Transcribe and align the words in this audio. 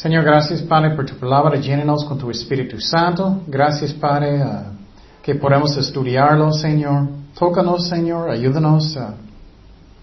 Señor, 0.00 0.22
gracias 0.22 0.62
Padre 0.62 0.94
por 0.94 1.06
tu 1.06 1.16
palabra, 1.16 1.58
llénenos 1.58 2.04
con 2.04 2.16
tu 2.16 2.30
Espíritu 2.30 2.80
Santo. 2.80 3.42
Gracias 3.48 3.92
Padre 3.92 4.40
uh, 4.40 4.62
que 5.20 5.34
podemos 5.34 5.76
estudiarlo, 5.76 6.52
Señor. 6.52 7.08
Tócanos, 7.36 7.88
Señor, 7.88 8.30
ayúdanos 8.30 8.96
a 8.96 9.14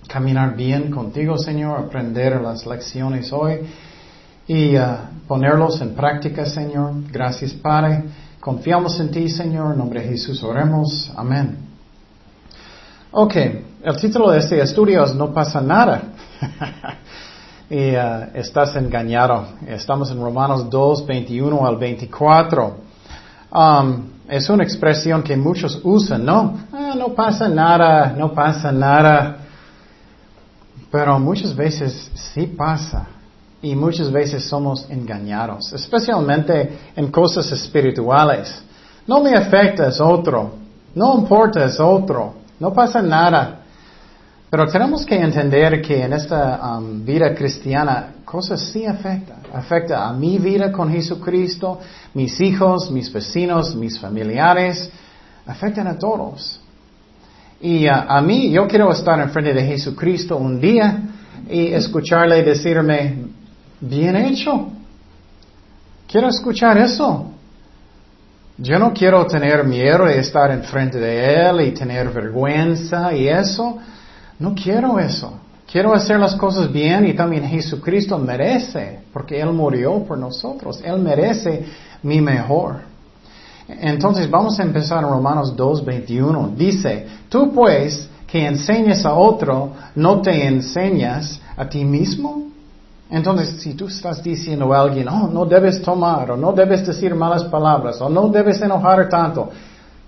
caminar 0.05 0.53
bien 0.53 0.91
contigo, 0.91 1.38
Señor, 1.38 1.80
aprender 1.80 2.41
las 2.41 2.66
lecciones 2.66 3.31
hoy 3.31 3.59
y 4.45 4.76
uh, 4.76 4.98
ponerlos 5.30 5.80
en 5.80 5.95
práctica, 5.95 6.45
Señor. 6.45 6.91
Gracias 7.09 7.53
Padre. 7.53 8.03
Confiamos 8.41 9.00
en 9.00 9.12
ti, 9.12 9.30
Señor. 9.30 9.72
En 9.72 9.77
nombre 9.77 10.02
de 10.02 10.09
Jesús 10.09 10.44
oremos. 10.44 11.09
Amén. 11.16 11.58
Ok, 13.12 13.36
el 13.81 13.95
título 13.95 14.31
de 14.31 14.39
este 14.39 14.59
estudio 14.59 15.05
es 15.05 15.16
No 15.16 15.34
pasa 15.34 15.62
nada. 15.62 16.03
y 17.70 17.96
uh, 17.96 18.30
estás 18.34 18.76
engañado. 18.76 19.48
Estamos 19.68 20.12
en 20.12 20.22
Romanos 20.22 20.70
2, 20.70 21.06
21 21.06 21.66
al 21.66 21.78
24. 21.78 22.78
Um, 23.52 24.10
es 24.28 24.50
una 24.50 24.64
expresión 24.64 25.23
que 25.23 25.36
muchos 25.36 25.80
usan, 25.84 26.26
¿no? 26.26 26.59
Ah, 26.72 26.94
no 26.98 27.09
pasa 27.09 27.48
nada, 27.48 28.14
no 28.17 28.34
pasa 28.34 28.72
nada. 28.72 29.38
Pero 30.92 31.20
muchas 31.20 31.56
veces 31.56 32.12
sí 32.14 32.48
pasa. 32.48 33.08
Y 33.62 33.76
muchas 33.76 34.11
veces 34.11 34.48
somos 34.48 34.88
engañados, 34.92 35.73
especialmente 35.73 36.78
en 36.95 37.09
cosas 37.09 37.52
espirituales. 37.52 38.61
No 39.08 39.22
me 39.22 39.34
afecta, 39.34 39.88
es 39.88 40.00
otro. 40.00 40.52
No 40.94 41.17
importa, 41.17 41.66
es 41.66 41.80
otro. 41.80 42.36
No 42.59 42.72
pasa 42.72 43.02
nada. 43.02 43.64
Pero 44.50 44.68
tenemos 44.68 45.06
que 45.06 45.16
entender 45.16 45.82
que 45.82 46.04
en 46.04 46.14
esta 46.14 46.78
um, 46.78 47.04
vida 47.04 47.34
cristiana 47.34 48.16
cosas 48.24 48.62
sí 48.62 48.86
afectan. 48.86 49.38
Afecta 49.54 50.08
a 50.08 50.14
mi 50.14 50.38
vida 50.38 50.72
con 50.72 50.92
Jesucristo, 50.92 51.80
mis 52.14 52.40
hijos, 52.40 52.92
mis 52.92 53.12
vecinos, 53.12 53.76
mis 53.76 54.00
familiares. 54.00 54.90
Afectan 55.46 55.88
a 55.88 55.98
todos. 55.98 56.62
Y 57.62 57.88
a 57.88 58.22
mí, 58.22 58.52
yo 58.52 58.68
quiero 58.68 58.92
estar 58.92 59.20
en 59.20 59.30
frente 59.30 59.54
de 59.54 59.64
Jesucristo 59.66 60.38
un 60.38 60.60
día 60.60 61.00
y 61.50 61.68
escucharle 61.68 62.44
decirme, 62.44 63.26
bien 63.80 64.16
hecho. 64.16 64.70
Quiero 66.08 66.30
escuchar 66.30 66.78
eso. 66.78 67.32
Yo 68.58 68.80
no 68.80 68.94
quiero 68.94 69.26
tener 69.26 69.66
miedo 69.66 70.06
de 70.06 70.20
estar 70.20 70.50
en 70.52 70.64
frente 70.64 70.98
de 70.98 71.50
Él 71.50 71.62
y 71.62 71.72
tener 71.72 72.10
vergüenza 72.10 73.14
y 73.14 73.28
eso. 73.28 73.78
No 74.39 74.53
quiero 74.53 75.00
eso. 75.00 75.33
Quiero 75.72 75.94
hacer 75.94 76.19
las 76.19 76.36
cosas 76.36 76.72
bien 76.72 77.08
y 77.08 77.14
también 77.14 77.44
Jesucristo 77.44 78.17
merece, 78.17 79.00
porque 79.11 79.42
Él 79.42 79.52
murió 79.52 80.03
por 80.03 80.17
nosotros. 80.17 80.80
Él 80.83 81.00
merece 81.00 81.66
mi 82.03 82.22
mejor. 82.22 82.81
Entonces 83.67 84.30
vamos 84.30 84.59
a 84.59 84.64
empezar 84.64 85.03
en 85.03 85.09
Romanos 85.09 85.55
2.21. 85.55 86.55
Dice, 86.55 87.08
tú 87.30 87.52
pues 87.52 88.08
que 88.27 88.45
enseñas 88.45 89.05
a 89.05 89.14
otro, 89.14 89.72
¿no 89.95 90.22
te 90.22 90.45
enseñas 90.45 91.42
a 91.58 91.67
ti 91.67 91.83
mismo? 91.83 92.43
Entonces, 93.10 93.61
si 93.61 93.76
tú 93.76 93.87
estás 93.87 94.21
diciendo 94.23 94.73
a 94.73 94.81
alguien, 94.81 95.08
oh, 95.08 95.27
no 95.27 95.45
debes 95.45 95.81
tomar, 95.81 96.31
o 96.31 96.37
no 96.37 96.52
debes 96.52 96.86
decir 96.86 97.14
malas 97.14 97.43
palabras, 97.45 98.02
o 98.02 98.10
no 98.10 98.30
debes 98.30 98.61
enojar 98.61 99.08
tanto, 99.10 99.49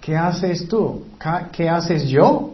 ¿qué 0.01 0.15
haces 0.15 0.67
tú? 0.67 1.03
¿Qué 1.51 1.69
haces 1.69 2.07
yo? 2.07 2.53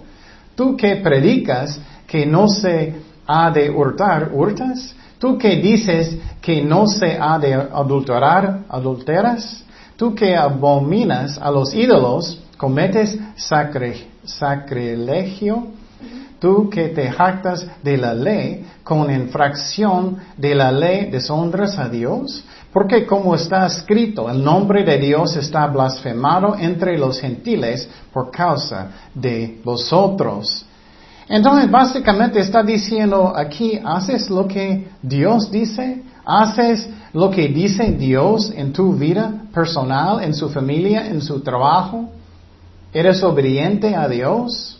Tú 0.55 0.77
que 0.77 0.97
predicas 0.97 1.79
que 2.07 2.25
no 2.25 2.47
se 2.47 2.95
ha 3.25 3.51
de 3.51 3.69
hurtar, 3.69 4.29
¿hurtas? 4.33 4.95
Tú 5.17 5.37
que 5.37 5.55
dices 5.55 6.17
que 6.41 6.61
no 6.61 6.85
se 6.87 7.17
ha 7.19 7.39
de 7.39 7.53
adulterar, 7.53 8.65
¿adulteras? 8.69 9.63
Tú 9.95 10.13
que 10.13 10.35
abominas 10.35 11.37
a 11.37 11.49
los 11.49 11.73
ídolos, 11.73 12.43
¿cometes 12.57 13.17
sacrilegio? 14.25 15.67
Tú 16.39 16.69
que 16.69 16.89
te 16.89 17.09
jactas 17.09 17.65
de 17.81 17.95
la 17.95 18.13
ley, 18.13 18.65
con 18.83 19.09
infracción 19.09 20.17
de 20.35 20.53
la 20.55 20.73
ley 20.73 21.09
deshonras 21.09 21.79
a 21.79 21.87
Dios? 21.87 22.43
Porque 22.73 23.05
como 23.05 23.35
está 23.35 23.67
escrito, 23.67 24.27
el 24.27 24.43
nombre 24.43 24.83
de 24.83 24.97
Dios 24.97 25.35
está 25.37 25.67
blasfemado 25.67 26.55
entre 26.57 26.97
los 26.97 27.19
gentiles 27.19 27.87
por 28.11 28.31
causa 28.31 28.89
de 29.13 29.61
vosotros. 29.63 30.65
Entonces, 31.29 31.69
básicamente 31.69 32.39
está 32.39 32.63
diciendo 32.63 33.31
aquí, 33.35 33.79
¿haces 33.83 34.27
lo 34.29 34.47
que 34.47 34.87
Dios 35.03 35.51
dice? 35.51 36.01
¿Haces 36.25 36.89
lo 37.13 37.29
que 37.29 37.47
dice 37.47 37.91
Dios 37.91 38.51
en 38.55 38.73
tu 38.73 38.93
vida 38.93 39.31
personal, 39.53 40.23
en 40.23 40.33
su 40.33 40.49
familia, 40.49 41.07
en 41.07 41.21
su 41.21 41.41
trabajo? 41.41 42.09
¿Eres 42.91 43.21
obediente 43.23 43.95
a 43.95 44.07
Dios? 44.07 44.79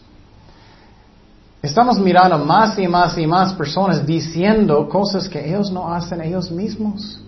Estamos 1.62 2.00
mirando 2.00 2.40
más 2.40 2.78
y 2.80 2.88
más 2.88 3.18
y 3.18 3.28
más 3.28 3.54
personas 3.54 4.06
diciendo 4.06 4.90
cosas 4.90 5.30
que 5.30 5.48
ellos 5.48 5.72
no 5.72 5.94
hacen 5.94 6.22
ellos 6.22 6.52
mismos. 6.52 7.23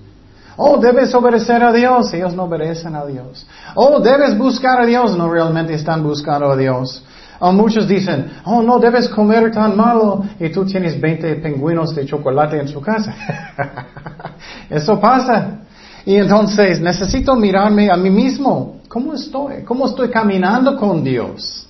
Oh, 0.58 0.78
debes 0.78 1.14
obedecer 1.14 1.62
a 1.64 1.74
Dios. 1.74 2.14
Ellos 2.14 2.34
no 2.34 2.44
obedecen 2.44 2.96
a 2.96 3.06
Dios. 3.06 3.46
Oh, 3.76 4.00
debes 4.00 4.38
buscar 4.38 4.82
a 4.82 4.86
Dios. 4.86 5.18
No 5.18 5.30
realmente 5.30 5.74
están 5.74 6.04
buscando 6.04 6.52
a 6.52 6.58
Dios. 6.58 7.04
Oh, 7.40 7.52
muchos 7.52 7.88
dicen, 7.88 8.32
oh, 8.46 8.62
no 8.62 8.80
debes 8.80 9.10
comer 9.10 9.52
tan 9.52 9.76
malo 9.76 10.24
y 10.40 10.50
tú 10.50 10.66
tienes 10.66 11.00
20 11.00 11.36
pingüinos 11.36 11.94
de 11.94 12.06
chocolate 12.06 12.58
en 12.60 12.68
su 12.68 12.80
casa. 12.80 13.14
Eso 14.70 15.00
pasa. 15.00 15.60
Y 16.06 16.16
entonces 16.16 16.80
necesito 16.80 17.36
mirarme 17.36 17.90
a 17.90 17.98
mí 17.98 18.10
mismo. 18.10 18.78
¿Cómo 18.88 19.14
estoy? 19.14 19.64
¿Cómo 19.64 19.88
estoy 19.88 20.10
caminando 20.10 20.78
con 20.78 21.04
Dios? 21.04 21.68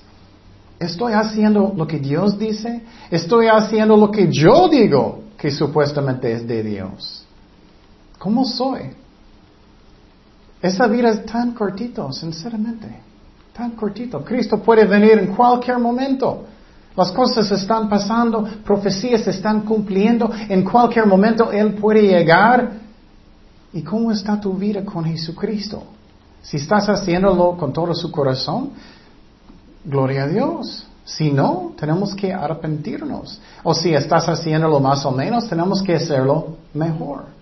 ¿Estoy 0.80 1.14
haciendo 1.14 1.74
lo 1.76 1.88
que 1.88 1.98
Dios 1.98 2.38
dice? 2.38 2.84
¿Estoy 3.10 3.48
haciendo 3.48 3.98
lo 3.98 4.12
que 4.12 4.28
yo 4.32 4.68
digo 4.68 5.24
que 5.38 5.50
supuestamente 5.50 6.32
es 6.32 6.48
de 6.48 6.62
Dios? 6.62 7.25
¿Cómo 8.26 8.44
soy? 8.44 8.90
Esa 10.60 10.88
vida 10.88 11.12
es 11.12 11.28
tan 11.28 11.52
cortito, 11.52 12.12
sinceramente. 12.12 12.88
Tan 13.56 13.74
cortito. 13.74 14.26
Cristo 14.26 14.58
puede 14.64 14.84
venir 14.86 15.20
en 15.20 15.36
cualquier 15.36 15.78
momento. 15.78 16.46
Las 16.96 17.12
cosas 17.12 17.52
están 17.52 17.88
pasando, 17.88 18.44
profecías 18.64 19.22
se 19.22 19.30
están 19.30 19.62
cumpliendo. 19.62 20.32
En 20.50 20.64
cualquier 20.64 21.06
momento 21.06 21.52
Él 21.52 21.76
puede 21.76 22.02
llegar. 22.02 22.72
¿Y 23.72 23.84
cómo 23.84 24.12
está 24.12 24.42
tu 24.42 24.54
vida 24.54 24.84
con 24.84 25.06
Jesucristo? 25.06 25.84
Si 26.42 26.58
estás 26.58 26.90
haciéndolo 26.90 27.56
con 27.56 27.72
todo 27.72 27.94
su 27.94 28.12
corazón, 28.12 28.72
gloria 29.84 30.24
a 30.24 30.28
Dios. 30.28 30.88
Si 31.04 31.32
no, 31.32 31.74
tenemos 31.78 32.16
que 32.16 32.34
arrepentirnos. 32.34 33.40
O 33.62 33.76
si 33.76 33.94
estás 33.94 34.28
haciéndolo 34.28 34.80
más 34.80 35.06
o 35.06 35.12
menos, 35.12 35.48
tenemos 35.48 35.84
que 35.84 35.94
hacerlo 35.94 36.58
mejor. 36.74 37.35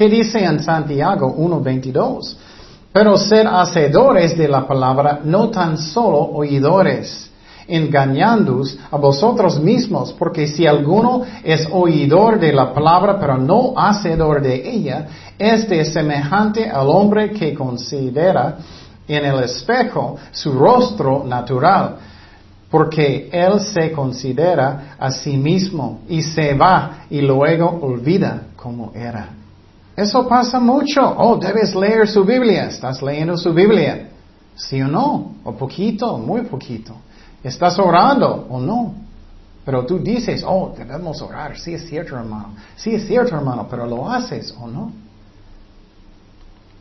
¿Qué 0.00 0.08
dice 0.08 0.42
en 0.42 0.62
Santiago 0.62 1.36
1.22? 1.36 2.34
Pero 2.90 3.18
ser 3.18 3.46
hacedores 3.46 4.34
de 4.34 4.48
la 4.48 4.66
palabra, 4.66 5.20
no 5.22 5.50
tan 5.50 5.76
solo 5.76 6.20
oidores, 6.20 7.30
engañándoos 7.68 8.78
a 8.90 8.96
vosotros 8.96 9.60
mismos, 9.60 10.14
porque 10.14 10.46
si 10.46 10.66
alguno 10.66 11.20
es 11.44 11.68
oidor 11.70 12.40
de 12.40 12.50
la 12.50 12.72
palabra, 12.72 13.18
pero 13.20 13.36
no 13.36 13.74
hacedor 13.76 14.40
de 14.40 14.70
ella, 14.70 15.06
este 15.38 15.80
es 15.80 15.92
semejante 15.92 16.70
al 16.70 16.88
hombre 16.88 17.32
que 17.32 17.52
considera 17.52 18.56
en 19.06 19.22
el 19.22 19.44
espejo 19.44 20.16
su 20.32 20.54
rostro 20.54 21.24
natural, 21.26 21.96
porque 22.70 23.28
él 23.30 23.60
se 23.60 23.92
considera 23.92 24.96
a 24.98 25.10
sí 25.10 25.36
mismo 25.36 25.98
y 26.08 26.22
se 26.22 26.54
va 26.54 27.04
y 27.10 27.20
luego 27.20 27.80
olvida 27.82 28.44
cómo 28.56 28.92
era. 28.94 29.39
Eso 29.96 30.26
pasa 30.26 30.58
mucho. 30.60 31.00
Oh, 31.02 31.36
debes 31.36 31.74
leer 31.74 32.08
su 32.08 32.24
Biblia. 32.24 32.66
¿Estás 32.66 33.02
leyendo 33.02 33.36
su 33.36 33.52
Biblia? 33.52 34.08
¿Sí 34.54 34.80
o 34.80 34.88
no? 34.88 35.36
O 35.44 35.52
poquito, 35.52 36.18
muy 36.18 36.42
poquito. 36.42 36.94
¿Estás 37.42 37.78
orando 37.78 38.46
o 38.48 38.60
no? 38.60 38.94
Pero 39.64 39.84
tú 39.84 39.98
dices, 39.98 40.44
oh, 40.46 40.72
debemos 40.76 41.20
orar. 41.22 41.58
Sí 41.58 41.74
es 41.74 41.88
cierto, 41.88 42.16
hermano. 42.16 42.54
Sí 42.76 42.94
es 42.94 43.06
cierto, 43.06 43.36
hermano, 43.36 43.66
pero 43.68 43.86
¿lo 43.86 44.10
haces 44.10 44.54
o 44.58 44.66
no? 44.66 44.92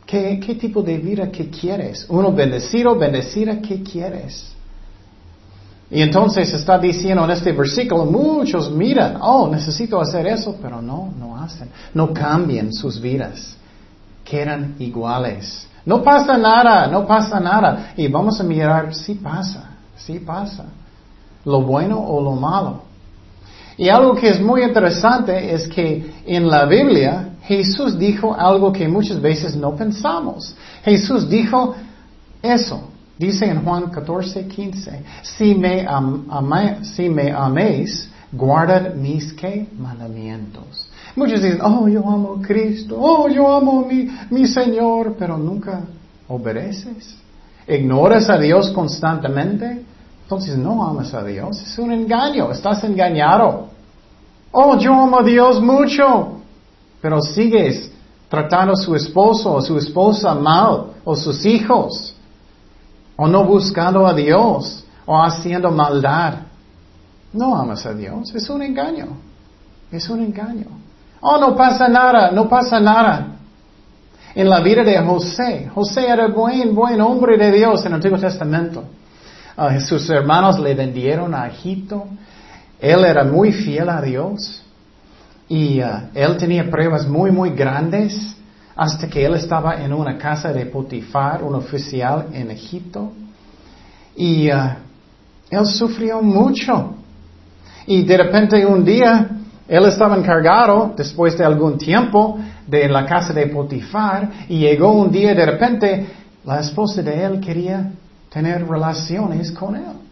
¿Qué, 0.05 0.39
qué 0.39 0.55
tipo 0.55 0.81
de 0.81 0.97
vida 0.97 1.29
que 1.29 1.49
quieres? 1.49 2.05
Uno 2.09 2.31
bendecido, 2.31 2.95
bendecida, 2.95 3.61
¿qué 3.61 3.83
quieres? 3.83 4.55
Y 5.91 6.01
entonces 6.01 6.53
está 6.53 6.77
diciendo 6.77 7.23
en 7.23 7.31
este 7.31 7.51
versículo, 7.51 8.05
muchos 8.05 8.69
miran, 8.69 9.17
oh, 9.21 9.47
necesito 9.47 9.99
hacer 9.99 10.27
eso, 10.27 10.55
pero 10.61 10.81
no, 10.81 11.11
no 11.17 11.37
hacen. 11.37 11.69
No 11.93 12.13
cambian 12.13 12.71
sus 12.71 13.01
vidas. 13.01 13.57
Quedan 14.23 14.75
iguales. 14.77 15.67
No 15.85 16.03
pasa 16.03 16.37
nada, 16.37 16.85
no 16.87 17.07
pasa 17.07 17.39
nada. 17.39 17.93
Y 17.97 18.07
vamos 18.07 18.39
a 18.39 18.43
mirar 18.43 18.93
si 18.93 19.15
pasa, 19.15 19.71
si 19.95 20.19
pasa. 20.19 20.65
Lo 21.45 21.61
bueno 21.61 21.99
o 21.99 22.21
lo 22.21 22.33
malo. 22.33 22.83
Y 23.75 23.89
algo 23.89 24.13
que 24.13 24.29
es 24.29 24.39
muy 24.39 24.61
interesante 24.61 25.53
es 25.53 25.67
que 25.67 26.13
en 26.27 26.47
la 26.47 26.65
Biblia 26.65 27.29
Jesús 27.43 27.97
dijo 27.97 28.35
algo 28.37 28.71
que 28.71 28.87
muchas 28.87 29.19
veces 29.19 29.55
no 29.55 29.75
pensamos. 29.75 30.53
Jesús 30.83 31.27
dijo 31.27 31.73
eso. 32.43 32.89
Dice 33.19 33.45
en 33.47 33.65
Juan 33.65 33.89
14, 33.89 34.47
15, 34.47 35.03
si 35.23 35.53
me, 35.53 35.85
si 36.83 37.09
me 37.09 37.33
améis, 37.33 38.09
guardad 38.31 38.93
mis 38.93 39.33
¿qué? 39.33 39.67
mandamientos. 39.77 40.87
Muchos 41.17 41.41
dicen, 41.41 41.59
oh, 41.61 41.85
yo 41.89 41.99
amo 42.07 42.37
a 42.39 42.47
Cristo, 42.47 42.95
oh, 42.97 43.27
yo 43.27 43.53
amo 43.53 43.81
a 43.81 43.85
mi, 43.85 44.07
mi 44.29 44.47
Señor, 44.47 45.17
pero 45.19 45.37
nunca 45.37 45.81
obedeces. 46.29 47.17
Ignoras 47.67 48.29
a 48.29 48.37
Dios 48.37 48.71
constantemente, 48.71 49.83
entonces 50.23 50.57
no 50.57 50.81
amas 50.81 51.13
a 51.13 51.21
Dios. 51.21 51.61
Es 51.61 51.77
un 51.77 51.91
engaño, 51.91 52.49
estás 52.53 52.85
engañado. 52.85 53.67
Oh, 54.51 54.77
yo 54.77 54.93
amo 54.93 55.19
a 55.19 55.23
Dios 55.23 55.61
mucho, 55.61 56.39
pero 57.01 57.21
sigues 57.21 57.91
tratando 58.29 58.73
a 58.73 58.77
su 58.77 58.95
esposo 58.95 59.55
o 59.55 59.61
su 59.61 59.77
esposa 59.77 60.33
mal, 60.35 60.93
o 61.03 61.17
sus 61.17 61.45
hijos, 61.45 62.15
o 63.21 63.27
no 63.27 63.43
buscando 63.43 64.07
a 64.07 64.13
Dios, 64.13 64.85
o 65.05 65.21
haciendo 65.21 65.69
maldad. 65.71 66.35
No 67.33 67.53
amas 67.53 67.85
a 67.85 67.93
Dios, 67.93 68.33
es 68.33 68.49
un 68.49 68.61
engaño, 68.61 69.07
es 69.91 70.09
un 70.09 70.21
engaño. 70.21 70.67
Oh, 71.19 71.37
no 71.37 71.53
pasa 71.53 71.89
nada, 71.89 72.31
no 72.31 72.47
pasa 72.47 72.79
nada. 72.79 73.27
En 74.33 74.49
la 74.49 74.61
vida 74.61 74.85
de 74.85 74.97
José, 74.99 75.69
José 75.75 76.07
era 76.07 76.27
buen, 76.27 76.73
buen 76.73 77.01
hombre 77.01 77.37
de 77.37 77.51
Dios 77.51 77.81
en 77.81 77.87
el 77.87 77.95
Antiguo 77.95 78.17
Testamento. 78.17 78.85
Uh, 79.57 79.81
sus 79.81 80.09
hermanos 80.09 80.57
le 80.57 80.73
vendieron 80.73 81.35
a 81.35 81.47
Egipto. 81.47 82.07
Él 82.79 83.03
era 83.03 83.25
muy 83.25 83.51
fiel 83.51 83.89
a 83.89 84.01
Dios. 84.01 84.63
Y 85.49 85.81
uh, 85.81 86.07
él 86.13 86.37
tenía 86.37 86.71
pruebas 86.71 87.05
muy, 87.05 87.31
muy 87.31 87.49
grandes 87.49 88.37
hasta 88.79 89.09
que 89.09 89.25
él 89.25 89.33
estaba 89.35 89.83
en 89.83 89.91
una 89.91 90.17
casa 90.17 90.53
de 90.53 90.65
Potifar, 90.65 91.43
un 91.43 91.53
oficial 91.55 92.27
en 92.31 92.49
Egipto. 92.49 93.11
Y 94.15 94.49
uh, 94.49 94.69
él 95.49 95.65
sufrió 95.65 96.21
mucho. 96.21 96.95
Y 97.85 98.03
de 98.03 98.17
repente 98.17 98.65
un 98.65 98.85
día 98.85 99.31
él 99.67 99.85
estaba 99.85 100.15
encargado, 100.15 100.93
después 100.95 101.37
de 101.37 101.43
algún 101.43 101.77
tiempo, 101.77 102.39
de 102.65 102.87
la 102.87 103.05
casa 103.05 103.33
de 103.33 103.47
Potifar 103.47 104.45
y 104.47 104.59
llegó 104.59 104.93
un 104.93 105.11
día 105.11 105.35
de 105.35 105.45
repente 105.45 106.07
la 106.45 106.61
esposa 106.61 107.01
de 107.01 107.25
él 107.25 107.41
quería 107.41 107.91
tener 108.29 108.65
relaciones 108.65 109.51
con 109.51 109.75
él. 109.75 110.08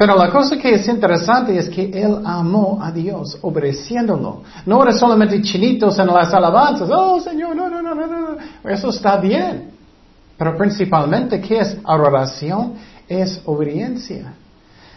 Pero 0.00 0.16
la 0.16 0.30
cosa 0.30 0.56
que 0.56 0.72
es 0.76 0.88
interesante 0.88 1.58
es 1.58 1.68
que 1.68 1.90
él 1.92 2.22
amó 2.24 2.78
a 2.80 2.90
Dios 2.90 3.36
obedeciéndolo. 3.42 4.40
No 4.64 4.82
era 4.82 4.92
solamente 4.92 5.42
chinitos 5.42 5.98
en 5.98 6.06
las 6.06 6.32
alabanzas. 6.32 6.88
Oh 6.90 7.20
Señor, 7.20 7.54
no, 7.54 7.68
no, 7.68 7.82
no, 7.82 7.94
no, 7.94 8.06
no. 8.06 8.38
Eso 8.64 8.88
está 8.88 9.18
bien. 9.18 9.72
Pero 10.38 10.56
principalmente, 10.56 11.38
¿qué 11.38 11.58
es 11.58 11.76
adoración? 11.84 12.76
Es 13.06 13.42
obediencia. 13.44 14.32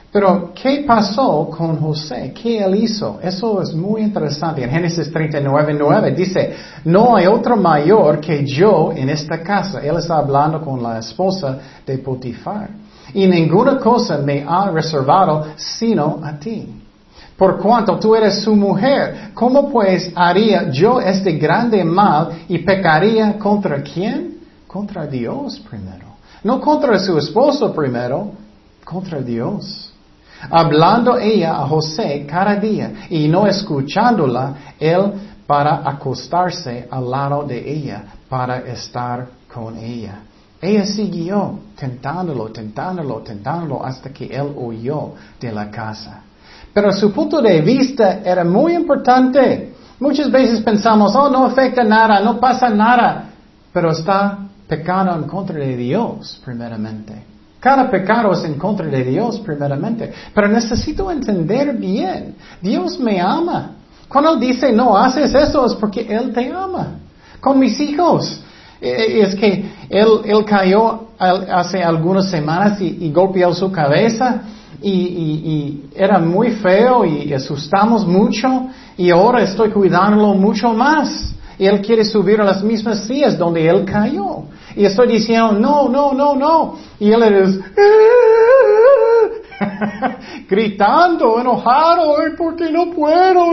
Pero, 0.09 0.53
¿qué 0.53 0.85
pasó 0.87 1.49
con 1.49 1.81
José? 1.81 2.31
¿Qué 2.33 2.63
él 2.63 2.75
hizo? 2.75 3.19
Eso 3.21 3.61
es 3.61 3.73
muy 3.73 4.03
interesante. 4.03 4.63
En 4.63 4.69
Génesis 4.69 5.11
39, 5.11 5.75
9 5.77 6.11
dice, 6.11 6.55
no 6.85 7.17
hay 7.17 7.27
otro 7.27 7.57
mayor 7.57 8.21
que 8.21 8.45
yo 8.45 8.93
en 8.95 9.09
esta 9.09 9.43
casa. 9.43 9.81
Él 9.81 9.97
está 9.97 10.19
hablando 10.19 10.61
con 10.61 10.81
la 10.81 10.99
esposa 10.99 11.59
de 11.85 11.97
Potifar 11.97 12.82
y 13.13 13.27
ninguna 13.27 13.77
cosa 13.79 14.17
me 14.17 14.43
ha 14.47 14.69
reservado 14.71 15.47
sino 15.55 16.19
a 16.23 16.37
ti. 16.37 16.81
Por 17.37 17.59
cuanto 17.59 17.97
tú 17.97 18.15
eres 18.15 18.41
su 18.41 18.55
mujer, 18.55 19.31
¿cómo 19.33 19.69
pues 19.69 20.11
haría 20.15 20.69
yo 20.69 20.99
este 20.99 21.33
grande 21.33 21.83
mal 21.83 22.45
y 22.47 22.59
pecaría 22.59 23.37
contra 23.39 23.81
quién? 23.81 24.37
Contra 24.67 25.07
Dios 25.07 25.59
primero. 25.69 26.13
No 26.43 26.59
contra 26.61 26.99
su 26.99 27.17
esposo 27.17 27.73
primero, 27.73 28.31
contra 28.83 29.19
Dios. 29.19 29.91
Hablando 30.49 31.17
ella 31.17 31.61
a 31.61 31.67
José 31.67 32.25
cada 32.29 32.55
día 32.55 33.07
y 33.09 33.27
no 33.27 33.47
escuchándola, 33.47 34.55
él 34.79 35.13
para 35.47 35.87
acostarse 35.89 36.87
al 36.89 37.09
lado 37.09 37.43
de 37.43 37.71
ella, 37.71 38.03
para 38.29 38.59
estar 38.59 39.27
con 39.51 39.77
ella. 39.77 40.19
Ella 40.63 40.85
siguió 40.85 41.59
tentándolo, 41.75 42.49
tentándolo, 42.49 43.17
tentándolo 43.17 43.83
hasta 43.85 44.11
que 44.11 44.27
él 44.27 44.53
huyó 44.55 45.11
de 45.37 45.51
la 45.51 45.69
casa. 45.69 46.21
Pero 46.73 46.89
su 46.93 47.11
punto 47.11 47.41
de 47.41 47.59
vista 47.59 48.21
era 48.23 48.45
muy 48.45 48.73
importante. 48.73 49.73
Muchas 49.99 50.31
veces 50.31 50.61
pensamos, 50.61 51.13
oh, 51.15 51.29
no 51.29 51.45
afecta 51.45 51.83
nada, 51.83 52.21
no 52.21 52.39
pasa 52.39 52.69
nada, 52.69 53.25
pero 53.73 53.91
está 53.91 54.39
pecando 54.65 55.13
en 55.15 55.23
contra 55.23 55.59
de 55.59 55.75
Dios, 55.75 56.41
primeramente. 56.45 57.25
Cada 57.59 57.91
pecado 57.91 58.31
es 58.31 58.45
en 58.45 58.55
contra 58.55 58.87
de 58.87 59.03
Dios, 59.03 59.39
primeramente. 59.39 60.13
Pero 60.33 60.47
necesito 60.47 61.11
entender 61.11 61.73
bien, 61.73 62.35
Dios 62.61 62.97
me 63.01 63.19
ama. 63.19 63.71
Cuando 64.07 64.37
dice, 64.37 64.71
no 64.71 64.95
haces 64.95 65.35
eso, 65.35 65.65
es 65.65 65.75
porque 65.75 66.07
Él 66.09 66.31
te 66.31 66.49
ama. 66.53 66.99
Con 67.41 67.59
mis 67.59 67.77
hijos, 67.81 68.41
eh, 68.79 69.21
es 69.21 69.35
que 69.35 69.72
él, 69.89 70.07
él 70.25 70.45
cayó 70.45 71.07
hace 71.17 71.81
algunas 71.83 72.29
semanas 72.29 72.81
y, 72.81 73.11
golpeó 73.11 73.53
su 73.53 73.71
cabeza 73.71 74.41
y, 74.81 75.81
era 75.95 76.19
muy 76.19 76.51
feo 76.51 77.05
y 77.05 77.33
asustamos 77.33 78.05
mucho 78.05 78.67
y 78.97 79.09
ahora 79.09 79.41
estoy 79.43 79.69
cuidándolo 79.69 80.33
mucho 80.33 80.73
más. 80.73 81.33
Y 81.57 81.65
él 81.65 81.81
quiere 81.81 82.03
subir 82.03 82.41
a 82.41 82.43
las 82.43 82.63
mismas 82.63 83.05
sillas 83.05 83.37
donde 83.37 83.67
él 83.67 83.85
cayó. 83.85 84.43
Y 84.75 84.85
estoy 84.85 85.07
diciendo, 85.07 85.51
no, 85.53 85.87
no, 85.87 86.13
no, 86.13 86.35
no. 86.35 86.75
Y 86.99 87.11
él 87.11 87.23
es 87.23 87.59
gritando, 90.49 91.39
enojado, 91.39 92.15
porque 92.37 92.71
no 92.71 92.89
puedo. 92.89 93.45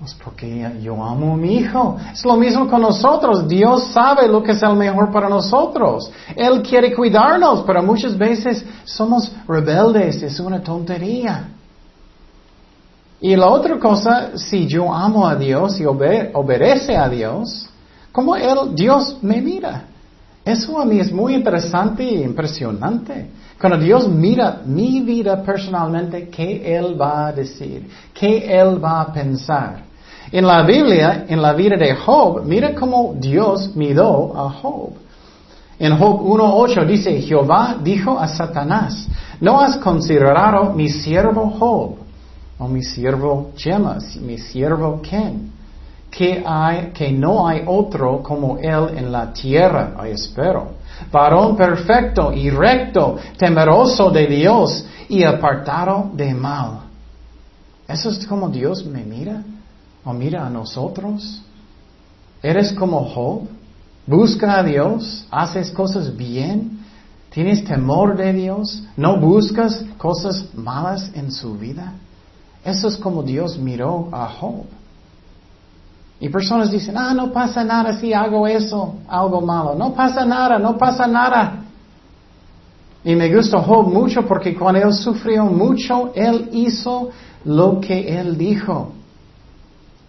Pues 0.00 0.14
porque 0.14 0.78
yo 0.80 0.94
amo 1.04 1.34
a 1.34 1.36
mi 1.36 1.56
hijo. 1.56 1.98
Es 2.10 2.24
lo 2.24 2.34
mismo 2.34 2.66
con 2.66 2.80
nosotros. 2.80 3.46
Dios 3.46 3.88
sabe 3.92 4.26
lo 4.28 4.42
que 4.42 4.52
es 4.52 4.62
el 4.62 4.74
mejor 4.74 5.12
para 5.12 5.28
nosotros. 5.28 6.10
Él 6.34 6.62
quiere 6.62 6.94
cuidarnos, 6.94 7.64
pero 7.66 7.82
muchas 7.82 8.16
veces 8.16 8.64
somos 8.84 9.30
rebeldes. 9.46 10.22
Es 10.22 10.40
una 10.40 10.62
tontería. 10.62 11.50
Y 13.20 13.36
la 13.36 13.48
otra 13.48 13.78
cosa, 13.78 14.38
si 14.38 14.66
yo 14.66 14.90
amo 14.90 15.28
a 15.28 15.36
Dios 15.36 15.78
y 15.78 15.84
obedece 15.84 16.96
a 16.96 17.06
Dios, 17.06 17.68
¿cómo 18.10 18.34
él, 18.34 18.74
Dios 18.74 19.18
me 19.20 19.42
mira? 19.42 19.84
Eso 20.42 20.80
a 20.80 20.86
mí 20.86 20.98
es 20.98 21.12
muy 21.12 21.34
interesante 21.34 22.02
e 22.02 22.22
impresionante. 22.22 23.28
Cuando 23.60 23.76
Dios 23.76 24.08
mira 24.08 24.62
mi 24.64 25.02
vida 25.02 25.42
personalmente, 25.42 26.30
¿qué 26.30 26.74
Él 26.74 26.98
va 26.98 27.26
a 27.26 27.32
decir? 27.34 27.86
¿Qué 28.14 28.58
Él 28.58 28.82
va 28.82 29.02
a 29.02 29.12
pensar? 29.12 29.89
En 30.32 30.46
la 30.46 30.62
Biblia, 30.62 31.24
en 31.28 31.42
la 31.42 31.52
vida 31.54 31.76
de 31.76 31.94
Job, 31.96 32.44
mira 32.44 32.72
cómo 32.74 33.14
Dios 33.18 33.74
miró 33.74 34.32
a 34.36 34.48
Job. 34.50 34.92
En 35.76 35.98
Job 35.98 36.20
1.8 36.20 36.86
dice, 36.86 37.20
Jehová 37.20 37.76
dijo 37.82 38.16
a 38.16 38.28
Satanás, 38.28 39.08
¿no 39.40 39.60
has 39.60 39.78
considerado 39.78 40.72
mi 40.72 40.88
siervo 40.88 41.50
Job? 41.58 41.96
O 42.58 42.68
mi 42.68 42.82
siervo 42.82 43.50
Chemas, 43.56 44.16
mi 44.16 44.38
siervo 44.38 45.00
Ken, 45.02 45.50
que, 46.10 46.44
hay, 46.46 46.92
que 46.92 47.10
no 47.10 47.48
hay 47.48 47.64
otro 47.66 48.22
como 48.22 48.58
él 48.58 48.96
en 48.96 49.10
la 49.10 49.32
tierra, 49.32 49.94
ay 49.98 50.12
espero. 50.12 50.74
Varón 51.10 51.56
perfecto 51.56 52.32
y 52.32 52.50
recto, 52.50 53.16
temeroso 53.36 54.10
de 54.10 54.26
Dios 54.28 54.84
y 55.08 55.24
apartado 55.24 56.10
de 56.12 56.34
mal. 56.34 56.82
Eso 57.88 58.10
es 58.10 58.24
como 58.26 58.48
Dios 58.48 58.84
me 58.84 59.02
mira 59.02 59.42
o 60.04 60.12
mira 60.12 60.46
a 60.46 60.50
nosotros. 60.50 61.42
¿Eres 62.42 62.72
como 62.72 63.04
Job? 63.04 63.42
¿Busca 64.06 64.58
a 64.58 64.62
Dios? 64.62 65.26
¿Haces 65.30 65.70
cosas 65.70 66.16
bien? 66.16 66.80
¿Tienes 67.30 67.64
temor 67.64 68.16
de 68.16 68.32
Dios? 68.32 68.82
¿No 68.96 69.20
buscas 69.20 69.84
cosas 69.98 70.46
malas 70.54 71.10
en 71.14 71.30
su 71.30 71.56
vida? 71.56 71.92
Eso 72.64 72.88
es 72.88 72.96
como 72.96 73.22
Dios 73.22 73.58
miró 73.58 74.08
a 74.12 74.26
Job. 74.28 74.64
Y 76.18 76.28
personas 76.28 76.70
dicen, 76.70 76.98
ah, 76.98 77.14
no 77.14 77.32
pasa 77.32 77.64
nada 77.64 77.94
si 77.94 78.12
hago 78.12 78.46
eso, 78.46 78.94
algo 79.08 79.40
malo. 79.40 79.74
No 79.74 79.94
pasa 79.94 80.24
nada, 80.24 80.58
no 80.58 80.76
pasa 80.76 81.06
nada. 81.06 81.62
Y 83.02 83.14
me 83.14 83.34
gusta 83.34 83.58
Job 83.60 83.88
mucho 83.88 84.26
porque 84.26 84.54
cuando 84.54 84.82
él 84.82 84.92
sufrió 84.92 85.46
mucho, 85.46 86.12
él 86.14 86.50
hizo 86.52 87.10
lo 87.44 87.80
que 87.80 88.18
él 88.18 88.36
dijo. 88.36 88.92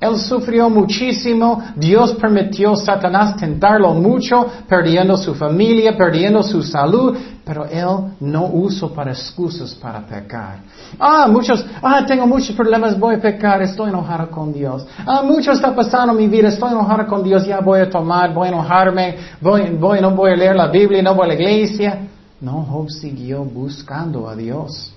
Él 0.01 0.17
sufrió 0.17 0.67
muchísimo, 0.67 1.61
Dios 1.75 2.13
permitió 2.13 2.73
a 2.73 2.75
Satanás 2.75 3.35
tentarlo 3.35 3.93
mucho, 3.93 4.47
perdiendo 4.67 5.15
su 5.15 5.35
familia, 5.35 5.95
perdiendo 5.95 6.41
su 6.41 6.63
salud, 6.63 7.15
pero 7.45 7.65
Él 7.65 8.15
no 8.19 8.47
usó 8.47 8.91
para 8.91 9.11
excusas 9.11 9.75
para 9.75 9.99
pecar. 9.99 10.61
Ah, 10.97 11.27
muchos, 11.29 11.63
ah, 11.83 12.03
tengo 12.03 12.25
muchos 12.25 12.55
problemas, 12.55 12.99
voy 12.99 13.13
a 13.13 13.21
pecar, 13.21 13.61
estoy 13.61 13.89
enojado 13.89 14.31
con 14.31 14.51
Dios. 14.51 14.87
Ah, 15.05 15.21
mucho 15.21 15.51
está 15.51 15.75
pasando 15.75 16.15
mi 16.15 16.27
vida, 16.27 16.47
estoy 16.47 16.71
enojado 16.71 17.05
con 17.05 17.23
Dios, 17.23 17.45
ya 17.45 17.59
voy 17.59 17.81
a 17.81 17.87
tomar, 17.87 18.33
voy 18.33 18.47
a 18.47 18.51
enojarme, 18.53 19.17
voy, 19.39 19.69
voy, 19.79 20.01
no 20.01 20.15
voy 20.15 20.31
a 20.31 20.35
leer 20.35 20.55
la 20.55 20.67
Biblia, 20.67 21.03
no 21.03 21.13
voy 21.13 21.25
a 21.25 21.27
la 21.27 21.33
iglesia. 21.35 22.07
No, 22.41 22.63
Job 22.63 22.89
siguió 22.89 23.43
buscando 23.43 24.27
a 24.27 24.35
Dios. 24.35 24.91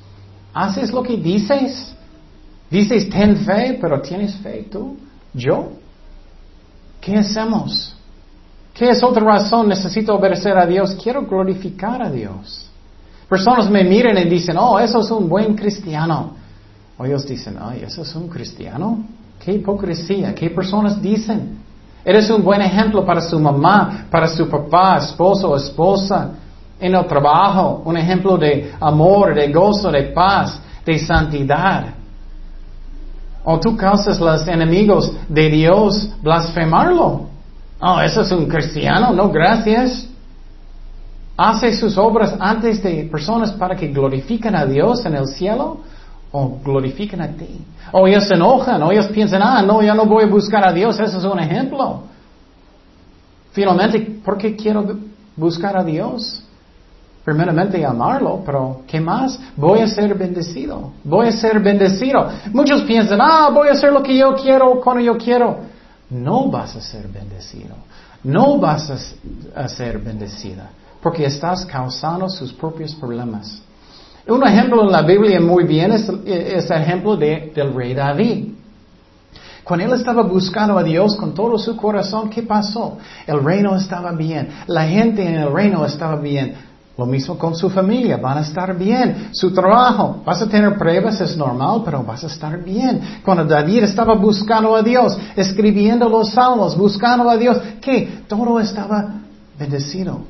¿Haces 0.54 0.90
lo 0.90 1.02
que 1.02 1.18
dices? 1.18 1.94
Dices, 2.70 3.08
ten 3.08 3.36
fe, 3.38 3.78
pero 3.80 4.00
¿tienes 4.00 4.34
fe 4.36 4.66
tú? 4.70 4.96
¿Yo? 5.32 5.70
¿Qué 7.00 7.16
hacemos? 7.16 7.94
¿Qué 8.72 8.90
es 8.90 9.02
otra 9.02 9.22
razón? 9.22 9.68
Necesito 9.68 10.14
obedecer 10.14 10.56
a 10.56 10.66
Dios. 10.66 10.96
Quiero 11.00 11.24
glorificar 11.24 12.02
a 12.02 12.10
Dios. 12.10 12.68
Personas 13.28 13.70
me 13.70 13.84
miran 13.84 14.18
y 14.18 14.24
dicen, 14.24 14.56
oh, 14.58 14.78
eso 14.78 15.00
es 15.00 15.10
un 15.10 15.28
buen 15.28 15.54
cristiano. 15.54 16.32
O 16.98 17.04
ellos 17.04 17.26
dicen, 17.26 17.56
ay, 17.60 17.82
eso 17.86 18.02
es 18.02 18.14
un 18.14 18.28
cristiano. 18.28 19.04
Qué 19.38 19.52
hipocresía. 19.52 20.34
¿Qué 20.34 20.50
personas 20.50 21.00
dicen? 21.00 21.58
Eres 22.04 22.28
un 22.30 22.42
buen 22.42 22.60
ejemplo 22.60 23.04
para 23.04 23.20
su 23.20 23.38
mamá, 23.38 24.06
para 24.10 24.26
su 24.28 24.48
papá, 24.48 24.98
esposo 24.98 25.50
o 25.50 25.56
esposa, 25.56 26.30
en 26.78 26.94
el 26.94 27.06
trabajo. 27.06 27.82
Un 27.84 27.96
ejemplo 27.96 28.36
de 28.36 28.72
amor, 28.80 29.34
de 29.34 29.52
gozo, 29.52 29.90
de 29.90 30.04
paz, 30.04 30.60
de 30.84 30.98
santidad. 30.98 31.94
O 33.44 33.60
tú 33.60 33.76
causas 33.76 34.18
los 34.18 34.48
enemigos 34.48 35.12
de 35.28 35.50
Dios 35.50 36.10
blasfemarlo. 36.22 37.26
Oh, 37.80 38.00
eso 38.00 38.22
es 38.22 38.32
un 38.32 38.46
cristiano, 38.46 39.12
no, 39.12 39.30
gracias. 39.30 40.08
Hace 41.36 41.74
sus 41.74 41.98
obras 41.98 42.34
antes 42.38 42.82
de 42.82 43.04
personas 43.10 43.52
para 43.52 43.76
que 43.76 43.88
glorifiquen 43.88 44.56
a 44.56 44.64
Dios 44.64 45.04
en 45.04 45.16
el 45.16 45.26
cielo 45.26 45.78
o 46.32 46.58
glorifiquen 46.64 47.20
a 47.20 47.28
ti. 47.28 47.60
O 47.92 48.06
ellos 48.06 48.26
se 48.26 48.34
enojan, 48.34 48.82
o 48.82 48.90
ellos 48.90 49.06
piensan, 49.08 49.42
ah, 49.42 49.62
no, 49.62 49.82
yo 49.82 49.94
no 49.94 50.06
voy 50.06 50.24
a 50.24 50.26
buscar 50.26 50.66
a 50.66 50.72
Dios, 50.72 50.98
eso 50.98 51.18
es 51.18 51.24
un 51.24 51.38
ejemplo. 51.38 52.02
Finalmente, 53.52 54.00
¿por 54.24 54.38
qué 54.38 54.56
quiero 54.56 54.96
buscar 55.36 55.76
a 55.76 55.84
Dios? 55.84 56.42
Primeramente 57.24 57.84
amarlo, 57.84 58.42
pero 58.44 58.82
¿qué 58.86 59.00
más? 59.00 59.38
Voy 59.56 59.80
a 59.80 59.86
ser 59.86 60.14
bendecido, 60.14 60.92
voy 61.02 61.28
a 61.28 61.32
ser 61.32 61.58
bendecido. 61.58 62.28
Muchos 62.52 62.82
piensan, 62.82 63.18
ah, 63.20 63.50
voy 63.52 63.68
a 63.68 63.72
hacer 63.72 63.92
lo 63.92 64.02
que 64.02 64.16
yo 64.16 64.34
quiero 64.34 64.78
cuando 64.80 65.02
yo 65.02 65.16
quiero. 65.16 65.56
No 66.10 66.50
vas 66.50 66.76
a 66.76 66.80
ser 66.80 67.08
bendecido, 67.08 67.74
no 68.22 68.58
vas 68.58 68.90
a, 69.54 69.68
ser 69.68 69.98
bendecida, 69.98 70.70
porque 71.02 71.24
estás 71.24 71.64
causando 71.64 72.28
sus 72.28 72.52
propios 72.52 72.94
problemas. 72.94 73.62
Un 74.26 74.46
ejemplo 74.46 74.82
en 74.82 74.92
la 74.92 75.02
Biblia 75.02 75.40
muy 75.40 75.64
bien 75.64 75.92
es, 75.92 76.08
el 76.08 76.82
ejemplo 76.82 77.16
de, 77.16 77.52
del 77.54 77.74
rey 77.74 77.94
David. 77.94 78.48
Cuando 79.64 79.86
él 79.86 79.92
estaba 79.94 80.22
buscando 80.22 80.76
a 80.76 80.82
Dios 80.82 81.16
con 81.16 81.32
todo 81.32 81.56
su 81.56 81.74
corazón, 81.74 82.28
¿qué 82.28 82.42
pasó? 82.42 82.98
El 83.26 83.42
reino 83.42 83.74
estaba 83.74 84.12
bien, 84.12 84.50
la 84.66 84.86
gente 84.86 85.26
en 85.26 85.36
el 85.36 85.50
reino 85.50 85.86
estaba 85.86 86.16
bien, 86.16 86.54
lo 86.96 87.06
mismo 87.06 87.36
con 87.36 87.56
su 87.56 87.68
familia, 87.70 88.16
van 88.18 88.38
a 88.38 88.40
estar 88.42 88.76
bien. 88.76 89.30
Su 89.32 89.52
trabajo, 89.52 90.22
vas 90.24 90.40
a 90.42 90.48
tener 90.48 90.78
pruebas, 90.78 91.20
es 91.20 91.36
normal, 91.36 91.82
pero 91.84 92.04
vas 92.04 92.22
a 92.22 92.28
estar 92.28 92.62
bien. 92.62 93.20
Cuando 93.24 93.44
David 93.44 93.82
estaba 93.82 94.14
buscando 94.14 94.76
a 94.76 94.82
Dios, 94.82 95.18
escribiendo 95.34 96.08
los 96.08 96.30
salmos, 96.30 96.76
buscando 96.76 97.28
a 97.28 97.36
Dios, 97.36 97.58
que 97.80 98.22
todo 98.28 98.60
estaba 98.60 99.22
bendecido. 99.58 100.20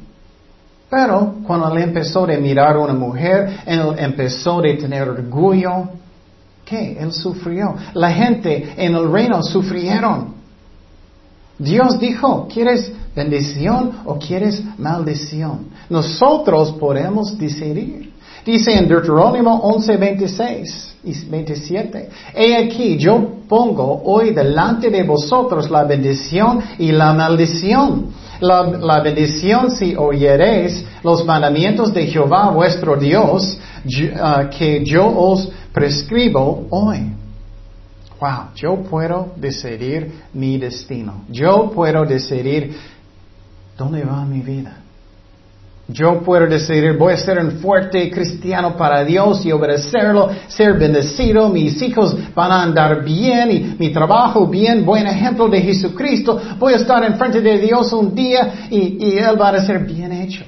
Pero 0.88 1.34
cuando 1.46 1.68
él 1.76 1.82
empezó 1.82 2.26
de 2.26 2.38
mirar 2.38 2.76
a 2.76 2.78
una 2.78 2.94
mujer, 2.94 3.60
él 3.66 3.94
empezó 3.98 4.62
de 4.62 4.74
tener 4.74 5.06
orgullo, 5.08 5.88
¿qué? 6.64 6.96
Él 6.98 7.12
sufrió. 7.12 7.74
La 7.92 8.10
gente 8.10 8.74
en 8.76 8.94
el 8.94 9.12
reino 9.12 9.42
sufrieron. 9.42 10.34
Dios 11.58 11.98
dijo, 11.98 12.48
¿quieres 12.52 12.90
bendición 13.14 14.00
o 14.04 14.18
quieres 14.18 14.62
maldición? 14.78 15.68
Nosotros 15.88 16.72
podemos 16.72 17.36
decidir. 17.38 18.12
Dice 18.44 18.76
en 18.76 18.86
Deuterónimo 18.86 19.54
11, 19.62 19.96
26 19.96 20.94
y 21.04 21.24
27, 21.24 22.10
He 22.34 22.56
aquí, 22.56 22.98
yo 22.98 23.38
pongo 23.48 24.02
hoy 24.04 24.32
delante 24.32 24.90
de 24.90 25.02
vosotros 25.02 25.70
la 25.70 25.84
bendición 25.84 26.60
y 26.78 26.92
la 26.92 27.12
maldición. 27.14 28.08
La, 28.40 29.00
bendición 29.00 29.70
si 29.70 29.94
oyereis 29.96 30.84
los 31.02 31.24
mandamientos 31.24 31.94
de 31.94 32.06
Jehová 32.06 32.50
vuestro 32.50 32.96
Dios, 32.96 33.56
ah, 34.20 34.50
que 34.50 34.84
yo 34.84 35.06
os 35.06 35.48
prescribo 35.72 36.66
hoy. 36.68 37.12
Wow, 38.20 38.50
yo 38.54 38.76
puedo 38.76 39.32
decidir 39.36 40.12
mi 40.32 40.58
destino. 40.58 41.24
Yo 41.30 41.70
puedo 41.74 42.04
decidir 42.04 42.74
dónde 43.76 44.04
va 44.04 44.24
mi 44.24 44.40
vida. 44.40 44.78
Yo 45.86 46.22
puedo 46.22 46.46
decidir, 46.46 46.96
voy 46.96 47.12
a 47.12 47.16
ser 47.18 47.38
un 47.38 47.52
fuerte 47.58 48.10
cristiano 48.10 48.74
para 48.74 49.04
Dios 49.04 49.44
y 49.44 49.52
obedecerlo, 49.52 50.30
ser 50.48 50.78
bendecido, 50.78 51.50
mis 51.50 51.80
hijos 51.82 52.16
van 52.34 52.52
a 52.52 52.62
andar 52.62 53.04
bien 53.04 53.50
y 53.50 53.76
mi 53.78 53.92
trabajo 53.92 54.46
bien, 54.46 54.82
buen 54.84 55.06
ejemplo 55.06 55.46
de 55.46 55.60
Jesucristo, 55.60 56.40
voy 56.58 56.72
a 56.72 56.76
estar 56.76 57.04
en 57.04 57.18
frente 57.18 57.42
de 57.42 57.58
Dios 57.58 57.92
un 57.92 58.14
día 58.14 58.66
y 58.70 59.18
Él 59.18 59.38
va 59.38 59.50
a 59.50 59.60
ser 59.60 59.80
bien 59.84 60.10
hecho. 60.12 60.44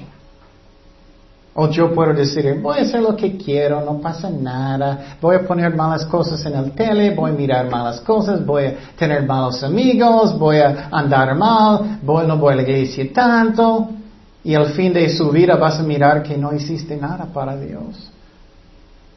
O 1.59 1.67
yo 1.71 1.91
puedo 1.91 2.13
decir, 2.13 2.61
voy 2.61 2.77
a 2.77 2.81
hacer 2.83 3.01
lo 3.01 3.15
que 3.15 3.35
quiero, 3.35 3.83
no 3.83 3.99
pasa 3.99 4.29
nada, 4.29 5.17
voy 5.19 5.37
a 5.37 5.47
poner 5.47 5.75
malas 5.75 6.05
cosas 6.05 6.45
en 6.45 6.53
el 6.53 6.71
tele, 6.73 7.15
voy 7.15 7.31
a 7.31 7.33
mirar 7.33 7.67
malas 7.67 7.99
cosas, 8.01 8.45
voy 8.45 8.65
a 8.65 8.75
tener 8.95 9.25
malos 9.25 9.63
amigos, 9.63 10.37
voy 10.37 10.57
a 10.57 10.87
andar 10.91 11.35
mal, 11.35 11.97
voy, 12.03 12.27
no 12.27 12.37
voy 12.37 12.53
a 12.53 12.57
la 12.57 12.61
iglesia 12.61 13.11
tanto. 13.11 13.89
Y 14.43 14.53
al 14.53 14.67
fin 14.67 14.93
de 14.93 15.09
su 15.09 15.31
vida 15.31 15.55
vas 15.55 15.79
a 15.79 15.81
mirar 15.81 16.21
que 16.21 16.37
no 16.37 16.53
hiciste 16.53 16.95
nada 16.95 17.25
para 17.33 17.57
Dios. 17.57 18.07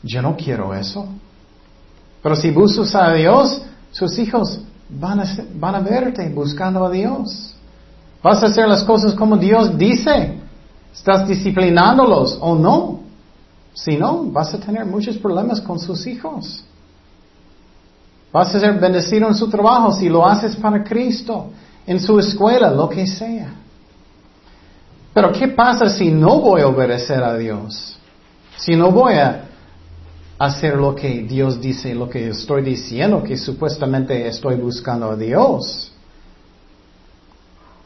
Yo 0.03 0.23
no 0.23 0.35
quiero 0.35 0.73
eso. 0.73 1.07
Pero 2.23 2.37
si 2.37 2.51
buscas 2.53 2.95
a 2.95 3.13
Dios, 3.13 3.61
sus 3.91 4.19
hijos 4.19 4.63
van 4.89 5.21
a, 5.21 5.25
van 5.57 5.75
a 5.75 5.81
verte 5.81 6.27
buscando 6.31 6.87
a 6.87 6.91
Dios. 6.91 7.55
Vas 8.23 8.43
a 8.43 8.47
hacer 8.47 8.67
las 8.67 8.83
cosas 8.83 9.13
como 9.13 9.37
Dios 9.37 9.77
dice. 9.77 10.40
¿Estás 10.93 11.29
disciplinándolos 11.29 12.39
o 12.41 12.55
no? 12.55 13.01
Si 13.75 13.97
no, 13.97 14.25
vas 14.25 14.53
a 14.55 14.59
tener 14.59 14.85
muchos 14.85 15.17
problemas 15.17 15.61
con 15.61 15.79
sus 15.79 16.07
hijos. 16.07 16.65
Vas 18.33 18.55
a 18.55 18.61
ser 18.61 18.79
bendecido 18.79 19.29
en 19.29 19.35
su 19.35 19.49
trabajo 19.49 19.93
si 19.93 20.09
lo 20.09 20.27
haces 20.27 20.57
para 20.57 20.85
Cristo, 20.85 21.51
en 21.87 21.99
su 21.99 22.19
escuela, 22.19 22.71
lo 22.71 22.89
que 22.89 23.07
sea. 23.07 23.53
Pero 25.13 25.33
¿qué 25.33 25.49
pasa 25.49 25.89
si 25.89 26.11
no 26.11 26.41
voy 26.41 26.61
a 26.61 26.69
obedecer 26.69 27.23
a 27.23 27.37
Dios? 27.37 27.99
Si 28.57 28.77
no 28.77 28.93
voy 28.93 29.15
a 29.15 29.47
hacer 30.39 30.77
lo 30.77 30.95
que 30.95 31.23
Dios 31.23 31.61
dice, 31.61 31.95
lo 31.95 32.09
que 32.09 32.29
estoy 32.29 32.63
diciendo, 32.63 33.23
que 33.23 33.37
supuestamente 33.37 34.27
estoy 34.29 34.57
buscando 34.57 35.11
a 35.11 35.17
Dios. 35.17 35.90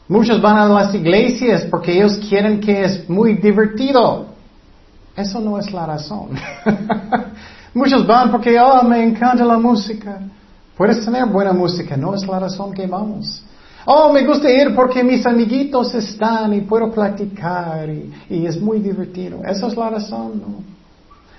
Muchos 0.07 0.41
van 0.41 0.57
a 0.57 0.67
las 0.67 0.93
iglesias 0.93 1.65
porque 1.69 1.93
ellos 1.93 2.19
quieren 2.29 2.59
que 2.59 2.83
es 2.83 3.09
muy 3.09 3.35
divertido. 3.35 4.27
Eso 5.15 5.39
no 5.39 5.57
es 5.57 5.71
la 5.71 5.85
razón. 5.85 6.29
Muchos 7.73 8.05
van 8.05 8.31
porque, 8.31 8.59
oh, 8.59 8.83
me 8.83 9.03
encanta 9.03 9.43
la 9.43 9.57
música. 9.57 10.19
Puedes 10.77 11.03
tener 11.03 11.25
buena 11.25 11.53
música, 11.53 11.95
no 11.97 12.13
es 12.13 12.27
la 12.27 12.39
razón 12.39 12.73
que 12.73 12.85
vamos. 12.85 13.43
Oh, 13.85 14.11
me 14.11 14.25
gusta 14.25 14.49
ir 14.51 14.75
porque 14.75 15.03
mis 15.03 15.25
amiguitos 15.25 15.93
están 15.93 16.53
y 16.53 16.61
puedo 16.61 16.91
platicar 16.91 17.87
y, 17.89 18.45
es 18.45 18.59
muy 18.59 18.79
divertido. 18.79 19.41
Esa 19.45 19.67
es 19.67 19.77
la 19.77 19.89
razón, 19.89 20.41
¿no? 20.41 20.75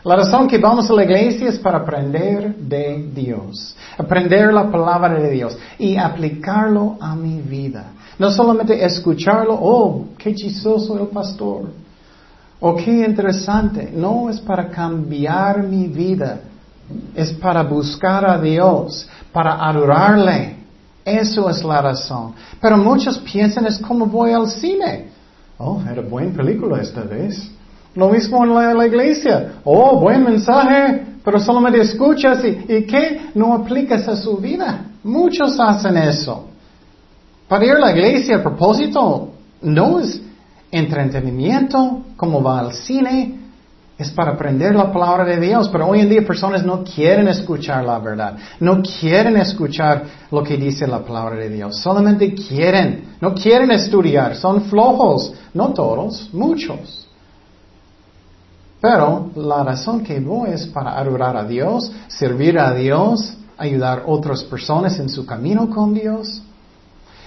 La 0.04 0.14
razón 0.14 0.46
que 0.46 0.58
vamos 0.58 0.88
a 0.88 0.94
la 0.94 1.02
iglesia 1.02 1.48
es 1.48 1.58
para 1.58 1.78
aprender 1.78 2.54
de 2.54 3.10
Dios, 3.12 3.76
aprender 3.98 4.54
la 4.54 4.70
palabra 4.70 5.14
de 5.14 5.30
Dios 5.30 5.58
y 5.78 5.96
aplicarlo 5.96 6.96
a 7.00 7.16
mi 7.16 7.40
vida. 7.40 7.92
No 8.18 8.30
solamente 8.30 8.82
escucharlo, 8.84 9.58
oh, 9.60 10.06
qué 10.16 10.34
chistoso 10.34 10.98
el 10.98 11.08
pastor, 11.08 11.64
o 12.58 12.70
oh, 12.70 12.76
qué 12.76 13.04
interesante. 13.04 13.92
No 13.94 14.30
es 14.30 14.40
para 14.40 14.70
cambiar 14.70 15.62
mi 15.62 15.86
vida, 15.86 16.40
es 17.14 17.32
para 17.32 17.62
buscar 17.62 18.28
a 18.28 18.40
Dios, 18.40 19.08
para 19.32 19.54
adorarle. 19.68 20.56
Eso 21.04 21.48
es 21.50 21.62
la 21.62 21.82
razón. 21.82 22.32
Pero 22.60 22.78
muchos 22.78 23.18
piensan 23.18 23.66
es 23.66 23.78
como 23.78 24.06
voy 24.06 24.32
al 24.32 24.48
cine. 24.48 25.08
Oh, 25.58 25.80
era 25.90 26.02
buena 26.02 26.34
película 26.34 26.80
esta 26.80 27.02
vez. 27.02 27.50
Lo 27.94 28.08
mismo 28.10 28.44
en 28.44 28.76
la, 28.76 28.86
iglesia. 28.86 29.54
Oh, 29.64 30.00
buen 30.00 30.24
mensaje, 30.24 31.04
pero 31.24 31.38
solamente 31.38 31.80
escuchas 31.80 32.44
y, 32.44 32.72
y 32.72 32.86
¿qué? 32.86 33.30
No 33.34 33.54
aplicas 33.54 34.08
a 34.08 34.16
su 34.16 34.36
vida. 34.38 34.86
Muchos 35.04 35.58
hacen 35.60 35.96
eso. 35.96 36.46
Para 37.48 37.64
ir 37.64 37.72
a 37.72 37.78
la 37.78 37.92
iglesia, 37.92 38.36
a 38.36 38.42
propósito, 38.42 39.30
no 39.62 40.00
es 40.00 40.20
entretenimiento, 40.70 42.02
como 42.16 42.42
va 42.42 42.60
al 42.60 42.72
cine, 42.72 43.46
es 43.98 44.10
para 44.10 44.32
aprender 44.32 44.74
la 44.74 44.92
palabra 44.92 45.24
de 45.24 45.40
Dios, 45.40 45.68
pero 45.70 45.86
hoy 45.86 46.00
en 46.00 46.08
día 46.10 46.26
personas 46.26 46.64
no 46.64 46.84
quieren 46.84 47.28
escuchar 47.28 47.84
la 47.84 47.98
verdad, 47.98 48.36
no 48.60 48.82
quieren 48.82 49.36
escuchar 49.38 50.04
lo 50.30 50.42
que 50.42 50.56
dice 50.56 50.86
la 50.86 51.02
palabra 51.02 51.36
de 51.36 51.48
Dios, 51.48 51.80
solamente 51.80 52.34
quieren, 52.34 53.16
no 53.20 53.32
quieren 53.32 53.70
estudiar, 53.70 54.36
son 54.36 54.62
flojos, 54.62 55.32
no 55.54 55.72
todos, 55.72 56.28
muchos. 56.34 57.08
Pero 58.80 59.30
la 59.36 59.64
razón 59.64 60.02
que 60.02 60.20
voy 60.20 60.50
es 60.50 60.66
para 60.66 60.98
adorar 60.98 61.36
a 61.36 61.44
Dios, 61.44 61.90
servir 62.08 62.58
a 62.58 62.74
Dios, 62.74 63.34
ayudar 63.56 64.00
a 64.00 64.10
otras 64.10 64.44
personas 64.44 64.98
en 64.98 65.08
su 65.08 65.24
camino 65.24 65.70
con 65.70 65.94
Dios. 65.94 66.42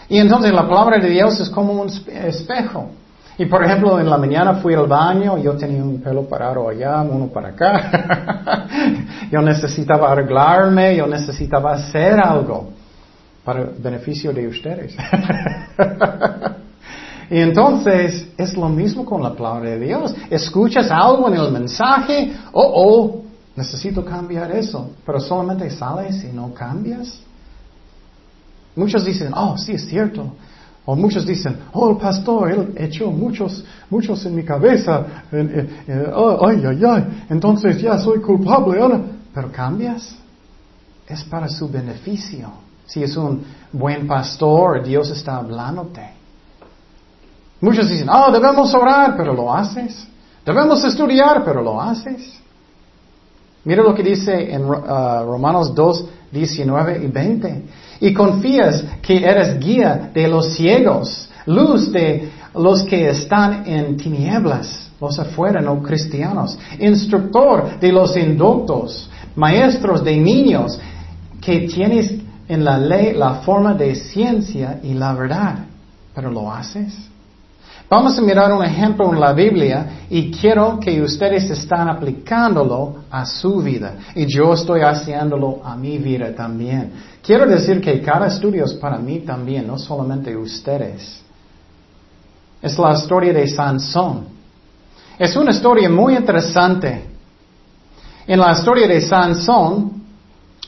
Y 0.09 0.17
entonces 0.17 0.51
la 0.51 0.67
palabra 0.67 0.97
de 0.97 1.09
Dios 1.09 1.39
es 1.39 1.49
como 1.49 1.73
un 1.73 1.87
espejo. 1.87 2.89
Y 3.37 3.45
por 3.45 3.63
ejemplo, 3.63 3.99
en 3.99 4.09
la 4.09 4.17
mañana 4.17 4.55
fui 4.55 4.73
al 4.73 4.87
baño, 4.87 5.37
yo 5.37 5.55
tenía 5.55 5.81
un 5.81 6.01
pelo 6.01 6.27
parado 6.27 6.67
allá, 6.67 7.01
uno 7.03 7.27
para 7.27 7.49
acá. 7.49 8.67
yo 9.31 9.41
necesitaba 9.41 10.11
arreglarme, 10.11 10.97
yo 10.97 11.07
necesitaba 11.07 11.73
hacer 11.73 12.19
algo 12.19 12.71
para 13.45 13.61
el 13.61 13.69
beneficio 13.77 14.33
de 14.33 14.47
ustedes. 14.47 14.97
y 17.29 17.39
entonces 17.39 18.27
es 18.35 18.57
lo 18.57 18.67
mismo 18.67 19.05
con 19.05 19.23
la 19.23 19.33
palabra 19.33 19.69
de 19.69 19.79
Dios. 19.79 20.13
Escuchas 20.29 20.91
algo 20.91 21.29
en 21.29 21.35
el 21.35 21.51
mensaje, 21.51 22.33
oh, 22.51 22.73
oh, 22.75 23.21
necesito 23.55 24.03
cambiar 24.03 24.51
eso, 24.51 24.89
pero 25.05 25.19
solamente 25.19 25.69
sales 25.69 26.25
y 26.25 26.35
no 26.35 26.53
cambias. 26.53 27.21
Muchos 28.75 29.05
dicen, 29.05 29.33
oh, 29.35 29.57
sí, 29.57 29.73
es 29.73 29.87
cierto. 29.87 30.33
O 30.85 30.95
muchos 30.95 31.25
dicen, 31.25 31.55
oh, 31.73 31.91
el 31.91 31.97
pastor, 31.97 32.51
él 32.51 32.73
echó 32.75 33.11
muchos, 33.11 33.63
muchos 33.89 34.25
en 34.25 34.35
mi 34.35 34.43
cabeza. 34.43 35.05
Oh, 36.13 36.47
ay, 36.47 36.63
ay, 36.65 36.81
ay. 36.83 37.25
Entonces 37.29 37.81
ya 37.81 37.97
soy 37.99 38.19
culpable. 38.21 38.81
Ahora. 38.81 39.01
Pero 39.33 39.51
cambias. 39.51 40.15
Es 41.07 41.23
para 41.23 41.47
su 41.47 41.69
beneficio. 41.69 42.49
Si 42.85 43.03
es 43.03 43.15
un 43.17 43.43
buen 43.71 44.07
pastor, 44.07 44.83
Dios 44.83 45.11
está 45.11 45.37
hablándote. 45.37 46.01
Muchos 47.61 47.89
dicen, 47.89 48.09
oh, 48.09 48.31
debemos 48.31 48.73
orar, 48.73 49.15
pero 49.15 49.33
lo 49.33 49.53
haces. 49.53 50.07
Debemos 50.45 50.83
estudiar, 50.83 51.43
pero 51.43 51.61
lo 51.61 51.79
haces. 51.79 52.39
Mira 53.65 53.83
lo 53.83 53.93
que 53.93 54.01
dice 54.01 54.53
en 54.53 54.65
uh, 54.65 54.73
Romanos 55.25 55.75
2, 55.75 56.05
19 56.31 57.03
y 57.03 57.07
20 57.07 57.63
y 57.99 58.13
confías 58.13 58.83
que 59.01 59.17
eres 59.23 59.59
guía 59.59 60.11
de 60.13 60.27
los 60.27 60.53
ciegos, 60.53 61.29
luz 61.45 61.91
de 61.91 62.29
los 62.55 62.83
que 62.83 63.09
están 63.09 63.63
en 63.65 63.97
tinieblas, 63.97 64.89
los 64.99 65.19
afuera 65.19 65.61
no 65.61 65.81
cristianos, 65.81 66.57
instructor 66.79 67.79
de 67.79 67.91
los 67.91 68.15
inductos, 68.17 69.09
maestros 69.35 70.03
de 70.03 70.17
niños, 70.17 70.79
que 71.41 71.61
tienes 71.61 72.13
en 72.47 72.63
la 72.63 72.77
ley 72.77 73.13
la 73.13 73.35
forma 73.35 73.73
de 73.73 73.95
ciencia 73.95 74.79
y 74.83 74.93
la 74.93 75.13
verdad, 75.13 75.65
pero 76.13 76.31
lo 76.31 76.51
haces. 76.51 77.09
Vamos 77.89 78.19
a 78.19 78.21
mirar 78.21 78.53
un 78.53 78.63
ejemplo 78.63 79.11
en 79.11 79.19
la 79.19 79.33
Biblia 79.33 80.05
y 80.11 80.29
quiero 80.29 80.79
que 80.79 81.01
ustedes 81.01 81.49
están 81.49 81.89
aplicándolo 81.89 82.97
a 83.09 83.25
su 83.25 83.63
vida. 83.63 83.95
Y 84.13 84.27
yo 84.27 84.53
estoy 84.53 84.81
haciéndolo 84.81 85.61
a 85.63 85.75
mi 85.75 85.97
vida 85.97 86.35
también. 86.35 86.93
Quiero 87.23 87.47
decir 87.47 87.81
que 87.81 87.99
cada 87.99 88.27
estudio 88.27 88.65
es 88.65 88.73
para 88.73 88.99
mí 88.99 89.21
también, 89.21 89.65
no 89.65 89.79
solamente 89.79 90.37
ustedes. 90.37 91.19
Es 92.61 92.77
la 92.77 92.93
historia 92.93 93.33
de 93.33 93.47
Sansón. 93.47 94.25
Es 95.17 95.35
una 95.35 95.49
historia 95.49 95.89
muy 95.89 96.15
interesante. 96.15 97.05
En 98.27 98.39
la 98.39 98.51
historia 98.51 98.87
de 98.87 99.01
Sansón, 99.01 100.03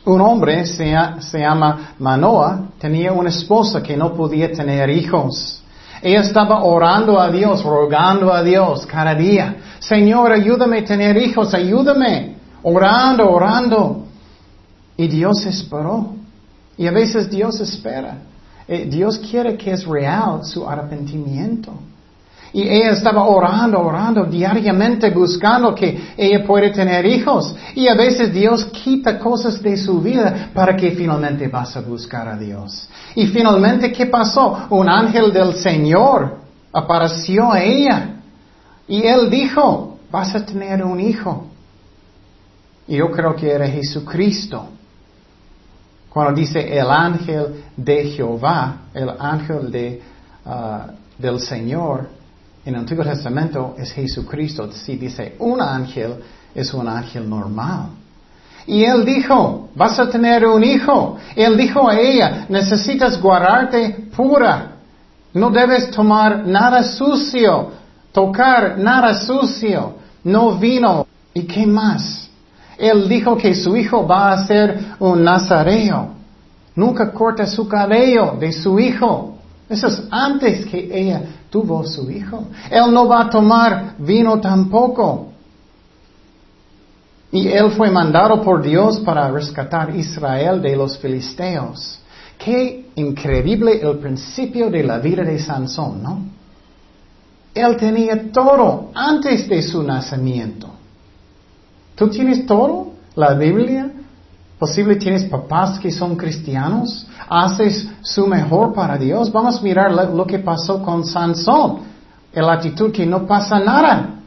un 0.05 0.21
hombre 0.21 0.65
se, 0.65 0.91
se 1.19 1.39
llama 1.39 1.93
Manoah, 1.99 2.61
tenía 2.79 3.11
una 3.11 3.29
esposa 3.29 3.83
que 3.83 3.95
no 3.95 4.11
podía 4.15 4.51
tener 4.51 4.89
hijos. 4.89 5.60
Ella 6.01 6.21
estaba 6.21 6.63
orando 6.63 7.19
a 7.19 7.29
Dios, 7.29 7.63
rogando 7.63 8.33
a 8.33 8.41
Dios 8.41 8.85
cada 8.85 9.13
día. 9.13 9.57
Señor, 9.79 10.31
ayúdame 10.31 10.79
a 10.79 10.85
tener 10.85 11.15
hijos, 11.17 11.53
ayúdame. 11.53 12.37
Orando, 12.63 13.29
orando. 13.29 14.05
Y 14.97 15.07
Dios 15.07 15.45
esperó. 15.45 16.15
Y 16.77 16.87
a 16.87 16.91
veces 16.91 17.29
Dios 17.29 17.59
espera. 17.59 18.17
Eh, 18.67 18.87
Dios 18.89 19.19
quiere 19.19 19.57
que 19.57 19.71
es 19.71 19.85
real 19.85 20.43
su 20.43 20.67
arrepentimiento. 20.67 21.73
Y 22.53 22.63
ella 22.63 22.91
estaba 22.91 23.23
orando, 23.23 23.79
orando 23.79 24.25
diariamente, 24.25 25.09
buscando 25.09 25.73
que 25.73 26.13
ella 26.17 26.43
pueda 26.45 26.71
tener 26.71 27.05
hijos. 27.05 27.55
Y 27.75 27.87
a 27.87 27.95
veces 27.95 28.33
Dios 28.33 28.65
quita 28.65 29.17
cosas 29.17 29.61
de 29.61 29.77
su 29.77 30.01
vida 30.01 30.49
para 30.53 30.75
que 30.75 30.91
finalmente 30.91 31.47
vas 31.47 31.77
a 31.77 31.81
buscar 31.81 32.27
a 32.27 32.37
Dios. 32.37 32.89
Y 33.15 33.27
finalmente, 33.27 33.91
¿qué 33.91 34.05
pasó? 34.07 34.67
Un 34.69 34.89
ángel 34.89 35.31
del 35.31 35.55
Señor 35.55 36.39
apareció 36.73 37.53
a 37.53 37.63
ella. 37.63 38.15
Y 38.85 39.01
él 39.03 39.29
dijo, 39.29 39.97
vas 40.11 40.35
a 40.35 40.45
tener 40.45 40.83
un 40.83 40.99
hijo. 40.99 41.47
Y 42.85 42.97
yo 42.97 43.09
creo 43.11 43.33
que 43.33 43.49
era 43.49 43.67
Jesucristo. 43.67 44.67
Cuando 46.09 46.33
dice 46.33 46.77
el 46.77 46.91
ángel 46.91 47.63
de 47.77 48.03
Jehová, 48.09 48.81
el 48.93 49.09
ángel 49.17 50.01
ah, 50.45 50.87
del 51.17 51.39
Señor, 51.39 52.09
en 52.65 52.75
el 52.75 52.81
Antiguo 52.81 53.03
Testamento 53.03 53.75
es 53.77 53.91
Jesucristo. 53.91 54.71
Si 54.71 54.95
dice 54.95 55.35
un 55.39 55.61
ángel, 55.61 56.15
es 56.53 56.73
un 56.73 56.87
ángel 56.87 57.29
normal. 57.29 57.89
Y 58.67 58.83
él 58.83 59.03
dijo, 59.03 59.69
vas 59.75 59.99
a 59.99 60.09
tener 60.09 60.45
un 60.45 60.63
hijo. 60.63 61.17
Él 61.35 61.57
dijo 61.57 61.89
a 61.89 61.99
ella, 61.99 62.45
necesitas 62.49 63.19
guardarte 63.19 64.09
pura. 64.15 64.73
No 65.33 65.49
debes 65.49 65.89
tomar 65.91 66.45
nada 66.45 66.83
sucio, 66.83 67.71
tocar 68.11 68.77
nada 68.77 69.15
sucio, 69.15 69.95
no 70.23 70.57
vino. 70.57 71.07
¿Y 71.33 71.43
qué 71.43 71.65
más? 71.65 72.29
Él 72.77 73.07
dijo 73.07 73.37
que 73.37 73.55
su 73.55 73.75
hijo 73.75 74.05
va 74.05 74.33
a 74.33 74.45
ser 74.45 74.95
un 74.99 75.23
nazareo. 75.23 76.09
Nunca 76.75 77.11
corta 77.11 77.45
su 77.47 77.67
cabello 77.67 78.35
de 78.39 78.51
su 78.51 78.79
hijo. 78.79 79.30
Eso 79.71 79.87
es 79.87 80.03
antes 80.11 80.65
que 80.65 80.89
ella 80.91 81.23
tuvo 81.49 81.85
su 81.85 82.11
hijo. 82.11 82.47
Él 82.69 82.93
no 82.93 83.07
va 83.07 83.21
a 83.21 83.29
tomar 83.29 83.95
vino 83.99 84.37
tampoco. 84.41 85.29
Y 87.31 87.47
él 87.47 87.71
fue 87.71 87.89
mandado 87.89 88.41
por 88.41 88.61
Dios 88.61 88.99
para 88.99 89.31
rescatar 89.31 89.95
Israel 89.95 90.61
de 90.61 90.75
los 90.75 90.97
filisteos. 90.97 92.01
Qué 92.37 92.89
increíble 92.95 93.79
el 93.81 93.97
principio 93.99 94.69
de 94.69 94.83
la 94.83 94.97
vida 94.97 95.23
de 95.23 95.39
Sansón, 95.39 96.03
¿no? 96.03 96.21
Él 97.55 97.77
tenía 97.77 98.29
todo 98.29 98.91
antes 98.93 99.47
de 99.47 99.61
su 99.61 99.81
nacimiento. 99.83 100.67
¿Tú 101.95 102.09
tienes 102.09 102.45
todo? 102.45 102.91
La 103.15 103.35
Biblia. 103.35 103.89
Posible 104.59 104.97
tienes 104.97 105.23
papás 105.23 105.79
que 105.79 105.91
son 105.91 106.17
cristianos. 106.17 107.07
Haces 107.29 107.87
su 108.01 108.27
mejor 108.27 108.73
para 108.73 108.97
Dios. 108.97 109.31
Vamos 109.31 109.59
a 109.59 109.61
mirar 109.61 109.91
lo 109.91 110.25
que 110.25 110.39
pasó 110.39 110.81
con 110.81 111.05
Sansón. 111.05 111.79
La 112.33 112.53
actitud 112.53 112.91
que 112.91 113.05
no 113.05 113.27
pasa 113.27 113.59
nada. 113.59 114.21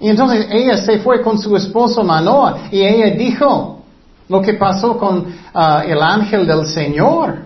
Y 0.00 0.08
entonces 0.08 0.46
ella 0.50 0.76
se 0.76 0.98
fue 0.98 1.22
con 1.22 1.38
su 1.38 1.56
esposo 1.56 2.02
Manoah 2.02 2.68
y 2.70 2.82
ella 2.82 3.14
dijo 3.14 3.82
lo 4.28 4.42
que 4.42 4.54
pasó 4.54 4.98
con 4.98 5.26
ah, 5.54 5.82
el 5.86 6.02
ángel 6.02 6.46
del 6.46 6.66
Señor. 6.66 7.36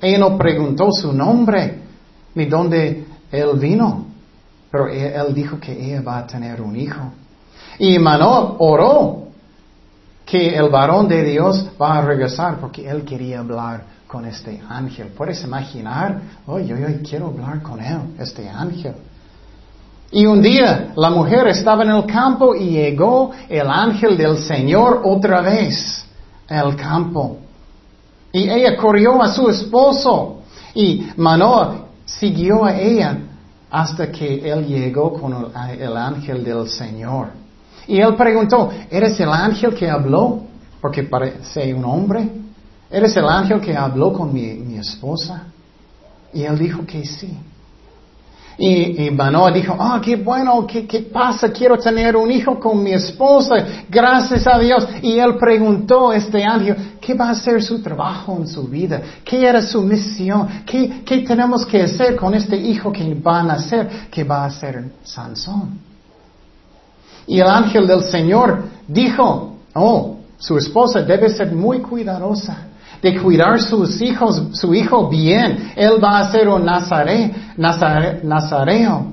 Ella 0.00 0.18
no 0.18 0.38
preguntó 0.38 0.90
su 0.92 1.12
nombre 1.12 1.82
ni 2.34 2.46
dónde 2.46 3.06
él 3.30 3.58
vino, 3.58 4.06
pero 4.70 4.88
él 4.88 5.34
dijo 5.34 5.58
que 5.58 5.72
ella 5.72 6.00
va 6.00 6.18
a 6.18 6.26
tener 6.26 6.60
un 6.62 6.76
hijo. 6.76 7.12
Y 7.78 7.98
Manoah 7.98 8.56
oró 8.58 9.24
que 10.24 10.54
el 10.54 10.68
varón 10.70 11.08
de 11.08 11.24
Dios 11.24 11.66
va 11.80 11.98
a 11.98 12.02
regresar 12.02 12.58
porque 12.60 12.88
él 12.88 13.04
quería 13.04 13.40
hablar 13.40 13.84
con 14.10 14.24
este 14.24 14.60
ángel. 14.68 15.08
¿Puedes 15.16 15.44
imaginar? 15.44 16.20
Oye, 16.46 16.74
oye, 16.74 17.00
quiero 17.08 17.28
hablar 17.28 17.62
con 17.62 17.80
él, 17.80 18.16
este 18.18 18.48
ángel. 18.48 18.94
Y 20.10 20.26
un 20.26 20.42
día 20.42 20.92
la 20.96 21.10
mujer 21.10 21.46
estaba 21.46 21.84
en 21.84 21.90
el 21.90 22.06
campo 22.06 22.56
y 22.56 22.70
llegó 22.70 23.30
el 23.48 23.70
ángel 23.70 24.16
del 24.16 24.38
Señor 24.38 25.02
otra 25.04 25.40
vez 25.42 26.04
al 26.48 26.74
campo. 26.74 27.38
Y 28.32 28.50
ella 28.50 28.76
corrió 28.76 29.22
a 29.22 29.28
su 29.28 29.48
esposo 29.48 30.40
y 30.74 31.06
Manoah 31.16 31.86
siguió 32.04 32.64
a 32.64 32.76
ella 32.76 33.16
hasta 33.70 34.10
que 34.10 34.50
él 34.50 34.66
llegó 34.66 35.12
con 35.12 35.52
el, 35.78 35.96
ángel 35.96 36.42
del 36.42 36.68
Señor. 36.68 37.28
Y 37.86 38.00
él 38.00 38.16
preguntó, 38.16 38.70
¿eres 38.90 39.20
el 39.20 39.30
ángel 39.30 39.72
que 39.72 39.88
habló? 39.88 40.40
Porque 40.80 41.04
parece 41.04 41.72
un 41.72 41.84
hombre. 41.84 42.49
¿Eres 42.90 43.16
el 43.16 43.26
ángel 43.26 43.60
que 43.60 43.76
habló 43.76 44.12
con 44.12 44.32
mi, 44.32 44.54
mi 44.54 44.78
esposa? 44.78 45.44
Y 46.32 46.42
él 46.42 46.58
dijo 46.58 46.84
que 46.86 47.04
sí. 47.04 47.36
Y, 48.58 49.06
y 49.06 49.10
dijo, 49.54 49.76
ah, 49.78 49.98
qué 50.04 50.16
bueno, 50.16 50.66
¿qué, 50.66 50.86
¿qué 50.86 51.00
pasa? 51.00 51.50
Quiero 51.50 51.78
tener 51.78 52.14
un 52.14 52.30
hijo 52.30 52.60
con 52.60 52.82
mi 52.82 52.92
esposa, 52.92 53.54
gracias 53.88 54.46
a 54.46 54.58
Dios. 54.58 54.86
Y 55.00 55.18
él 55.18 55.36
preguntó 55.38 56.10
a 56.10 56.16
este 56.16 56.44
ángel, 56.44 56.76
¿qué 57.00 57.14
va 57.14 57.30
a 57.30 57.34
ser 57.34 57.62
su 57.62 57.80
trabajo 57.82 58.36
en 58.36 58.46
su 58.46 58.64
vida? 58.64 59.00
¿Qué 59.24 59.46
era 59.46 59.62
su 59.62 59.80
misión? 59.80 60.46
¿Qué, 60.66 61.02
qué 61.06 61.20
tenemos 61.20 61.64
que 61.64 61.82
hacer 61.82 62.16
con 62.16 62.34
este 62.34 62.56
hijo 62.56 62.92
que 62.92 63.14
va 63.14 63.40
a 63.40 63.44
nacer, 63.44 63.88
que 64.10 64.24
va 64.24 64.44
a 64.44 64.50
ser 64.50 64.92
Sansón? 65.04 65.78
Y 67.26 67.40
el 67.40 67.48
ángel 67.48 67.86
del 67.86 68.02
Señor 68.02 68.62
dijo, 68.86 69.56
oh, 69.72 70.16
su 70.36 70.58
esposa 70.58 71.00
debe 71.00 71.30
ser 71.30 71.50
muy 71.50 71.80
cuidadosa 71.80 72.66
de 73.02 73.20
cuidar 73.20 73.60
sus 73.60 74.00
hijos, 74.00 74.42
su 74.52 74.74
hijo 74.74 75.08
bien. 75.08 75.72
Él 75.76 76.02
va 76.02 76.18
a 76.18 76.30
ser 76.30 76.48
un 76.48 76.64
nazare, 76.64 77.32
nazareo. 77.56 79.12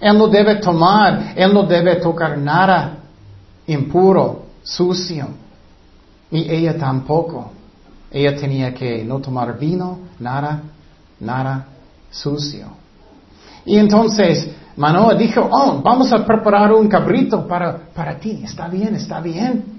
Él 0.00 0.18
no 0.18 0.28
debe 0.28 0.56
tomar, 0.56 1.32
él 1.34 1.52
no 1.52 1.62
debe 1.64 1.96
tocar 1.96 2.36
nada 2.38 2.98
impuro, 3.66 4.46
sucio. 4.62 5.28
Y 6.30 6.50
ella 6.50 6.76
tampoco. 6.76 7.50
Ella 8.10 8.36
tenía 8.36 8.72
que 8.72 9.04
no 9.04 9.18
tomar 9.18 9.58
vino, 9.58 9.98
nada, 10.20 10.62
nada 11.18 11.66
sucio. 12.10 12.66
Y 13.64 13.76
entonces 13.76 14.48
Manoa 14.76 15.14
dijo, 15.14 15.48
oh, 15.50 15.80
vamos 15.82 16.12
a 16.12 16.24
preparar 16.24 16.72
un 16.72 16.88
cabrito 16.88 17.46
para, 17.46 17.76
para 17.76 18.16
ti. 18.18 18.42
Está 18.44 18.68
bien, 18.68 18.94
está 18.94 19.20
bien. 19.20 19.73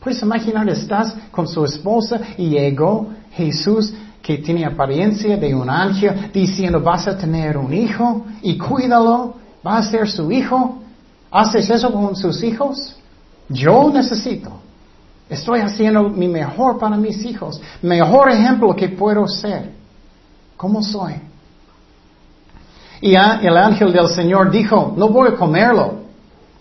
Puedes 0.00 0.22
imaginar, 0.22 0.68
estás 0.68 1.14
con 1.30 1.46
su 1.46 1.64
esposa 1.64 2.18
y 2.38 2.48
llegó 2.48 3.08
Jesús 3.32 3.92
que 4.22 4.38
tiene 4.38 4.64
apariencia 4.64 5.36
de 5.36 5.54
un 5.54 5.68
ángel 5.68 6.30
diciendo 6.32 6.80
vas 6.80 7.06
a 7.06 7.16
tener 7.16 7.56
un 7.56 7.72
hijo 7.72 8.24
y 8.42 8.56
cuídalo, 8.56 9.34
va 9.66 9.78
a 9.78 9.82
ser 9.82 10.08
su 10.08 10.30
hijo. 10.30 10.78
¿Haces 11.30 11.68
eso 11.70 11.92
con 11.92 12.16
sus 12.16 12.42
hijos? 12.42 12.96
Yo 13.48 13.90
necesito. 13.92 14.52
Estoy 15.28 15.60
haciendo 15.60 16.08
mi 16.08 16.28
mejor 16.28 16.78
para 16.78 16.96
mis 16.96 17.24
hijos. 17.24 17.60
Mejor 17.82 18.30
ejemplo 18.30 18.74
que 18.74 18.88
puedo 18.88 19.28
ser. 19.28 19.72
¿Cómo 20.56 20.82
soy? 20.82 21.14
Y 23.00 23.14
el 23.14 23.56
ángel 23.56 23.92
del 23.92 24.08
Señor 24.08 24.50
dijo, 24.50 24.92
no 24.96 25.08
voy 25.08 25.28
a 25.28 25.36
comerlo, 25.36 26.00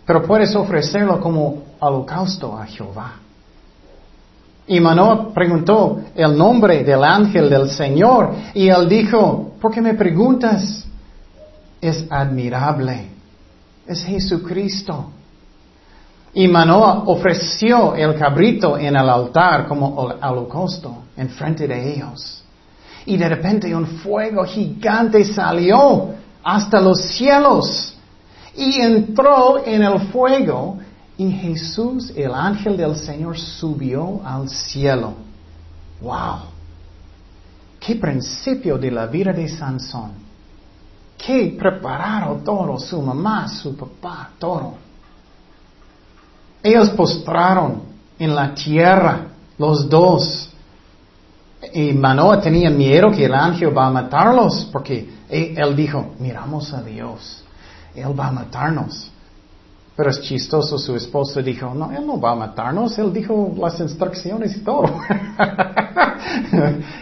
pero 0.06 0.24
puedes 0.24 0.56
ofrecerlo 0.56 1.20
como 1.20 1.64
holocausto 1.80 2.58
a 2.58 2.66
Jehová. 2.66 3.14
Y 4.70 4.80
Manoah 4.80 5.34
preguntó 5.34 6.00
el 6.14 6.38
nombre 6.38 6.84
del 6.84 7.04
ángel 7.04 7.50
del 7.50 7.72
Señor 7.72 8.36
y 8.54 8.70
él 8.70 8.88
dijo, 8.88 9.54
¿por 9.60 9.74
qué 9.74 9.82
me 9.82 9.96
preguntas? 9.96 10.86
Es 11.82 12.06
admirable. 12.08 13.08
Es 13.88 14.04
Jesucristo. 14.04 15.10
Y 16.36 16.48
Manoah 16.48 17.06
ofreció 17.08 17.96
el 17.96 18.14
cabrito 18.14 18.78
en 18.78 18.96
el 18.96 19.10
altar 19.10 19.68
como 19.68 19.96
holocausto 19.96 21.00
en 21.18 21.30
frente 21.30 21.68
de 21.68 21.96
ellos. 21.96 22.44
Y 23.08 23.18
de 23.18 23.28
repente 23.28 23.74
un 23.74 23.88
fuego 23.88 24.44
gigante 24.44 25.26
salió 25.26 26.10
hasta 26.44 26.80
los 26.80 27.02
cielos 27.02 27.98
y 28.56 28.80
entró 28.80 29.66
en 29.66 29.82
el 29.82 30.00
fuego 30.12 30.78
y 31.20 31.32
Jesús, 31.34 32.14
el 32.16 32.34
ángel 32.34 32.78
del 32.78 32.96
Señor, 32.96 33.38
subió 33.38 34.22
al 34.24 34.48
cielo. 34.48 35.16
¡Wow! 36.00 36.44
¡Qué 37.78 37.96
principio 37.96 38.78
de 38.78 38.90
la 38.90 39.06
vida 39.06 39.34
de 39.34 39.50
Sansón! 39.50 40.14
¡Qué 41.18 41.58
preparado 41.60 42.38
todo! 42.38 42.80
Su 42.80 43.02
mamá, 43.02 43.50
su 43.50 43.76
papá, 43.76 44.30
todo. 44.40 44.76
Ellos 46.64 46.90
postraron 46.92 47.82
en 48.18 48.34
la 48.34 48.54
tierra, 48.54 49.28
los 49.58 49.90
dos. 49.90 50.50
Y 51.74 51.92
Manoah 51.92 52.40
tenía 52.40 52.70
miedo 52.70 53.12
que 53.12 53.26
el 53.26 53.34
ángel 53.34 53.78
va 53.78 53.88
a 53.88 53.92
matarlos, 53.92 54.70
porque 54.72 55.10
él 55.28 55.76
dijo, 55.76 56.14
miramos 56.18 56.74
a 56.74 56.82
Dios, 56.82 57.44
Él 57.94 58.18
va 58.18 58.28
a 58.28 58.32
matarnos. 58.32 59.12
Pero 60.00 60.12
es 60.12 60.22
chistoso, 60.22 60.78
su 60.78 60.96
esposo 60.96 61.42
dijo, 61.42 61.74
no, 61.74 61.92
él 61.92 62.08
no 62.08 62.18
va 62.18 62.32
a 62.32 62.36
matarnos, 62.36 62.98
él 62.98 63.12
dijo 63.12 63.54
las 63.60 63.78
instrucciones 63.82 64.56
y 64.56 64.62
todo. 64.62 64.86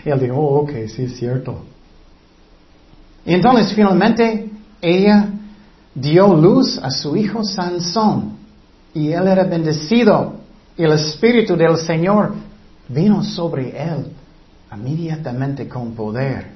y 0.03 0.09
él 0.09 0.19
dijo, 0.19 0.35
oh, 0.35 0.61
ok, 0.61 0.71
sí 0.87 1.03
es 1.03 1.15
cierto. 1.15 1.59
Y 3.23 3.35
entonces 3.35 3.71
finalmente 3.73 4.49
ella 4.81 5.27
dio 5.93 6.33
luz 6.33 6.79
a 6.79 6.89
su 6.89 7.15
hijo 7.15 7.43
Sansón 7.43 8.35
y 8.95 9.11
él 9.11 9.27
era 9.27 9.43
bendecido 9.43 10.33
y 10.75 10.81
el 10.81 10.93
Espíritu 10.93 11.55
del 11.55 11.77
Señor 11.77 12.33
vino 12.89 13.23
sobre 13.23 13.79
él 13.79 14.07
inmediatamente 14.73 15.67
con 15.67 15.91
poder. 15.91 16.47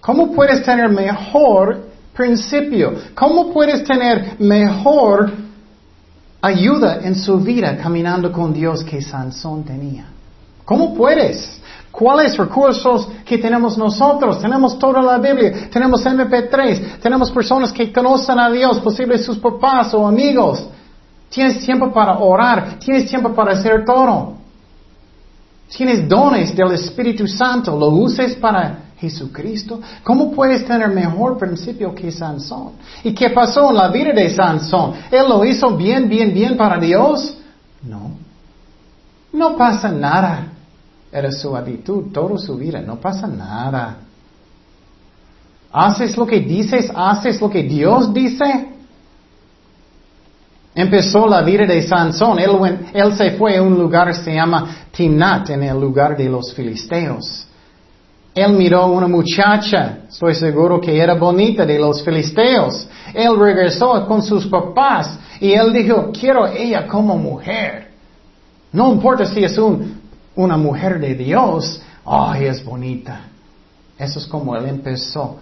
¿Cómo 0.00 0.30
puedes 0.30 0.62
tener 0.62 0.88
mejor 0.90 1.89
principio. 2.14 2.94
¿Cómo 3.14 3.52
puedes 3.52 3.84
tener 3.84 4.36
mejor 4.38 5.32
ayuda 6.40 7.00
en 7.02 7.14
su 7.14 7.38
vida 7.38 7.76
caminando 7.76 8.32
con 8.32 8.52
Dios 8.52 8.84
que 8.84 9.00
Sansón 9.00 9.64
tenía? 9.64 10.06
¿Cómo 10.64 10.94
puedes? 10.94 11.60
¿Cuáles 11.90 12.36
recursos 12.36 13.08
que 13.24 13.38
tenemos 13.38 13.76
nosotros? 13.76 14.40
Tenemos 14.40 14.78
toda 14.78 15.02
la 15.02 15.18
Biblia, 15.18 15.68
tenemos 15.70 16.04
MP3, 16.04 17.00
tenemos 17.00 17.30
personas 17.30 17.72
que 17.72 17.92
conocen 17.92 18.38
a 18.38 18.48
Dios, 18.48 18.78
posible 18.78 19.18
sus 19.18 19.38
papás 19.38 19.92
o 19.94 20.06
amigos. 20.06 20.64
Tienes 21.28 21.64
tiempo 21.64 21.92
para 21.92 22.18
orar, 22.18 22.78
tienes 22.78 23.08
tiempo 23.08 23.34
para 23.34 23.52
hacer 23.52 23.84
todo. 23.84 24.34
Tienes 25.68 26.08
dones 26.08 26.54
del 26.54 26.72
Espíritu 26.72 27.26
Santo, 27.26 27.76
lo 27.76 27.88
uses 27.88 28.34
para 28.36 28.89
Jesucristo. 29.00 29.80
¿Cómo 30.04 30.30
puedes 30.30 30.66
tener 30.66 30.88
mejor 30.88 31.38
principio 31.38 31.94
que 31.94 32.12
Sansón? 32.12 32.72
¿Y 33.02 33.14
qué 33.14 33.30
pasó 33.30 33.70
en 33.70 33.76
la 33.76 33.88
vida 33.88 34.12
de 34.12 34.28
Sansón? 34.28 34.92
¿Él 35.10 35.26
lo 35.26 35.44
hizo 35.44 35.74
bien, 35.76 36.08
bien, 36.08 36.34
bien 36.34 36.56
para 36.56 36.78
Dios? 36.78 37.34
No. 37.82 38.12
No 39.32 39.56
pasa 39.56 39.90
nada. 39.90 40.48
Era 41.10 41.32
su 41.32 41.56
actitud 41.56 42.12
toda 42.12 42.36
su 42.38 42.56
vida. 42.56 42.80
No 42.80 42.96
pasa 42.96 43.26
nada. 43.26 43.96
¿Haces 45.72 46.16
lo 46.16 46.26
que 46.26 46.40
dices? 46.40 46.90
¿Haces 46.94 47.40
lo 47.40 47.48
que 47.48 47.62
Dios 47.62 48.12
dice? 48.12 48.68
Empezó 50.74 51.26
la 51.26 51.40
vida 51.40 51.64
de 51.64 51.80
Sansón. 51.82 52.38
Él, 52.38 52.50
él 52.92 53.16
se 53.16 53.30
fue 53.32 53.56
a 53.56 53.62
un 53.62 53.78
lugar 53.78 54.08
que 54.08 54.14
se 54.14 54.34
llama 54.34 54.88
Timnat, 54.90 55.48
en 55.50 55.62
el 55.62 55.80
lugar 55.80 56.16
de 56.16 56.28
los 56.28 56.52
filisteos. 56.52 57.46
Él 58.34 58.52
miró 58.52 58.86
una 58.86 59.08
muchacha, 59.08 59.98
estoy 60.08 60.34
seguro 60.34 60.80
que 60.80 60.96
era 60.96 61.14
bonita, 61.14 61.66
de 61.66 61.78
los 61.78 62.02
filisteos. 62.04 62.86
Él 63.12 63.36
regresó 63.36 64.06
con 64.06 64.22
sus 64.22 64.46
papás 64.46 65.18
y 65.40 65.52
él 65.52 65.72
dijo, 65.72 66.10
quiero 66.12 66.46
ella 66.46 66.86
como 66.86 67.16
mujer. 67.16 67.90
No 68.72 68.92
importa 68.92 69.26
si 69.26 69.42
es 69.42 69.58
una 70.36 70.56
mujer 70.56 71.00
de 71.00 71.14
Dios, 71.14 71.82
ay, 72.04 72.44
es 72.44 72.64
bonita. 72.64 73.22
Eso 73.98 74.20
es 74.20 74.26
como 74.26 74.54
él 74.56 74.66
empezó. 74.66 75.38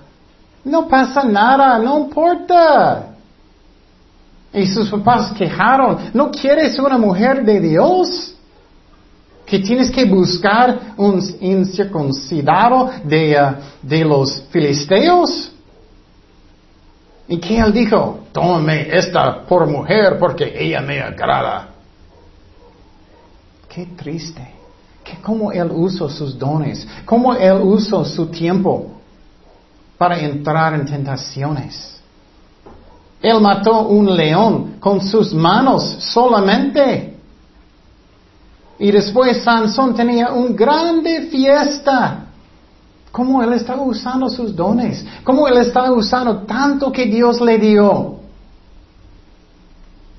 No 0.65 0.89
pasa 0.89 1.23
nada, 1.25 1.79
no 1.79 1.99
importa. 1.99 3.11
Y 4.53 4.67
sus 4.67 4.89
papás 4.91 5.33
quejaron, 5.33 6.11
¿no 6.15 6.31
quieres 6.31 6.79
una 6.79 6.97
mujer 6.97 7.45
de 7.45 7.61
Dios? 7.61 8.35
Que 9.49 9.59
tienes 9.61 9.91
que 9.91 10.05
buscar 10.05 10.95
un 10.97 11.23
incircuncidado 11.41 12.91
de, 13.05 13.35
uh, 13.35 13.55
de 13.83 14.05
los 14.05 14.43
filisteos. 14.51 15.51
¿Y 17.27 17.39
que 17.39 17.59
él 17.59 17.73
dijo? 17.73 18.21
Tómame 18.33 18.89
esta 18.95 19.43
por 19.47 19.67
mujer 19.67 20.19
porque 20.19 20.53
ella 20.55 20.83
me 20.83 21.01
agrada. 21.01 21.69
Qué 23.69 23.87
triste. 23.97 24.47
Que 25.03 25.17
cómo 25.23 25.51
él 25.51 25.71
usó 25.73 26.11
sus 26.11 26.39
dones, 26.39 26.87
cómo 27.07 27.35
él 27.35 27.61
usó 27.63 28.05
su 28.05 28.27
tiempo 28.27 29.01
para 29.97 30.19
entrar 30.19 30.75
en 30.75 30.85
tentaciones. 30.85 31.99
Él 33.23 33.41
mató 33.41 33.89
un 33.89 34.15
león 34.15 34.77
con 34.79 35.01
sus 35.01 35.33
manos 35.33 35.97
solamente. 36.01 37.18
Y 38.79 38.93
después 38.93 39.43
Sansón 39.43 39.95
tenía 39.95 40.33
una 40.33 40.55
grande 40.55 41.23
fiesta. 41.23 42.27
¿Cómo 43.11 43.43
él 43.43 43.53
está 43.55 43.75
usando 43.77 44.29
sus 44.29 44.55
dones? 44.55 45.05
¿Cómo 45.25 45.49
él 45.49 45.59
está 45.59 45.91
usando 45.91 46.39
tanto 46.43 46.93
que 46.93 47.07
Dios 47.07 47.41
le 47.41 47.59
dio? 47.59 48.17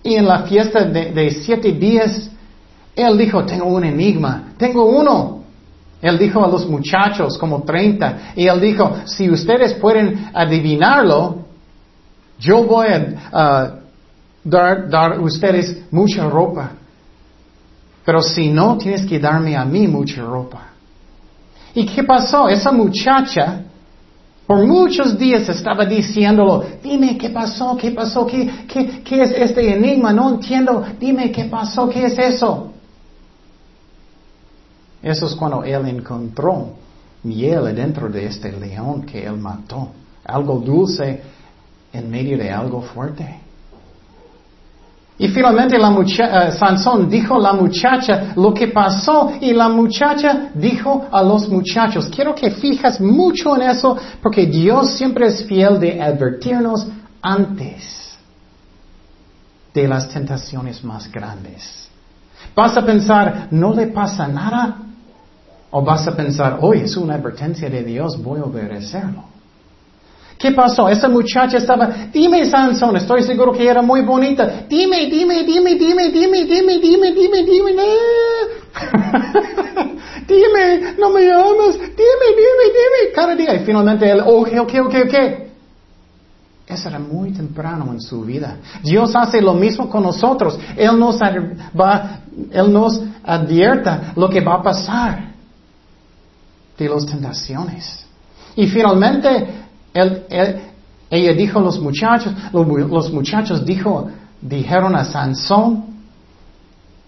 Y 0.04 0.16
en 0.16 0.26
la 0.26 0.44
fiesta 0.44 0.84
de, 0.84 1.32
siete 1.32 1.72
días, 1.72 2.30
él 2.96 3.18
dijo, 3.18 3.46
tengo 3.46 3.66
un 3.66 3.86
enigma, 3.86 4.54
tengo 4.58 4.86
uno. 4.86 5.40
Él 6.02 6.18
dijo 6.18 6.44
a 6.44 6.48
los 6.48 6.68
muchachos, 6.68 7.38
como 7.38 7.64
30, 7.64 8.34
y 8.36 8.48
él 8.48 8.60
dijo, 8.60 8.96
si 9.06 9.30
ustedes 9.30 9.74
pueden 9.74 10.32
adivinarlo, 10.34 11.40
yo 12.40 12.64
voy 12.64 12.88
a 13.34 13.80
dar, 14.44 14.90
dar 14.90 15.20
ustedes 15.20 15.84
mucha 15.92 16.28
ropa. 16.30 16.72
Pero 18.06 18.22
si 18.22 18.50
no, 18.50 18.78
tienes 18.78 19.06
que 19.06 19.20
darme 19.20 19.56
a 19.56 19.66
mí 19.66 19.88
mucha 19.88 20.22
ropa. 20.22 20.70
¿Y 21.74 21.86
qué 21.86 22.04
pasó? 22.04 22.50
Esa 22.50 22.72
muchacha 22.72 23.64
por 24.50 24.66
muchos 24.66 25.16
días 25.16 25.48
estaba 25.48 25.86
diciéndolo, 25.86 26.66
dime 26.82 27.16
qué 27.20 27.30
pasó, 27.30 27.78
qué 27.78 27.92
pasó, 27.92 28.26
qué, 28.26 28.66
qué, 28.68 29.04
qué 29.04 29.22
es 29.22 29.32
este 29.32 29.76
enigma, 29.76 30.12
no 30.12 30.32
entiendo, 30.32 30.84
dime 31.00 31.32
qué 31.32 31.46
pasó, 31.46 31.88
qué 31.88 32.08
es 32.08 32.18
eso. 32.18 32.72
Eso 35.04 35.28
es 35.28 35.36
cuando 35.36 35.64
él 35.64 35.86
encontró 35.86 36.74
miel 37.22 37.76
dentro 37.76 38.10
de 38.10 38.26
este 38.26 38.52
león 38.52 39.04
que 39.04 39.24
él 39.24 39.38
mató. 39.38 39.90
Algo 40.26 40.60
dulce 40.60 41.22
en 41.94 42.10
medio 42.10 42.36
de 42.36 42.50
algo 42.50 42.82
fuerte. 42.82 43.42
Y 45.22 45.28
finalmente 45.28 45.78
la 45.78 45.90
muchacha, 45.90 46.48
eh, 46.48 46.52
Sansón 46.54 47.10
dijo 47.10 47.36
a 47.36 47.40
la 47.40 47.54
muchacha 47.54 48.32
lo 48.38 48.54
que 48.54 48.70
pasó 48.70 49.34
y 49.42 49.52
la 49.52 49.68
muchacha 49.68 50.50
dijo 50.54 51.08
a 51.12 51.22
los 51.22 51.50
muchachos. 51.50 52.08
Quiero 52.08 52.34
que 52.34 52.52
fijas 52.52 53.02
mucho 53.02 53.54
en 53.58 53.64
eso 53.64 53.98
porque 54.22 54.46
Dios 54.46 54.94
siempre 54.94 55.28
es 55.28 55.44
fiel 55.44 55.78
de 55.78 56.02
advertirnos 56.02 56.88
antes 57.22 58.18
de 59.74 59.88
las 59.90 60.08
tentaciones 60.08 60.82
más 60.86 61.12
grandes. 61.12 61.90
¿Vas 62.56 62.78
a 62.78 62.86
pensar, 62.86 63.50
no 63.52 63.74
le 63.74 63.88
pasa 63.88 64.26
nada? 64.26 64.78
¿O 65.70 65.84
vas 65.84 66.08
a 66.08 66.16
pensar, 66.16 66.60
hoy 66.62 66.80
es 66.80 66.96
una 66.96 67.16
advertencia 67.16 67.70
de 67.70 67.84
Dios, 67.84 68.24
voy 68.24 68.40
a 68.40 68.46
obedecerlo? 68.46 69.26
¿Qué 70.40 70.52
pasó? 70.54 70.88
Esa 70.88 71.10
muchacha 71.10 71.58
estaba, 71.58 71.90
dime 72.14 72.46
Sansón, 72.46 72.96
estoy 72.96 73.24
seguro 73.24 73.52
que 73.52 73.68
era 73.68 73.82
muy 73.82 74.00
bonita. 74.00 74.64
Dime, 74.70 75.08
dime, 75.08 75.44
dime, 75.44 75.76
dime, 75.76 76.10
dime, 76.10 76.46
dime, 76.46 76.80
dime, 76.80 77.12
dime, 77.12 77.44
dime. 77.44 77.74
dime, 80.28 80.96
no 80.98 81.10
me 81.10 81.30
amas. 81.30 81.78
Dime, 81.78 82.28
dime, 82.38 82.66
dime. 82.72 83.12
Cada 83.14 83.36
día. 83.36 83.54
Y 83.54 83.66
finalmente 83.66 84.10
él, 84.10 84.22
ok, 84.26 84.48
ok, 84.62 84.74
ok, 84.86 84.96
ok. 85.08 85.16
Eso 86.68 86.88
era 86.88 87.00
muy 87.00 87.34
temprano 87.34 87.92
en 87.92 88.00
su 88.00 88.22
vida. 88.22 88.60
Dios 88.82 89.14
hace 89.18 89.42
lo 89.42 89.54
mismo 89.54 89.90
con 89.90 90.04
nosotros. 90.04 90.58
Él 90.78 90.98
nos, 90.98 91.20
va, 91.20 92.22
él 92.50 92.72
nos 92.72 93.02
advierta 93.26 94.14
lo 94.16 94.30
que 94.30 94.40
va 94.40 94.54
a 94.54 94.64
pasar 94.64 95.34
de 96.78 96.88
las 96.88 97.06
tentaciones. 97.06 98.06
Y 98.56 98.68
finalmente 98.68 99.59
ella 99.94 101.34
dijo 101.34 101.60
a 101.60 101.62
los 101.62 101.80
muchachos, 101.80 102.34
los, 102.54 103.12
muchachos 103.12 103.66
dijo, 103.66 104.10
dijeron 104.42 104.96
a 104.96 105.04
Sansón, 105.04 105.86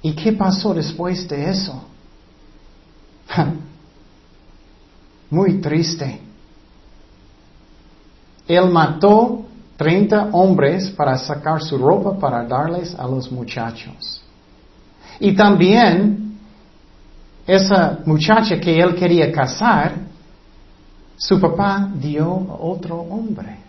¿y 0.01 0.13
qué 0.13 0.33
pasó 0.33 0.73
después 0.73 1.27
de 1.27 1.49
eso? 1.49 1.83
Muy 5.29 5.61
triste. 5.61 6.19
Él 8.47 8.69
mató 8.69 9.45
30 9.77 10.29
hombres 10.33 10.89
para 10.91 11.17
sacar 11.17 11.61
su 11.61 11.77
ropa 11.77 12.17
para 12.19 12.43
darles 12.45 12.93
a 12.95 13.07
los 13.07 13.31
muchachos. 13.31 14.21
Y 15.19 15.33
también 15.33 16.37
esa 17.47 17.99
muchacha 18.05 18.59
que 18.59 18.79
él 18.79 18.95
quería 18.95 19.31
casar, 19.31 20.10
su 21.21 21.39
papá 21.39 21.87
dio 21.93 22.25
a 22.25 22.55
otro 22.55 22.95
hombre. 22.95 23.59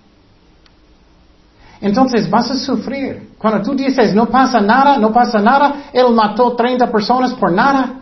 Entonces 1.82 2.30
vas 2.30 2.50
a 2.50 2.56
sufrir. 2.56 3.34
Cuando 3.36 3.62
tú 3.62 3.74
dices, 3.76 4.14
no 4.14 4.26
pasa 4.26 4.58
nada, 4.58 4.96
no 4.96 5.12
pasa 5.12 5.38
nada, 5.38 5.90
él 5.92 6.14
mató 6.14 6.56
30 6.56 6.90
personas 6.90 7.34
por 7.34 7.52
nada. 7.52 7.96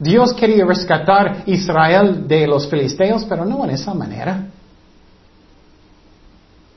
Dios 0.00 0.34
quería 0.34 0.64
rescatar 0.64 1.44
Israel 1.46 2.26
de 2.26 2.48
los 2.48 2.68
filisteos, 2.68 3.24
pero 3.26 3.44
no 3.44 3.62
en 3.64 3.70
esa 3.70 3.94
manera. 3.94 4.48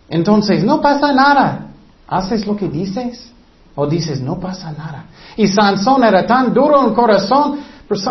Entonces, 0.10 0.64
no 0.64 0.80
pasa 0.82 1.12
nada. 1.12 1.70
¿Haces 2.08 2.46
lo 2.46 2.56
que 2.56 2.68
dices? 2.68 3.32
O 3.74 3.88
dices, 3.88 4.22
no 4.22 4.40
pasa 4.40 4.72
nada. 4.72 5.06
Y 5.36 5.48
Sansón 5.48 6.04
era 6.04 6.28
tan 6.28 6.54
duro 6.54 6.88
en 6.88 6.94
corazón 6.94 7.60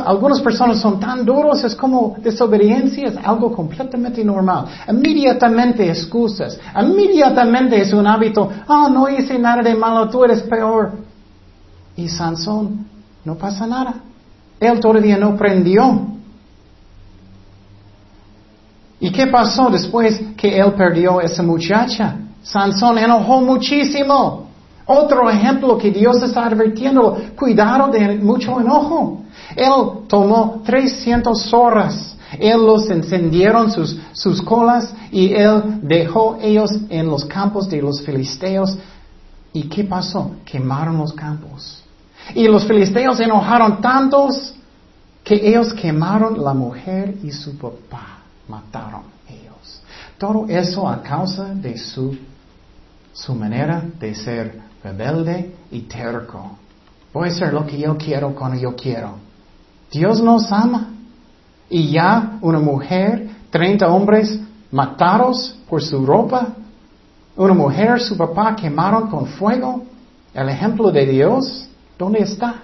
algunas 0.04 0.40
personas 0.40 0.80
son 0.80 0.98
tan 0.98 1.24
duros, 1.24 1.62
es 1.62 1.74
como 1.74 2.16
desobediencia, 2.18 3.08
es 3.08 3.16
algo 3.22 3.52
completamente 3.52 4.24
normal. 4.24 4.66
Inmediatamente 4.88 5.88
excusas, 5.88 6.58
inmediatamente 6.80 7.80
es 7.80 7.92
un 7.92 8.06
hábito, 8.06 8.50
oh, 8.66 8.88
no 8.88 9.08
hice 9.08 9.38
nada 9.38 9.62
de 9.62 9.76
malo, 9.76 10.08
tú 10.08 10.24
eres 10.24 10.42
peor. 10.42 10.92
Y 11.94 12.08
Sansón, 12.08 12.86
no 13.24 13.36
pasa 13.36 13.66
nada. 13.66 13.94
Él 14.58 14.80
todavía 14.80 15.16
no 15.16 15.36
prendió. 15.36 16.08
¿Y 19.00 19.12
qué 19.12 19.28
pasó 19.28 19.70
después 19.70 20.20
que 20.36 20.58
él 20.58 20.72
perdió 20.72 21.20
a 21.20 21.22
esa 21.22 21.42
muchacha? 21.44 22.16
Sansón 22.42 22.98
enojó 22.98 23.40
muchísimo. 23.40 24.47
Otro 24.90 25.28
ejemplo 25.28 25.76
que 25.76 25.90
Dios 25.90 26.22
está 26.22 26.46
advirtiendo, 26.46 27.18
cuidado 27.36 27.88
de 27.88 28.16
mucho 28.16 28.58
enojo. 28.58 29.20
Él 29.54 30.06
tomó 30.08 30.62
300 30.64 31.42
zorras. 31.42 32.16
Él 32.38 32.56
los 32.64 32.88
encendieron 32.88 33.70
sus, 33.70 33.98
sus 34.12 34.40
colas 34.40 34.90
y 35.10 35.34
él 35.34 35.80
dejó 35.82 36.38
ellos 36.40 36.70
en 36.88 37.06
los 37.06 37.26
campos 37.26 37.68
de 37.68 37.82
los 37.82 38.00
filisteos. 38.00 38.78
¿Y 39.52 39.64
qué 39.64 39.84
pasó? 39.84 40.30
Quemaron 40.46 40.96
los 40.96 41.12
campos. 41.12 41.82
Y 42.34 42.48
los 42.48 42.64
filisteos 42.64 43.20
enojaron 43.20 43.82
tantos 43.82 44.54
que 45.22 45.34
ellos 45.34 45.74
quemaron 45.74 46.42
la 46.42 46.54
mujer 46.54 47.14
y 47.22 47.30
su 47.30 47.58
papá. 47.58 48.20
Mataron 48.48 49.02
ellos. 49.28 49.82
Todo 50.16 50.46
eso 50.48 50.88
a 50.88 51.02
causa 51.02 51.54
de 51.54 51.76
su, 51.76 52.16
su 53.12 53.34
manera 53.34 53.84
de 54.00 54.14
ser 54.14 54.67
rebelde 54.82 55.54
y 55.70 55.80
terco. 55.82 56.56
Voy 57.12 57.28
a 57.28 57.32
hacer 57.32 57.52
lo 57.52 57.66
que 57.66 57.78
yo 57.78 57.96
quiero 57.96 58.34
cuando 58.34 58.58
yo 58.58 58.74
quiero. 58.76 59.16
Dios 59.90 60.20
nos 60.22 60.50
ama. 60.52 60.90
Y 61.70 61.90
ya 61.90 62.38
una 62.40 62.58
mujer, 62.60 63.28
30 63.50 63.88
hombres 63.88 64.40
matados 64.70 65.58
por 65.68 65.82
su 65.82 66.04
ropa, 66.04 66.48
una 67.36 67.54
mujer, 67.54 68.00
su 68.00 68.16
papá 68.16 68.56
quemaron 68.56 69.08
con 69.08 69.26
fuego. 69.26 69.84
El 70.34 70.48
ejemplo 70.48 70.90
de 70.90 71.06
Dios, 71.06 71.68
¿dónde 71.98 72.20
está? 72.20 72.62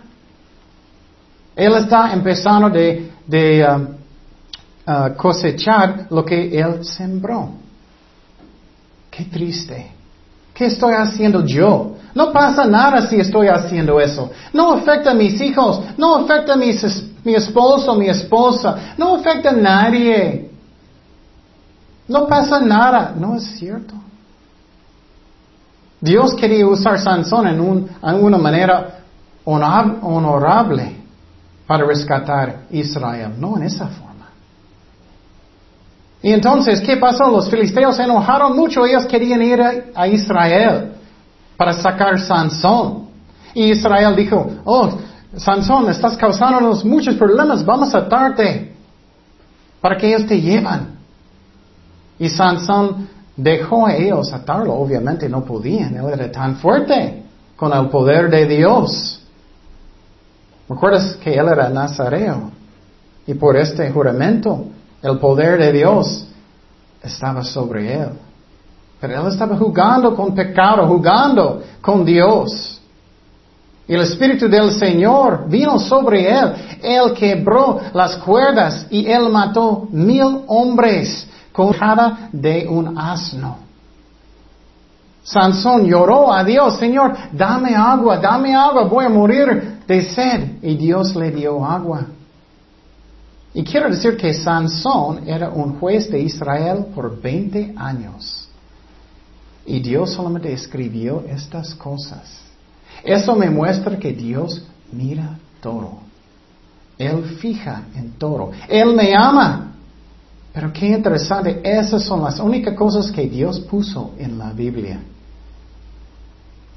Él 1.54 1.74
está 1.74 2.12
empezando 2.12 2.68
de, 2.68 3.66
um, 3.68 3.86
uh, 4.92 5.14
cosechar 5.16 6.06
lo 6.10 6.24
que 6.24 6.58
él 6.58 6.84
sembró. 6.84 7.50
Qué 9.10 9.24
triste. 9.24 9.92
¿Qué 10.52 10.66
estoy 10.66 10.94
haciendo 10.94 11.44
yo? 11.44 11.96
No 12.14 12.32
pasa 12.32 12.64
nada 12.64 13.06
si 13.08 13.18
estoy 13.18 13.48
haciendo 13.48 14.00
eso. 14.00 14.30
No 14.52 14.72
afecta 14.72 15.10
a 15.10 15.14
mis 15.14 15.40
hijos, 15.40 15.80
no 15.96 16.16
afecta 16.16 16.54
a 16.54 16.56
mis 16.56 17.12
mi 17.24 17.34
esposo, 17.34 17.94
mi 17.94 18.08
esposa, 18.08 18.94
no 18.96 19.16
afecta 19.16 19.50
a 19.50 19.52
nadie. 19.52 20.50
No 22.06 22.26
pasa 22.26 22.60
nada. 22.60 23.14
No 23.16 23.36
es 23.36 23.44
cierto. 23.58 23.94
Dios 26.00 26.34
quería 26.34 26.66
usar 26.66 26.98
Sansón 27.00 27.48
en, 27.48 27.60
un, 27.60 27.88
una 28.02 28.36
manera 28.36 29.00
honorable 29.44 30.96
para 31.66 31.86
rescatar 31.86 32.64
Israel, 32.70 33.32
no 33.38 33.56
en 33.56 33.64
esa 33.64 33.86
forma. 33.86 34.28
Y 36.22 36.32
entonces, 36.32 36.80
¿qué 36.80 36.96
pasó? 36.96 37.30
Los 37.30 37.48
filisteos 37.50 37.96
se 37.96 38.02
enojaron 38.02 38.56
mucho, 38.56 38.84
ellos 38.84 39.06
querían 39.06 39.42
ir 39.42 39.62
a, 39.94 40.06
Israel 40.08 40.92
para 41.56 41.72
sacar 41.72 42.18
Sansón. 42.20 43.08
Y 43.54 43.70
Israel 43.70 44.16
dijo, 44.16 44.50
oh, 44.64 44.90
Sansón, 45.36 45.88
estás 45.88 46.16
causándonos 46.16 46.84
muchos 46.84 47.14
problemas, 47.16 47.64
vamos 47.64 47.94
a 47.94 47.98
atarte 47.98 48.74
para 49.80 49.96
que 49.96 50.08
ellos 50.08 50.26
te 50.26 50.40
llevan. 50.40 50.98
Y 52.18 52.28
Sansón 52.28 53.08
dejó 53.36 53.86
a 53.86 53.94
ellos 53.94 54.32
atarlo, 54.32 54.74
obviamente 54.74 55.28
no 55.28 55.44
podían, 55.44 55.96
él 55.96 56.06
era 56.12 56.30
tan 56.30 56.56
fuerte 56.56 57.24
con 57.56 57.72
el 57.72 57.88
poder 57.88 58.30
de 58.30 58.46
Dios. 58.46 59.20
¿Recuerdas 60.68 61.16
que 61.16 61.34
él 61.34 61.46
era 61.48 61.68
nazareo? 61.68 62.50
Y 63.26 63.34
por 63.34 63.56
este 63.56 63.90
juramento, 63.90 64.66
el 65.02 65.18
poder 65.18 65.58
de 65.58 65.72
Dios 65.72 66.26
estaba 67.02 67.42
sobre 67.42 67.94
él. 68.00 68.08
Él 69.10 69.26
estaba 69.26 69.56
jugando 69.56 70.14
con 70.14 70.34
pecado, 70.34 70.86
jugando 70.86 71.62
con 71.80 72.04
Dios. 72.04 72.80
El 73.86 74.00
Espíritu 74.00 74.48
del 74.48 74.72
Señor 74.72 75.46
vino 75.48 75.78
sobre 75.78 76.30
él. 76.30 76.52
Él 76.82 77.12
quebró 77.12 77.80
las 77.92 78.16
cuerdas 78.16 78.86
y 78.90 79.06
él 79.06 79.28
mató 79.28 79.88
mil 79.90 80.40
hombres 80.46 81.26
con 81.52 81.72
jada 81.72 82.30
de 82.32 82.66
un 82.68 82.98
asno. 82.98 83.58
Sansón 85.22 85.86
lloró 85.86 86.32
a 86.32 86.44
Dios, 86.44 86.76
Señor, 86.78 87.14
dame 87.32 87.74
agua, 87.74 88.18
dame 88.18 88.54
agua, 88.54 88.84
voy 88.84 89.06
a 89.06 89.08
morir 89.08 89.78
de 89.86 90.02
sed. 90.02 90.58
Y 90.62 90.76
Dios 90.76 91.14
le 91.16 91.30
dio 91.30 91.64
agua. 91.64 92.06
Y 93.54 93.64
quiero 93.64 93.88
decir 93.88 94.16
que 94.16 94.34
Sansón 94.34 95.28
era 95.28 95.48
un 95.48 95.78
juez 95.78 96.10
de 96.10 96.20
Israel 96.20 96.86
por 96.94 97.20
20 97.20 97.74
años. 97.76 98.43
Y 99.66 99.80
Dios 99.80 100.12
solamente 100.12 100.52
escribió 100.52 101.24
estas 101.28 101.74
cosas. 101.74 102.40
Eso 103.02 103.34
me 103.34 103.50
muestra 103.50 103.98
que 103.98 104.12
Dios 104.12 104.62
mira 104.92 105.38
todo. 105.60 105.98
Él 106.98 107.24
fija 107.40 107.82
en 107.96 108.12
todo. 108.12 108.52
Él 108.68 108.94
me 108.94 109.14
ama. 109.14 109.72
Pero 110.52 110.72
qué 110.72 110.86
interesante, 110.86 111.60
esas 111.64 112.04
son 112.04 112.22
las 112.22 112.38
únicas 112.38 112.74
cosas 112.74 113.10
que 113.10 113.26
Dios 113.26 113.58
puso 113.60 114.12
en 114.18 114.38
la 114.38 114.52
Biblia. 114.52 115.00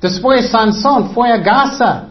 Después 0.02 0.50
Sansón 0.50 1.12
fue 1.12 1.32
a 1.32 1.38
Gaza. 1.38 2.08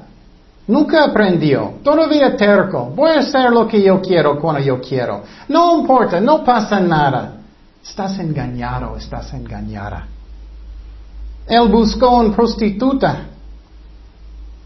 Nunca 0.69 1.05
aprendió. 1.05 1.75
Todavía 1.83 2.37
terco. 2.37 2.93
Voy 2.95 3.11
a 3.11 3.21
hacer 3.21 3.51
lo 3.51 3.67
que 3.67 3.83
yo 3.83 4.01
quiero 4.01 4.39
cuando 4.41 4.61
yo 4.61 4.81
quiero. 4.81 5.23
No 5.49 5.81
importa, 5.81 6.21
no 6.21 6.45
pasa 6.45 6.81
nada. 6.81 7.37
Estás 7.83 8.19
engañado, 8.19 8.97
estás 8.97 9.33
engañada. 9.33 10.07
Él 11.47 11.69
buscó 11.69 12.19
una 12.19 12.35
prostituta. 12.35 13.27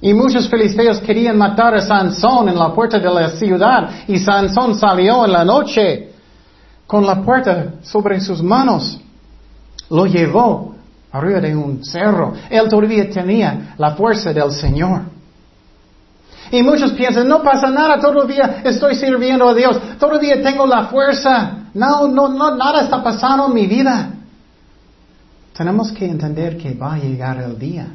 Y 0.01 0.15
muchos 0.15 0.49
filisteos 0.49 0.99
querían 1.01 1.37
matar 1.37 1.75
a 1.75 1.83
Sansón 1.83 2.49
en 2.49 2.59
la 2.59 2.73
puerta 2.73 2.99
de 2.99 3.13
la 3.13 3.31
ciudad. 3.31 3.91
Y 4.09 4.19
Sansón 4.19 4.75
salió 4.75 5.27
en 5.27 5.33
la 5.33 5.45
noche 5.45 6.13
con 6.87 7.07
la 7.07 7.23
puerta 7.23 7.75
sobre 7.83 8.21
sus 8.21 8.43
manos. 8.43 8.99
Lo 9.91 10.07
llevó 10.07 10.75
arriba 11.13 11.41
de 11.41 11.55
un 11.55 11.85
cerro. 11.85 12.33
Él 12.49 12.69
todavía 12.69 13.11
tenía 13.11 13.75
la 13.77 13.93
fuerza 13.93 14.33
del 14.33 14.51
Señor. 14.53 15.03
Y 16.51 16.63
muchos 16.63 16.93
piensan, 16.93 17.29
no 17.29 17.43
pasa 17.43 17.71
nada, 17.71 18.01
todavía 18.01 18.63
estoy 18.65 18.97
sirviendo 18.97 19.49
a 19.49 19.55
Dios, 19.55 19.79
todavía 19.99 20.43
tengo 20.43 20.67
la 20.67 20.85
fuerza. 20.87 21.59
No, 21.75 22.09
no, 22.09 22.29
no, 22.29 22.57
nada 22.57 22.83
está 22.83 23.03
pasando 23.03 23.47
en 23.47 23.55
mi 23.55 23.67
vida. 23.67 24.11
Tenemos 25.61 25.93
que 25.93 26.07
entender 26.07 26.57
que 26.57 26.73
va 26.73 26.95
a 26.95 26.99
llegar 26.99 27.37
el 27.37 27.59
día 27.59 27.87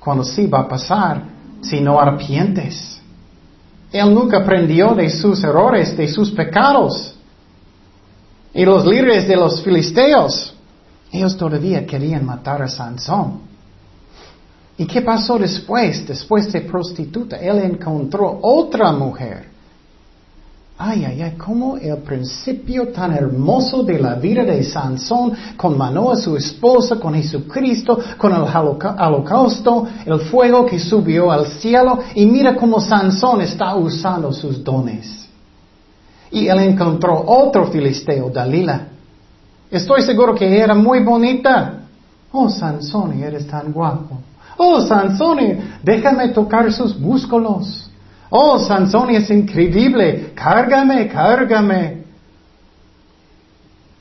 cuando 0.00 0.24
sí 0.24 0.46
va 0.46 0.60
a 0.60 0.68
pasar 0.68 1.22
si 1.60 1.82
no 1.82 2.00
arrepientes. 2.00 2.98
Él 3.92 4.14
nunca 4.14 4.38
aprendió 4.38 4.94
de 4.94 5.10
sus 5.10 5.44
errores, 5.44 5.94
de 5.94 6.08
sus 6.08 6.30
pecados. 6.30 7.14
Y 8.54 8.64
los 8.64 8.86
líderes 8.86 9.28
de 9.28 9.36
los 9.36 9.62
filisteos, 9.62 10.54
ellos 11.10 11.36
todavía 11.36 11.84
querían 11.84 12.24
matar 12.24 12.62
a 12.62 12.68
Sansón. 12.68 13.40
¿Y 14.78 14.86
qué 14.86 15.02
pasó 15.02 15.38
después? 15.38 16.08
Después 16.08 16.50
de 16.50 16.62
prostituta, 16.62 17.36
él 17.36 17.58
encontró 17.58 18.38
otra 18.40 18.92
mujer 18.92 19.51
Ay, 20.84 21.04
ay, 21.04 21.22
ay, 21.22 21.36
como 21.36 21.76
el 21.76 21.98
principio 21.98 22.88
tan 22.88 23.12
hermoso 23.12 23.84
de 23.84 24.00
la 24.00 24.16
vida 24.16 24.42
de 24.42 24.64
Sansón, 24.64 25.32
con 25.56 25.78
Manoa 25.78 26.16
su 26.16 26.36
esposa, 26.36 26.98
con 26.98 27.14
Jesucristo, 27.14 28.00
con 28.18 28.32
el 28.34 28.42
holocausto, 28.42 29.86
el 30.04 30.18
fuego 30.22 30.66
que 30.66 30.80
subió 30.80 31.30
al 31.30 31.46
cielo, 31.46 32.00
y 32.16 32.26
mira 32.26 32.56
cómo 32.56 32.80
Sansón 32.80 33.42
está 33.42 33.76
usando 33.76 34.32
sus 34.32 34.64
dones. 34.64 35.28
Y 36.32 36.48
él 36.48 36.58
encontró 36.58 37.26
otro 37.28 37.66
filisteo, 37.66 38.28
Dalila. 38.30 38.88
Estoy 39.70 40.02
seguro 40.02 40.34
que 40.34 40.58
era 40.58 40.74
muy 40.74 41.04
bonita. 41.04 41.74
Oh, 42.32 42.50
Sansón, 42.50 43.22
eres 43.22 43.46
tan 43.46 43.72
guapo. 43.72 44.18
Oh, 44.56 44.80
Sansón, 44.80 45.38
déjame 45.80 46.30
tocar 46.30 46.72
sus 46.72 46.98
músculos. 46.98 47.88
Oh, 48.34 48.58
Sansón 48.58 49.10
es 49.10 49.28
increíble. 49.28 50.32
Cárgame, 50.34 51.06
cárgame. 51.06 52.02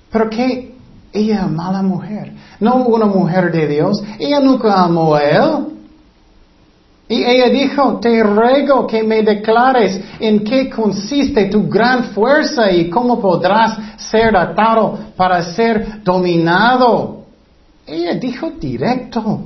Pero 0.09 0.29
que 0.29 0.73
ella 1.11 1.47
mala 1.47 1.81
mujer. 1.81 2.31
No 2.61 2.85
una 2.85 3.07
mujer 3.07 3.51
de 3.51 3.67
Dios. 3.67 4.01
Ella 4.17 4.39
nunca 4.39 4.83
amó 4.83 5.15
a 5.15 5.23
él. 5.23 5.65
Y 7.09 7.25
ella 7.25 7.49
dijo, 7.49 7.99
te 7.99 8.23
ruego 8.23 8.87
que 8.87 9.03
me 9.03 9.21
declares 9.21 9.99
en 10.17 10.45
qué 10.45 10.69
consiste 10.69 11.49
tu 11.49 11.67
gran 11.67 12.05
fuerza 12.13 12.71
y 12.71 12.89
cómo 12.89 13.19
podrás 13.19 13.77
ser 13.97 14.37
atado 14.37 14.97
para 15.17 15.43
ser 15.43 16.01
dominado. 16.05 17.25
Ella 17.85 18.13
dijo 18.13 18.51
directo, 18.51 19.41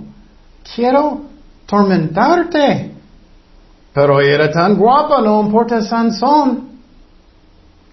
quiero 0.75 1.21
tormentarte. 1.65 2.94
Pero 3.95 4.19
era 4.19 4.51
tan 4.51 4.75
guapa, 4.75 5.21
no 5.21 5.41
importa 5.41 5.81
Sansón. 5.81 6.67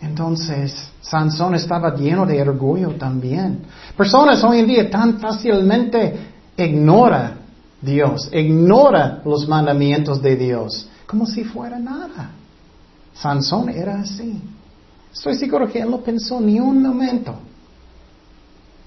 Entonces, 0.01 0.91
Sansón 1.01 1.55
estaba 1.55 1.95
lleno 1.95 2.27
de 2.27 2.43
orgullo 2.43 2.97
también. 2.97 3.61
Personas 3.97 4.43
hoy 4.43 4.59
en 4.59 4.67
día 4.67 4.91
tan 4.91 5.21
fácilmente 5.21 6.19
ignora 6.57 7.37
Dios, 7.81 8.29
ignora 8.33 9.23
los 9.25 9.47
mandamientos 9.47 10.21
de 10.21 10.35
Dios, 10.35 10.89
como 11.07 11.25
si 11.25 11.45
fuera 11.45 11.79
nada. 11.79 12.33
Sansón 13.15 13.69
era 13.69 14.01
así. 14.01 14.43
Estoy 15.13 15.37
seguro 15.37 15.71
que 15.71 15.79
él 15.79 15.91
no 15.91 15.99
pensó 15.99 16.41
ni 16.41 16.59
un 16.59 16.83
momento. 16.83 17.37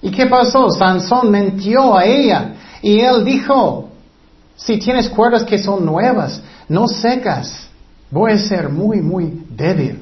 ¿Y 0.01 0.11
qué 0.11 0.25
pasó? 0.25 0.69
Sansón 0.69 1.31
mintió 1.31 1.97
a 1.97 2.03
ella 2.03 2.55
y 2.81 2.99
él 2.99 3.23
dijo, 3.23 3.84
si 4.55 4.77
tienes 4.79 5.09
cuerdas 5.09 5.43
que 5.43 5.57
son 5.57 5.85
nuevas, 5.85 6.41
no 6.69 6.87
secas, 6.87 7.67
voy 8.09 8.31
a 8.31 8.37
ser 8.37 8.69
muy, 8.69 9.01
muy 9.01 9.45
débil. 9.49 10.01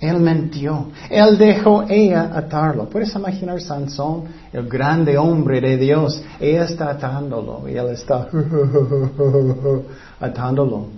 Él 0.00 0.20
mintió. 0.20 0.88
Él 1.08 1.38
dejó 1.38 1.84
ella 1.88 2.30
atarlo. 2.34 2.84
¿Puedes 2.90 3.14
imaginar 3.14 3.60
Sansón, 3.60 4.24
el 4.52 4.68
grande 4.68 5.16
hombre 5.16 5.60
de 5.60 5.76
Dios? 5.78 6.22
Ella 6.40 6.64
está 6.64 6.90
atándolo 6.90 7.68
y 7.68 7.76
él 7.76 7.88
está 7.90 8.28
atándolo. 10.20 10.88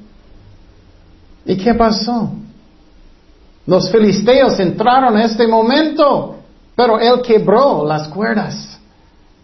¿Y 1.45 1.57
qué 1.57 1.75
pasó? 1.75 2.33
Los 3.67 3.91
filisteos 3.91 4.59
entraron 4.59 5.17
en 5.17 5.23
este 5.23 5.47
momento, 5.47 6.37
pero 6.75 6.99
él 6.99 7.21
quebró 7.23 7.85
las 7.85 8.09
cuerdas. 8.09 8.79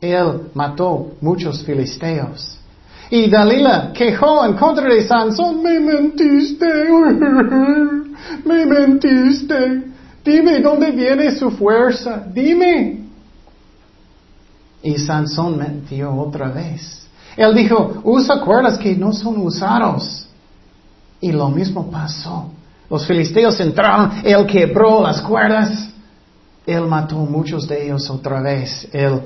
Él 0.00 0.48
mató 0.54 1.12
muchos 1.20 1.62
filisteos. 1.62 2.58
Y 3.12 3.29
Dalila 3.29 3.92
quejó 3.92 4.42
en 4.46 4.55
contra 4.55 4.88
de 4.88 5.07
Sansón, 5.07 5.62
me 5.62 5.79
mentiste, 5.79 6.64
me 8.46 8.64
mentiste, 8.64 9.83
dime 10.25 10.61
dónde 10.61 10.92
viene 10.92 11.31
su 11.37 11.51
fuerza, 11.51 12.25
dime. 12.33 13.05
Y 14.83 14.96
Sansón 14.96 15.59
mentió 15.59 16.11
otra 16.11 16.48
vez. 16.48 17.07
Él 17.37 17.55
dijo, 17.55 18.01
usa 18.03 18.40
cuerdas 18.40 18.79
que 18.79 18.96
no 18.96 19.12
son 19.12 19.42
usados. 19.42 20.27
Y 21.20 21.33
lo 21.33 21.51
mismo 21.51 21.90
pasó. 21.90 22.51
Los 22.88 23.07
filisteos 23.07 23.61
entraron, 23.61 24.22
él 24.25 24.46
quebró 24.46 25.02
las 25.02 25.21
cuerdas, 25.21 25.90
él 26.65 26.87
mató 26.87 27.17
muchos 27.17 27.69
de 27.69 27.85
ellos 27.85 28.08
otra 28.08 28.40
vez. 28.40 28.88
Él 28.90 29.21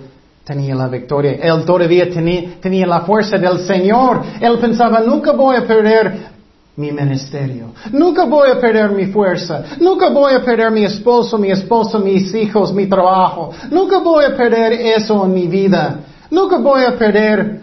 tenía 0.46 0.76
la 0.76 0.86
victoria. 0.86 1.32
Él 1.32 1.64
todavía 1.64 2.08
tenía, 2.08 2.60
tenía, 2.60 2.86
la 2.86 3.00
fuerza 3.00 3.36
del 3.36 3.58
Señor. 3.66 4.22
Él 4.40 4.58
pensaba, 4.60 5.00
nunca 5.00 5.32
voy 5.32 5.56
a 5.56 5.66
perder 5.66 6.36
mi 6.76 6.92
ministerio. 6.92 7.72
Nunca 7.90 8.26
voy 8.26 8.50
a 8.50 8.60
perder 8.60 8.92
mi 8.92 9.06
fuerza. 9.06 9.64
Nunca 9.80 10.08
voy 10.10 10.34
a 10.34 10.44
perder 10.44 10.70
mi 10.70 10.84
esposo, 10.84 11.36
mi 11.36 11.50
esposo, 11.50 11.98
mis 11.98 12.32
hijos, 12.32 12.72
mi 12.72 12.86
trabajo. 12.86 13.50
Nunca 13.72 13.98
voy 13.98 14.24
a 14.24 14.36
perder 14.36 14.72
eso 14.74 15.24
en 15.24 15.34
mi 15.34 15.48
vida. 15.48 15.98
Nunca 16.30 16.58
voy 16.58 16.84
a 16.84 16.96
perder, 16.96 17.62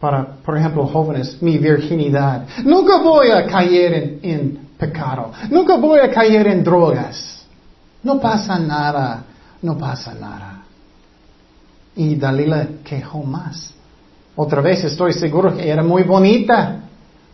para, 0.00 0.26
por 0.44 0.58
ejemplo, 0.58 0.86
jóvenes, 0.86 1.40
mi 1.40 1.56
virginidad. 1.56 2.46
Nunca 2.64 2.98
voy 2.98 3.30
a 3.30 3.46
caer 3.46 3.94
en, 3.94 4.20
en 4.22 4.58
pecado. 4.76 5.30
Nunca 5.50 5.76
voy 5.76 6.00
a 6.00 6.10
caer 6.10 6.48
en 6.48 6.64
drogas. 6.64 7.46
No 8.02 8.18
pasa 8.18 8.58
nada. 8.58 9.22
No 9.62 9.78
pasa 9.78 10.14
nada. 10.14 10.55
Y 11.96 12.14
Dalila 12.16 12.68
quejó 12.84 13.22
más. 13.22 13.74
Otra 14.36 14.60
vez 14.60 14.84
estoy 14.84 15.14
seguro 15.14 15.56
que 15.56 15.68
era 15.68 15.82
muy 15.82 16.02
bonita. 16.02 16.82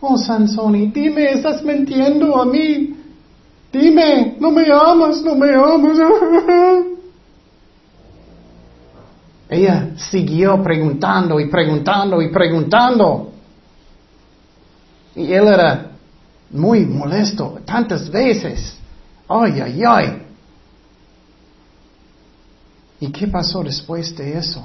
Oh, 0.00 0.16
Sansoni, 0.16 0.86
dime, 0.86 1.32
estás 1.32 1.62
mintiendo 1.64 2.40
a 2.40 2.46
mí. 2.46 2.96
Dime, 3.72 4.36
no 4.38 4.50
me 4.50 4.66
amas, 4.72 5.22
no 5.22 5.34
me 5.34 5.52
amas. 5.52 5.98
Ella 9.48 9.90
siguió 9.96 10.62
preguntando 10.62 11.38
y 11.38 11.48
preguntando 11.48 12.22
y 12.22 12.30
preguntando. 12.30 13.32
Y 15.14 15.32
él 15.32 15.46
era 15.48 15.90
muy 16.50 16.86
molesto 16.86 17.58
tantas 17.64 18.10
veces. 18.10 18.78
Ay, 19.28 19.60
ay, 19.60 19.82
ay. 19.86 20.22
¿Y 23.02 23.10
qué 23.10 23.26
pasó 23.26 23.64
después 23.64 24.16
de 24.16 24.38
eso? 24.38 24.62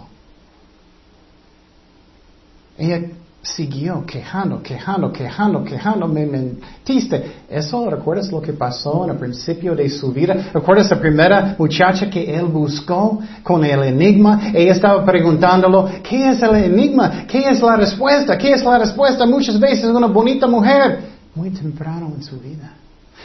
Ella 2.78 3.02
siguió 3.42 4.06
quejando, 4.06 4.62
quejando, 4.62 5.12
quejando, 5.12 5.64
quejando, 5.64 6.08
me 6.08 6.28
mentiste. 6.28 7.32
¿Eso 7.50 7.90
recuerdas 7.90 8.32
lo 8.32 8.40
que 8.40 8.54
pasó 8.54 9.06
en 9.06 9.10
el 9.10 9.18
principio 9.18 9.76
de 9.76 9.90
su 9.90 10.14
vida? 10.14 10.52
¿Recuerdas 10.54 10.92
la 10.92 11.00
primera 11.00 11.56
muchacha 11.58 12.12
que 12.12 12.36
él 12.36 12.46
buscó 12.46 13.20
con 13.42 13.66
el 13.66 13.82
enigma? 13.82 14.52
Ella 14.54 14.74
estaba 14.74 15.04
preguntándolo, 15.04 15.90
¿qué 16.08 16.30
es 16.30 16.40
el 16.44 16.58
enigma? 16.58 17.26
¿Qué 17.26 17.40
es 17.40 17.60
la 17.60 17.76
respuesta? 17.76 18.38
¿Qué 18.38 18.52
es 18.52 18.64
la 18.64 18.78
respuesta? 18.78 19.26
Muchas 19.26 19.60
veces 19.60 19.86
una 19.86 20.06
bonita 20.06 20.46
mujer, 20.46 21.00
muy 21.34 21.50
temprano 21.50 22.14
en 22.16 22.22
su 22.22 22.40
vida. 22.40 22.72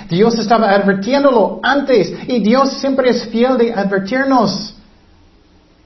Dios 0.09 0.39
estaba 0.39 0.71
advirtiéndolo 0.71 1.61
antes 1.63 2.15
y 2.27 2.41
Dios 2.41 2.79
siempre 2.79 3.11
es 3.11 3.27
fiel 3.27 3.59
de 3.59 3.75
advertirnos. 3.75 4.72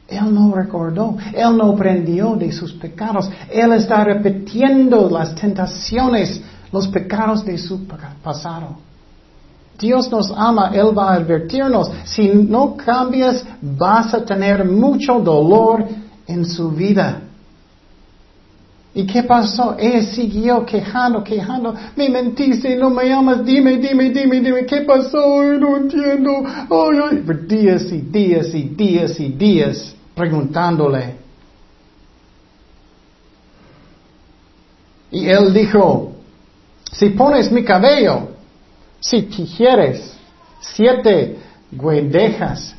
Él 0.09 0.33
no 0.33 0.55
recordó, 0.55 1.17
Él 1.35 1.57
no 1.57 1.73
aprendió 1.73 2.37
de 2.37 2.53
sus 2.53 2.73
pecados. 2.75 3.29
Él 3.51 3.73
está 3.73 4.05
repitiendo 4.05 5.11
las 5.11 5.35
tentaciones, 5.35 6.41
los 6.71 6.87
pecados 6.89 7.45
de 7.45 7.59
su 7.59 7.87
pasado. 8.23 8.77
Dios 9.79 10.11
nos 10.11 10.33
ama, 10.35 10.71
Él 10.73 10.97
va 10.97 11.11
a 11.11 11.15
advertirnos. 11.15 11.91
Si 12.05 12.29
no 12.29 12.77
cambias, 12.77 13.45
vas 13.61 14.15
a 14.15 14.25
tener 14.25 14.65
mucho 14.65 15.19
dolor 15.19 15.85
en 16.27 16.47
su 16.47 16.71
vida. 16.71 17.23
¿Y 18.95 19.07
qué 19.07 19.25
pasó? 19.25 19.77
Ella 19.79 20.03
siguió 20.03 20.65
quejando, 20.65 21.23
quejando. 21.23 21.75
Me 21.97 22.09
mentiste, 22.09 22.77
no 22.77 22.89
me 22.89 23.13
amas, 23.13 23.45
dime, 23.45 23.77
dime, 23.77 24.09
dime, 24.09 24.41
dime, 24.41 24.65
¿qué 24.65 24.83
pasó? 24.83 25.43
no 25.43 25.77
entiendo. 25.77 26.31
Ay, 26.47 26.99
ay. 27.11 27.23
días 27.47 27.93
y 27.93 28.01
días 28.01 28.55
y 28.55 28.63
días 28.63 29.21
y 29.21 29.29
días 29.29 29.96
preguntándole. 30.17 31.15
Y 35.11 35.29
él 35.29 35.53
dijo, 35.53 36.13
si 36.91 37.11
pones 37.11 37.53
mi 37.53 37.63
cabello, 37.63 38.31
si 38.99 39.23
tijieres 39.23 40.17
siete 40.61 41.39
guedejas 41.71 42.75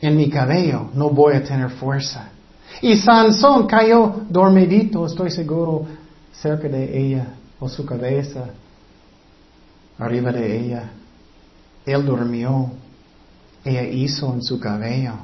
en 0.00 0.16
mi 0.16 0.28
cabello, 0.28 0.90
no 0.92 1.10
voy 1.10 1.34
a 1.34 1.42
tener 1.42 1.70
fuerza. 1.70 2.28
Y 2.82 2.96
Sansón 2.96 3.66
cayó 3.66 4.22
dormidito, 4.28 5.06
estoy 5.06 5.30
seguro, 5.30 5.86
cerca 6.32 6.68
de 6.68 7.06
ella, 7.06 7.26
o 7.58 7.68
su 7.68 7.86
cabeza, 7.86 8.44
arriba 9.98 10.30
de 10.30 10.60
ella. 10.60 10.90
Él 11.86 12.04
durmió, 12.04 12.70
ella 13.64 13.82
hizo 13.82 14.34
en 14.34 14.42
su 14.42 14.60
cabello. 14.60 15.14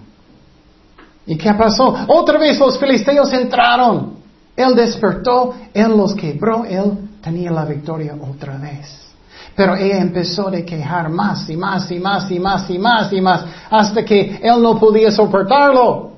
¿Y 1.31 1.37
qué 1.37 1.55
pasó? 1.55 1.95
Otra 2.09 2.41
vez 2.41 2.59
los 2.59 2.76
filisteos 2.76 3.33
entraron. 3.33 4.14
Él 4.57 4.74
despertó, 4.74 5.55
él 5.72 5.97
los 5.97 6.12
quebró, 6.12 6.64
él 6.64 7.09
tenía 7.22 7.53
la 7.53 7.64
victoria 7.64 8.16
otra 8.20 8.59
vez. 8.59 9.12
Pero 9.55 9.76
ella 9.76 9.99
empezó 9.99 10.49
a 10.49 10.61
quejar 10.62 11.09
más 11.09 11.49
y 11.49 11.57
más 11.57 11.89
y 11.93 12.01
más 12.01 12.28
y 12.33 12.41
más 12.41 12.68
y 12.68 12.78
más 12.81 13.12
y 13.12 13.20
más 13.20 13.45
hasta 13.70 14.05
que 14.05 14.41
él 14.43 14.61
no 14.61 14.76
podía 14.81 15.12
soportarlo. 15.12 16.14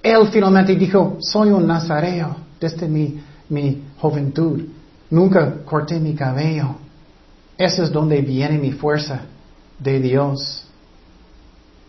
Él 0.00 0.28
finalmente 0.30 0.76
dijo, 0.76 1.16
soy 1.18 1.50
un 1.50 1.66
nazareo 1.66 2.36
desde 2.60 2.86
mi, 2.86 3.20
mi 3.48 3.82
juventud. 3.98 4.62
Nunca 5.10 5.56
corté 5.64 5.98
mi 5.98 6.14
cabello. 6.14 6.76
Eso 7.58 7.82
es 7.82 7.90
donde 7.90 8.20
viene 8.20 8.58
mi 8.58 8.70
fuerza 8.70 9.22
de 9.80 9.98
Dios. 9.98 10.63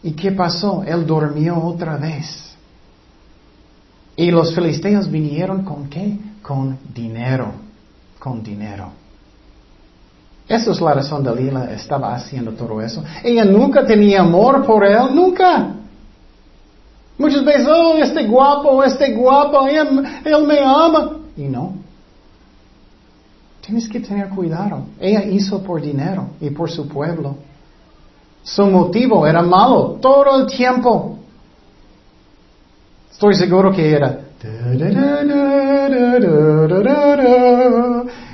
¿Y 0.05 0.11
qué 0.11 0.31
pasó? 0.31 0.83
Él 0.85 1.03
durmió 1.03 1.57
otra 1.57 1.97
vez. 1.97 2.55
Y 4.15 4.29
los 4.29 4.53
filisteos 4.53 5.09
vinieron 5.09 5.65
con 5.65 5.89
qué? 5.89 6.15
Con 6.43 6.77
dinero. 6.93 7.51
Con 8.19 8.43
dinero. 8.43 8.91
Esa 10.47 10.71
es 10.71 10.79
la 10.79 10.93
razón 10.93 11.23
de 11.23 11.35
Lila 11.35 11.73
estaba 11.73 12.13
haciendo 12.13 12.51
todo 12.51 12.79
eso. 12.83 13.03
Ella 13.23 13.45
nunca 13.45 13.83
tenía 13.83 14.21
amor 14.21 14.63
por 14.63 14.85
él, 14.85 15.07
nunca. 15.11 15.73
Muchas 17.17 17.43
veces, 17.43 17.67
oh, 17.67 17.97
este 17.97 18.27
guapo, 18.27 18.83
este 18.83 19.11
guapo, 19.11 19.67
él, 19.67 20.03
él 20.23 20.43
me 20.45 20.59
ama. 20.59 21.17
Y 21.35 21.45
no. 21.45 21.73
Tienes 23.61 23.89
que 23.89 23.99
tener 24.01 24.29
cuidado. 24.29 24.83
Ella 24.99 25.23
hizo 25.25 25.63
por 25.63 25.81
dinero 25.81 26.27
y 26.39 26.51
por 26.51 26.69
su 26.69 26.87
pueblo. 26.87 27.37
Su 28.45 28.67
motivo 28.67 29.25
era 29.25 29.41
malo 29.41 29.97
todo 29.99 30.39
el 30.39 30.45
tiempo. 30.45 31.17
Estoy 33.11 33.33
seguro 33.33 33.71
que 33.71 33.91
era. 33.91 34.19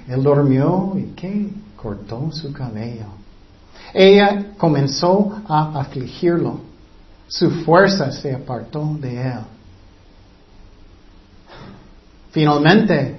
Él 0.09 0.21
durmió 0.21 0.93
y 0.97 1.03
¿qué? 1.15 1.49
Cortó 1.77 2.29
su 2.31 2.51
cabello. 2.51 3.05
Ella 3.93 4.47
comenzó 4.57 5.41
a 5.47 5.79
afligirlo. 5.79 6.59
Su 7.27 7.49
fuerza 7.49 8.11
se 8.11 8.35
apartó 8.35 8.97
de 8.99 9.21
él. 9.21 9.39
Finalmente, 12.31 13.15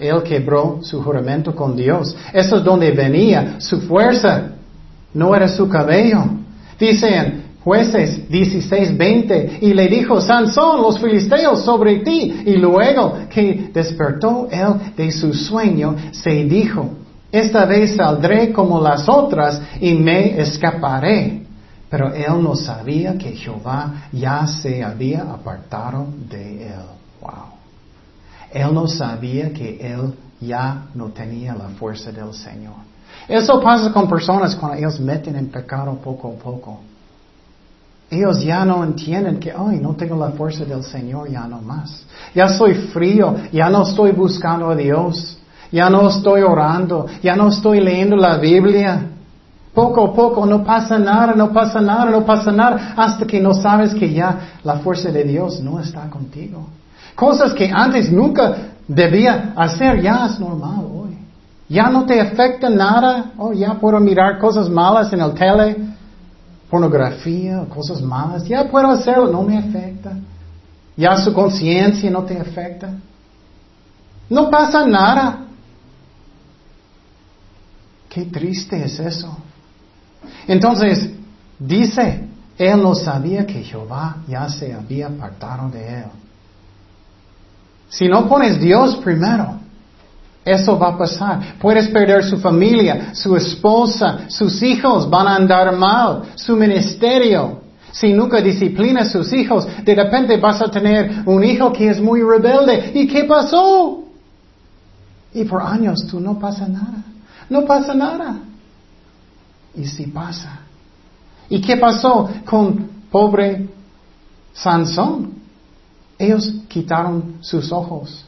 él 0.00 0.22
quebró 0.24 0.80
su 0.82 1.00
juramento 1.00 1.54
con 1.54 1.76
Dios. 1.76 2.16
Eso 2.32 2.56
es 2.56 2.64
donde 2.64 2.90
venía 2.90 3.60
su 3.60 3.80
fuerza. 3.82 4.53
No 5.14 5.34
era 5.34 5.48
su 5.48 5.68
cabello. 5.68 6.24
Dice 6.78 7.16
en 7.16 7.44
Jueces 7.64 8.28
16, 8.28 8.98
20, 8.98 9.58
y 9.62 9.72
le 9.72 9.88
dijo, 9.88 10.20
Sansón, 10.20 10.82
los 10.82 10.98
filisteos 10.98 11.64
sobre 11.64 12.00
ti. 12.00 12.42
Y 12.44 12.56
luego 12.56 13.20
que 13.30 13.70
despertó 13.72 14.48
él 14.50 14.92
de 14.94 15.10
su 15.10 15.32
sueño, 15.32 15.96
se 16.12 16.44
dijo, 16.44 16.90
esta 17.32 17.64
vez 17.64 17.96
saldré 17.96 18.52
como 18.52 18.80
las 18.80 19.08
otras 19.08 19.60
y 19.80 19.94
me 19.94 20.38
escaparé. 20.40 21.42
Pero 21.88 22.12
él 22.12 22.42
no 22.42 22.54
sabía 22.54 23.16
que 23.16 23.32
Jehová 23.32 24.08
ya 24.12 24.46
se 24.46 24.84
había 24.84 25.22
apartado 25.22 26.06
de 26.28 26.66
él. 26.66 26.84
Wow. 27.20 27.54
Él 28.52 28.74
no 28.74 28.86
sabía 28.86 29.52
que 29.52 29.78
él 29.80 30.12
ya 30.40 30.86
no 30.94 31.08
tenía 31.08 31.54
la 31.54 31.68
fuerza 31.70 32.12
del 32.12 32.34
Señor. 32.34 32.93
Eso 33.28 33.60
pasa 33.60 33.92
con 33.92 34.08
personas 34.08 34.54
cuando 34.54 34.78
ellos 34.78 35.00
meten 35.00 35.36
en 35.36 35.48
pecado 35.48 35.94
poco 35.94 36.34
a 36.38 36.42
poco. 36.42 36.80
Ellos 38.10 38.42
ya 38.42 38.64
no 38.64 38.84
entienden 38.84 39.38
que, 39.38 39.50
ay, 39.50 39.78
no 39.80 39.94
tengo 39.94 40.16
la 40.16 40.30
fuerza 40.30 40.64
del 40.64 40.84
Señor 40.84 41.30
ya 41.30 41.46
no 41.46 41.60
más. 41.60 42.04
Ya 42.34 42.48
soy 42.48 42.74
frío, 42.74 43.34
ya 43.50 43.70
no 43.70 43.82
estoy 43.82 44.12
buscando 44.12 44.70
a 44.70 44.76
Dios, 44.76 45.38
ya 45.72 45.88
no 45.88 46.08
estoy 46.08 46.42
orando, 46.42 47.06
ya 47.22 47.34
no 47.34 47.48
estoy 47.48 47.80
leyendo 47.80 48.16
la 48.16 48.36
Biblia. 48.36 49.10
Poco 49.72 50.04
a 50.04 50.14
poco 50.14 50.46
no 50.46 50.62
pasa 50.62 50.98
nada, 50.98 51.34
no 51.34 51.52
pasa 51.52 51.80
nada, 51.80 52.10
no 52.10 52.24
pasa 52.24 52.52
nada, 52.52 52.94
hasta 52.96 53.26
que 53.26 53.40
no 53.40 53.54
sabes 53.54 53.94
que 53.94 54.12
ya 54.12 54.58
la 54.62 54.78
fuerza 54.78 55.10
de 55.10 55.24
Dios 55.24 55.60
no 55.60 55.80
está 55.80 56.08
contigo. 56.08 56.66
Cosas 57.16 57.52
que 57.54 57.70
antes 57.72 58.12
nunca 58.12 58.54
debía 58.86 59.52
hacer, 59.56 60.00
ya 60.00 60.26
es 60.26 60.38
normal. 60.38 61.03
Ya 61.68 61.88
no 61.88 62.04
te 62.04 62.20
afecta 62.20 62.68
nada. 62.68 63.32
Oh, 63.38 63.52
ya 63.52 63.74
puedo 63.74 63.98
mirar 64.00 64.38
cosas 64.38 64.68
malas 64.68 65.12
en 65.12 65.20
el 65.20 65.32
tele, 65.34 65.76
pornografía, 66.70 67.64
cosas 67.68 68.00
malas. 68.02 68.44
Ya 68.44 68.68
puedo 68.68 68.90
hacerlo, 68.90 69.30
no 69.30 69.42
me 69.42 69.58
afecta. 69.58 70.12
Ya 70.96 71.16
su 71.16 71.32
conciencia 71.32 72.10
no 72.10 72.24
te 72.24 72.38
afecta. 72.38 72.90
No 74.28 74.50
pasa 74.50 74.86
nada. 74.86 75.40
Qué 78.08 78.26
triste 78.26 78.84
es 78.84 79.00
eso. 79.00 79.36
Entonces, 80.46 81.10
dice, 81.58 82.28
él 82.56 82.82
no 82.82 82.94
sabía 82.94 83.46
que 83.46 83.62
Jehová 83.62 84.18
ya 84.28 84.48
se 84.48 84.72
había 84.72 85.08
apartado 85.08 85.68
de 85.70 86.00
él. 86.00 86.06
Si 87.88 88.08
no 88.08 88.28
pones 88.28 88.60
Dios 88.60 88.96
primero, 88.96 89.58
eso 90.44 90.78
va 90.78 90.88
a 90.88 90.98
pasar. 90.98 91.56
Puedes 91.58 91.88
perder 91.88 92.22
su 92.22 92.36
familia, 92.38 93.14
su 93.14 93.34
esposa, 93.36 94.26
sus 94.28 94.62
hijos 94.62 95.08
van 95.08 95.26
a 95.26 95.36
andar 95.36 95.74
mal, 95.76 96.24
su 96.34 96.54
ministerio. 96.56 97.62
Si 97.90 98.12
nunca 98.12 98.40
disciplinas 98.40 99.10
sus 99.12 99.32
hijos, 99.32 99.66
de 99.84 99.94
repente 99.94 100.36
vas 100.36 100.60
a 100.60 100.70
tener 100.70 101.22
un 101.26 101.42
hijo 101.44 101.72
que 101.72 101.88
es 101.88 102.00
muy 102.00 102.22
rebelde. 102.22 102.90
¿Y 102.94 103.06
qué 103.06 103.24
pasó? 103.24 104.04
Y 105.32 105.44
por 105.44 105.62
años 105.62 106.06
tú 106.10 106.20
no 106.20 106.38
pasa 106.38 106.66
nada. 106.68 107.04
No 107.48 107.64
pasa 107.64 107.94
nada. 107.94 108.36
Y 109.74 109.84
si 109.86 110.06
pasa. 110.08 110.60
¿Y 111.48 111.60
qué 111.60 111.76
pasó 111.76 112.28
con 112.44 112.90
pobre 113.10 113.68
Sansón? 114.52 115.34
Ellos 116.18 116.52
quitaron 116.68 117.38
sus 117.40 117.72
ojos. 117.72 118.24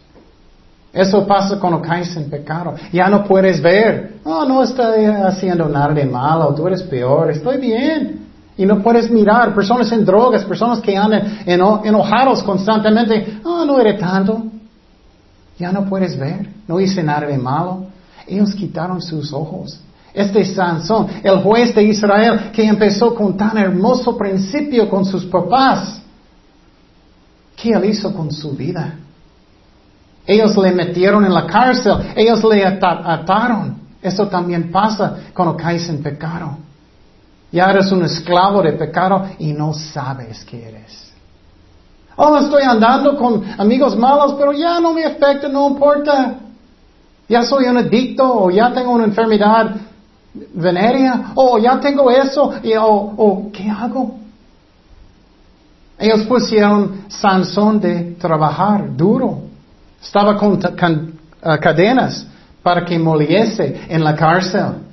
Eso 0.96 1.26
pasa 1.26 1.60
cuando 1.60 1.82
caes 1.82 2.16
en 2.16 2.30
pecado. 2.30 2.74
Ya 2.90 3.08
no 3.08 3.22
puedes 3.22 3.60
ver. 3.60 4.14
Oh, 4.24 4.46
no 4.46 4.62
estoy 4.62 5.04
haciendo 5.04 5.68
nada 5.68 5.92
de 5.92 6.06
malo, 6.06 6.54
tú 6.54 6.66
eres 6.66 6.82
peor, 6.84 7.30
estoy 7.30 7.58
bien. 7.58 8.26
Y 8.56 8.64
no 8.64 8.82
puedes 8.82 9.10
mirar 9.10 9.54
personas 9.54 9.92
en 9.92 10.06
drogas, 10.06 10.42
personas 10.46 10.80
que 10.80 10.96
andan 10.96 11.40
enojados 11.44 12.42
constantemente. 12.42 13.40
Oh, 13.44 13.66
no 13.66 13.78
eres 13.78 14.00
tanto. 14.00 14.42
Ya 15.58 15.70
no 15.70 15.84
puedes 15.84 16.18
ver. 16.18 16.48
No 16.66 16.80
hice 16.80 17.02
nada 17.02 17.26
de 17.26 17.36
malo. 17.36 17.88
Ellos 18.26 18.54
quitaron 18.54 19.02
sus 19.02 19.34
ojos. 19.34 19.78
Este 20.14 20.46
Sansón, 20.46 21.08
el 21.22 21.40
juez 21.42 21.74
de 21.74 21.82
Israel, 21.82 22.50
que 22.54 22.64
empezó 22.64 23.14
con 23.14 23.36
tan 23.36 23.58
hermoso 23.58 24.16
principio 24.16 24.88
con 24.88 25.04
sus 25.04 25.26
papás. 25.26 26.00
¿Qué 27.54 27.72
él 27.72 27.84
hizo 27.84 28.14
con 28.14 28.32
su 28.32 28.52
vida? 28.52 28.94
Ellos 30.26 30.56
le 30.56 30.72
metieron 30.72 31.24
en 31.24 31.32
la 31.32 31.46
cárcel, 31.46 32.12
ellos 32.16 32.42
le 32.44 32.64
ataron. 32.64 33.78
Eso 34.02 34.26
también 34.28 34.70
pasa 34.70 35.16
cuando 35.34 35.56
caes 35.56 35.88
en 35.88 36.02
pecado. 36.02 36.58
Ya 37.52 37.70
eres 37.70 37.90
un 37.92 38.04
esclavo 38.04 38.60
de 38.62 38.72
pecado 38.72 39.24
y 39.38 39.52
no 39.52 39.72
sabes 39.72 40.44
qué 40.44 40.68
eres. 40.68 41.12
Oh, 42.16 42.36
estoy 42.38 42.62
andando 42.62 43.16
con 43.16 43.44
amigos 43.58 43.96
malos, 43.96 44.34
pero 44.38 44.52
ya 44.52 44.80
no 44.80 44.92
me 44.92 45.04
afecta, 45.04 45.48
no 45.48 45.68
importa. 45.68 46.34
Ya 47.28 47.42
soy 47.42 47.66
un 47.66 47.76
adicto 47.76 48.24
o 48.24 48.50
ya 48.50 48.72
tengo 48.72 48.92
una 48.92 49.04
enfermedad 49.04 49.76
venérea 50.54 51.32
o 51.34 51.58
ya 51.58 51.78
tengo 51.80 52.10
eso 52.10 52.54
y 52.62 52.72
o, 52.78 53.50
¿qué 53.52 53.68
hago? 53.68 54.16
Ellos 55.98 56.22
pusieron 56.22 57.04
Sansón 57.08 57.80
de 57.80 58.16
trabajar 58.18 58.94
duro. 58.96 59.45
Estaba 60.00 60.36
con, 60.36 60.54
uh, 60.54 61.60
cadenas 61.60 62.26
para 62.62 62.84
que 62.84 62.98
moliese 62.98 63.82
en 63.88 64.02
la 64.02 64.14
cárcel. 64.14 64.86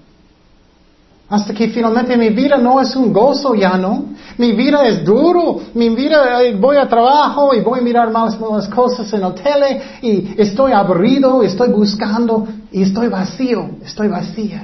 Hasta 1.29 1.53
que 1.53 1.69
finalmente 1.69 2.15
mi 2.15 2.29
vida 2.29 2.57
no 2.57 2.79
es 2.79 2.95
un 2.95 3.11
gozo 3.11 3.55
ya, 3.55 3.77
¿no? 3.77 4.05
Mi 4.37 4.51
vida 4.51 4.87
es 4.87 5.03
duro, 5.03 5.61
mi 5.73 5.89
vida 5.89 6.43
eh, 6.43 6.55
voy 6.55 6.77
a 6.77 6.87
trabajo 6.87 7.53
y 7.55 7.61
voy 7.61 7.79
a 7.79 7.81
mirar 7.81 8.11
más 8.11 8.39
las 8.39 8.67
cosas 8.67 9.11
en 9.13 9.21
la 9.21 9.33
tele 9.33 9.81
y 10.01 10.35
estoy 10.37 10.71
aburrido, 10.71 11.41
estoy 11.41 11.69
buscando 11.69 12.47
y 12.71 12.83
estoy 12.83 13.07
vacío, 13.07 13.71
estoy 13.83 14.07
vacía. 14.09 14.63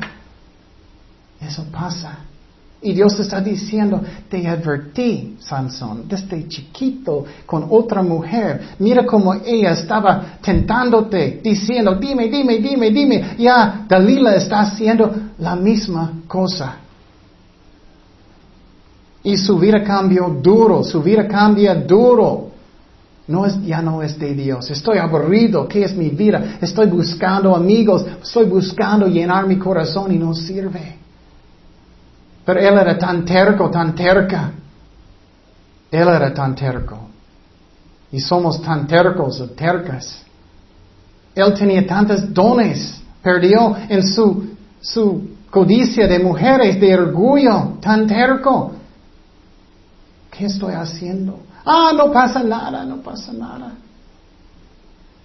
Eso 1.42 1.66
pasa. 1.72 2.20
Y 2.82 2.94
Dios 2.94 3.20
está 3.20 3.42
diciendo, 3.42 4.02
te 4.30 4.48
advertí, 4.48 5.36
Sansón, 5.40 6.06
desde 6.08 6.48
chiquito 6.48 7.26
con 7.46 7.68
otra 7.70 8.02
mujer. 8.02 8.70
Mira 8.80 9.06
cómo 9.06 9.34
ella 9.34 9.72
estaba 9.72 10.38
tentándote, 10.42 11.42
diciendo, 11.44 11.96
dime, 11.96 12.30
dime, 12.30 12.60
dime, 12.60 12.90
dime. 12.90 13.36
Ya 13.38 13.86
Dalila 13.88 14.34
está 14.36 14.62
haciendo 14.62 15.14
la 15.40 15.58
misma 15.58 16.22
cosa. 16.26 16.78
Y 19.24 19.36
su 19.36 19.60
vida 19.60 19.84
cambió 19.84 20.30
duro, 20.42 20.82
su 20.82 21.04
vida 21.04 21.28
cambia 21.28 21.76
duro. 21.76 22.48
No 23.28 23.46
es, 23.46 23.62
ya 23.62 23.82
no 23.82 24.02
es 24.02 24.18
de 24.18 24.34
Dios. 24.34 24.72
Estoy 24.72 25.00
aburrido. 25.00 25.68
¿Qué 25.68 25.84
es 25.84 25.96
mi 25.96 26.10
vida? 26.10 26.58
Estoy 26.62 26.88
buscando 26.88 27.54
amigos. 27.54 28.06
Estoy 28.24 28.46
buscando 28.46 29.06
llenar 29.06 29.46
mi 29.46 29.58
corazón 29.58 30.12
y 30.14 30.18
no 30.18 30.34
sirve. 30.34 30.99
Pero 32.50 32.62
él 32.62 32.80
era 32.80 32.98
tan 32.98 33.24
terco, 33.24 33.70
tan 33.70 33.94
terca. 33.94 34.52
Él 35.92 36.08
era 36.08 36.34
tan 36.34 36.56
terco. 36.56 36.98
Y 38.12 38.20
somos 38.20 38.60
tan 38.60 38.88
tercos 38.88 39.40
o 39.40 39.50
tercas. 39.50 40.24
Él 41.36 41.54
tenía 41.54 41.86
tantos 41.86 42.34
dones. 42.34 43.04
Perdió 43.22 43.78
en 43.88 44.02
su, 44.02 44.56
su 44.82 45.30
codicia 45.52 46.08
de 46.08 46.18
mujeres, 46.18 46.80
de 46.82 46.96
orgullo, 46.96 47.78
tan 47.80 48.08
terco. 48.08 48.72
¿Qué 50.32 50.46
estoy 50.46 50.74
haciendo? 50.74 51.42
Ah, 51.64 51.92
no 51.96 52.12
pasa 52.12 52.42
nada, 52.42 52.84
no 52.84 52.98
pasa 52.98 53.32
nada. 53.32 53.74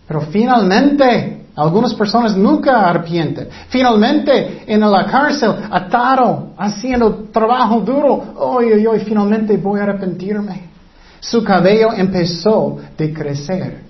Pero 0.06 0.20
finalmente 0.20 1.43
algunas 1.56 1.94
personas 1.94 2.36
nunca 2.36 2.88
arrepienten. 2.88 3.48
Finalmente, 3.68 4.64
en 4.66 4.80
la 4.80 5.06
cárcel, 5.06 5.52
atado, 5.70 6.54
haciendo 6.56 7.28
trabajo 7.32 7.80
duro, 7.80 8.34
hoy, 8.36 8.72
hoy, 8.72 8.86
hoy, 8.86 9.00
finalmente 9.00 9.56
voy 9.56 9.80
a 9.80 9.84
arrepentirme. 9.84 10.62
Su 11.20 11.44
cabello 11.44 11.92
empezó 11.92 12.78
de 12.98 13.12
crecer. 13.12 13.84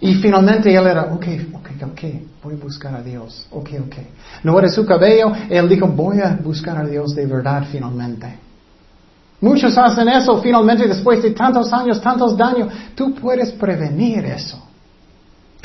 Y 0.00 0.14
finalmente 0.14 0.74
él 0.74 0.86
era, 0.86 1.04
ok, 1.04 1.26
ok, 1.54 1.68
ok, 1.92 2.00
voy 2.42 2.54
a 2.54 2.62
buscar 2.62 2.94
a 2.94 3.02
Dios. 3.02 3.46
Ok, 3.50 3.70
ok. 3.86 3.96
No 4.42 4.58
era 4.58 4.68
su 4.68 4.84
cabello, 4.84 5.32
él 5.48 5.68
dijo, 5.68 5.86
voy 5.86 6.20
a 6.20 6.36
buscar 6.42 6.76
a 6.76 6.84
Dios 6.84 7.14
de 7.14 7.24
verdad 7.24 7.64
finalmente. 7.70 8.40
Muchos 9.40 9.76
hacen 9.78 10.08
eso 10.08 10.40
finalmente 10.42 10.86
después 10.88 11.22
de 11.22 11.30
tantos 11.30 11.72
años, 11.72 12.00
tantos 12.00 12.36
daños. 12.36 12.72
Tú 12.94 13.14
puedes 13.14 13.52
prevenir 13.52 14.24
eso. 14.24 14.65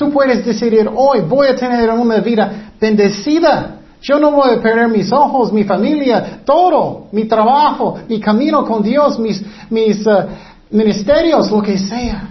Tú 0.01 0.09
puedes 0.09 0.43
decidir 0.43 0.89
hoy 0.91 1.21
voy 1.21 1.49
a 1.49 1.55
tener 1.55 1.87
una 1.91 2.17
vida 2.21 2.71
bendecida. 2.81 3.81
Yo 4.01 4.19
no 4.19 4.31
voy 4.31 4.55
a 4.55 4.59
perder 4.59 4.87
mis 4.87 5.11
ojos, 5.11 5.53
mi 5.53 5.63
familia, 5.63 6.41
todo, 6.43 7.05
mi 7.11 7.25
trabajo, 7.25 7.99
mi 8.09 8.19
camino 8.19 8.65
con 8.65 8.81
Dios, 8.81 9.19
mis, 9.19 9.39
uh, 9.39 10.23
ministerios, 10.71 11.51
lo 11.51 11.61
que 11.61 11.77
sea. 11.77 12.29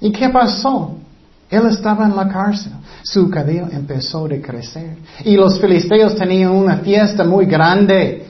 ¿Y 0.00 0.10
qué 0.10 0.30
pasó? 0.30 0.94
Él 1.50 1.66
estaba 1.66 2.06
en 2.06 2.16
la 2.16 2.26
cárcel. 2.26 2.72
Su 3.02 3.28
cabello 3.28 3.66
empezó 3.70 4.24
a 4.24 4.40
crecer. 4.40 4.96
Y 5.22 5.36
los 5.36 5.60
filisteos 5.60 6.16
tenían 6.16 6.52
una 6.52 6.78
fiesta 6.78 7.24
muy 7.24 7.44
grande 7.44 8.26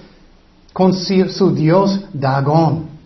con 0.73 0.93
su 0.93 1.55
dios 1.55 2.01
Dagón. 2.13 2.98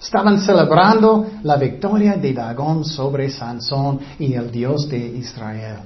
Estaban 0.00 0.40
celebrando 0.40 1.26
la 1.42 1.56
victoria 1.56 2.16
de 2.16 2.32
Dagón 2.32 2.84
sobre 2.84 3.30
Sansón 3.30 4.00
y 4.18 4.32
el 4.32 4.50
Dios 4.50 4.88
de 4.88 4.98
Israel. 4.98 5.80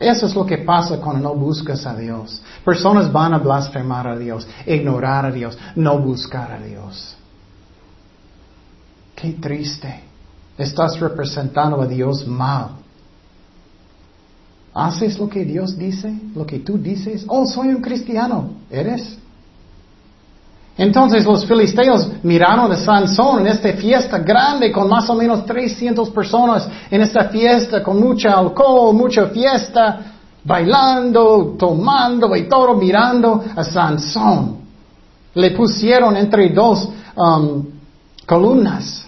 Eso 0.00 0.26
es 0.26 0.34
lo 0.34 0.44
que 0.46 0.58
pasa 0.58 0.98
cuando 0.98 1.28
no 1.28 1.34
buscas 1.34 1.86
a 1.86 1.94
Dios. 1.94 2.42
Personas 2.64 3.12
van 3.12 3.34
a 3.34 3.38
blasfemar 3.38 4.08
a 4.08 4.18
Dios, 4.18 4.48
ignorar 4.66 5.26
a 5.26 5.30
Dios, 5.30 5.56
no 5.76 5.98
buscar 5.98 6.50
a 6.52 6.58
Dios. 6.58 7.16
Qué 9.14 9.32
triste. 9.34 10.02
Estás 10.56 10.98
representando 10.98 11.80
a 11.82 11.86
Dios 11.86 12.26
mal. 12.26 12.70
¿Haces 14.74 15.18
lo 15.18 15.28
que 15.28 15.44
Dios 15.44 15.76
dice? 15.76 16.18
¿Lo 16.34 16.46
que 16.46 16.60
tú 16.60 16.78
dices? 16.78 17.24
Oh, 17.28 17.44
soy 17.46 17.68
un 17.68 17.82
cristiano. 17.82 18.54
¿Eres? 18.70 19.18
Entonces 20.80 21.26
los 21.26 21.44
filisteos 21.44 22.08
miraron 22.22 22.72
a 22.72 22.76
Sansón 22.76 23.40
en 23.40 23.48
esta 23.48 23.70
fiesta 23.74 24.18
grande 24.20 24.72
con 24.72 24.88
más 24.88 25.10
o 25.10 25.14
menos 25.14 25.44
300 25.44 26.08
personas 26.08 26.66
en 26.90 27.02
esta 27.02 27.28
fiesta 27.28 27.82
con 27.82 28.00
mucha 28.00 28.32
alcohol, 28.38 28.94
mucha 28.94 29.26
fiesta, 29.26 30.00
bailando, 30.42 31.54
tomando 31.58 32.34
y 32.34 32.48
todo 32.48 32.72
mirando 32.76 33.44
a 33.54 33.62
Sansón. 33.62 34.56
Le 35.34 35.50
pusieron 35.50 36.16
entre 36.16 36.48
dos 36.48 36.88
um, 37.14 37.62
columnas 38.24 39.06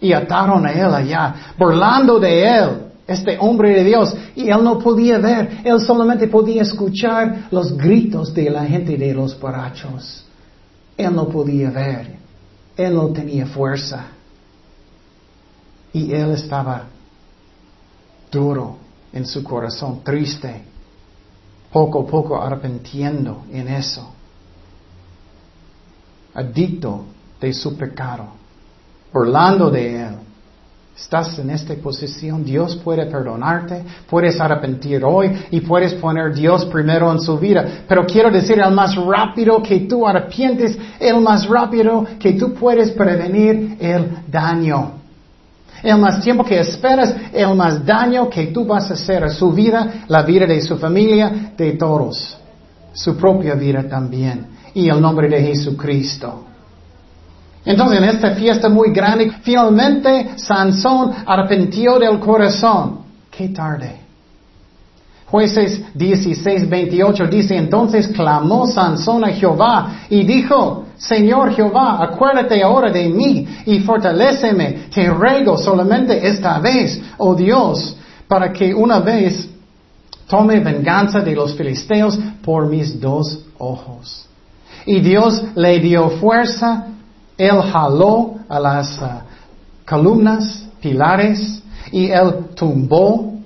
y 0.00 0.14
ataron 0.14 0.64
a 0.64 0.72
él 0.72 0.94
allá, 0.94 1.34
burlando 1.58 2.18
de 2.18 2.42
él 2.42 2.68
este 3.06 3.36
hombre 3.38 3.74
de 3.74 3.84
Dios, 3.84 4.16
y 4.34 4.48
él 4.48 4.64
no 4.64 4.78
podía 4.78 5.18
ver, 5.18 5.60
él 5.62 5.78
solamente 5.78 6.26
podía 6.26 6.62
escuchar 6.62 7.48
los 7.50 7.76
gritos 7.76 8.32
de 8.32 8.48
la 8.48 8.64
gente 8.64 8.96
de 8.96 9.12
los 9.12 9.38
borrachos. 9.38 10.25
Él 10.96 11.14
no 11.14 11.28
podía 11.28 11.70
ver. 11.70 12.16
Él 12.76 12.94
no 12.94 13.08
tenía 13.08 13.46
fuerza. 13.46 14.06
Y 15.92 16.12
él 16.12 16.32
estaba 16.32 16.86
duro 18.30 18.76
en 19.12 19.26
su 19.26 19.42
corazón, 19.42 20.02
triste, 20.04 20.62
poco 21.72 22.02
a 22.02 22.06
poco 22.06 22.42
arrepentiendo 22.42 23.44
en 23.50 23.68
eso, 23.68 24.12
adicto 26.34 27.04
de 27.40 27.52
su 27.52 27.76
pecado, 27.76 28.26
burlando 29.12 29.70
de 29.70 30.02
él. 30.02 30.25
Estás 30.98 31.38
en 31.38 31.50
esta 31.50 31.74
posición, 31.74 32.42
Dios 32.42 32.74
puede 32.76 33.04
perdonarte, 33.04 33.84
puedes 34.08 34.40
arrepentir 34.40 35.04
hoy 35.04 35.30
y 35.50 35.60
puedes 35.60 35.92
poner 35.92 36.34
Dios 36.34 36.64
primero 36.64 37.12
en 37.12 37.20
su 37.20 37.38
vida. 37.38 37.84
Pero 37.86 38.06
quiero 38.06 38.30
decir, 38.30 38.58
el 38.58 38.72
más 38.72 38.96
rápido 38.96 39.62
que 39.62 39.80
tú 39.80 40.06
arrepientes, 40.06 40.76
el 40.98 41.20
más 41.20 41.46
rápido 41.46 42.06
que 42.18 42.32
tú 42.32 42.54
puedes 42.54 42.92
prevenir 42.92 43.76
el 43.78 44.08
daño. 44.26 44.92
El 45.82 45.98
más 45.98 46.22
tiempo 46.22 46.42
que 46.42 46.58
esperas, 46.58 47.14
el 47.30 47.54
más 47.54 47.84
daño 47.84 48.30
que 48.30 48.46
tú 48.46 48.64
vas 48.64 48.90
a 48.90 48.94
hacer 48.94 49.22
a 49.22 49.28
su 49.28 49.52
vida, 49.52 50.04
la 50.08 50.22
vida 50.22 50.46
de 50.46 50.62
su 50.62 50.78
familia, 50.78 51.52
de 51.54 51.72
todos. 51.72 52.38
Su 52.94 53.14
propia 53.18 53.54
vida 53.54 53.86
también. 53.86 54.46
Y 54.72 54.88
el 54.88 54.98
nombre 54.98 55.28
de 55.28 55.42
Jesucristo. 55.42 56.46
Entonces, 57.66 57.98
en 57.98 58.04
esta 58.04 58.30
fiesta 58.30 58.68
muy 58.68 58.92
grande, 58.92 59.32
finalmente 59.42 60.34
Sansón 60.36 61.12
arrepintió 61.26 61.98
del 61.98 62.20
corazón. 62.20 63.00
Qué 63.28 63.48
tarde. 63.48 64.06
Jueces 65.26 65.82
16, 65.92 66.70
28 66.70 67.26
dice, 67.26 67.56
entonces 67.56 68.06
clamó 68.08 68.68
Sansón 68.68 69.24
a 69.24 69.30
Jehová 69.30 70.04
y 70.08 70.22
dijo, 70.22 70.84
Señor 70.96 71.52
Jehová, 71.52 72.00
acuérdate 72.00 72.62
ahora 72.62 72.92
de 72.92 73.08
mí 73.08 73.46
y 73.66 73.80
fortaléceme, 73.80 74.86
te 74.94 75.10
ruego 75.10 75.58
solamente 75.58 76.24
esta 76.24 76.60
vez, 76.60 77.02
oh 77.18 77.34
Dios, 77.34 77.96
para 78.28 78.52
que 78.52 78.72
una 78.72 79.00
vez 79.00 79.48
tome 80.28 80.60
venganza 80.60 81.20
de 81.20 81.34
los 81.34 81.56
filisteos 81.56 82.16
por 82.44 82.68
mis 82.68 83.00
dos 83.00 83.40
ojos. 83.58 84.28
Y 84.86 85.00
Dios 85.00 85.42
le 85.56 85.80
dio 85.80 86.08
fuerza, 86.10 86.86
él 87.36 87.60
jaló 87.62 88.36
a 88.48 88.58
las 88.58 88.98
uh, 88.98 89.20
columnas, 89.86 90.66
pilares, 90.80 91.62
y 91.92 92.10
él 92.10 92.46
tumbó 92.54 93.36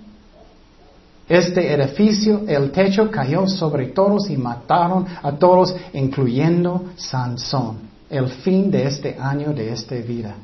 este 1.29 1.73
edificio, 1.73 2.43
el 2.49 2.73
techo 2.73 3.09
cayó 3.09 3.47
sobre 3.47 3.87
todos 3.87 4.29
y 4.31 4.37
mataron 4.37 5.07
a 5.23 5.31
todos, 5.33 5.75
incluyendo 5.93 6.87
Sansón. 6.97 7.89
El 8.11 8.29
fin 8.29 8.69
de 8.69 8.89
este 8.89 9.17
año 9.17 9.53
de 9.53 9.73
esta 9.73 9.95
vida. 9.95 10.35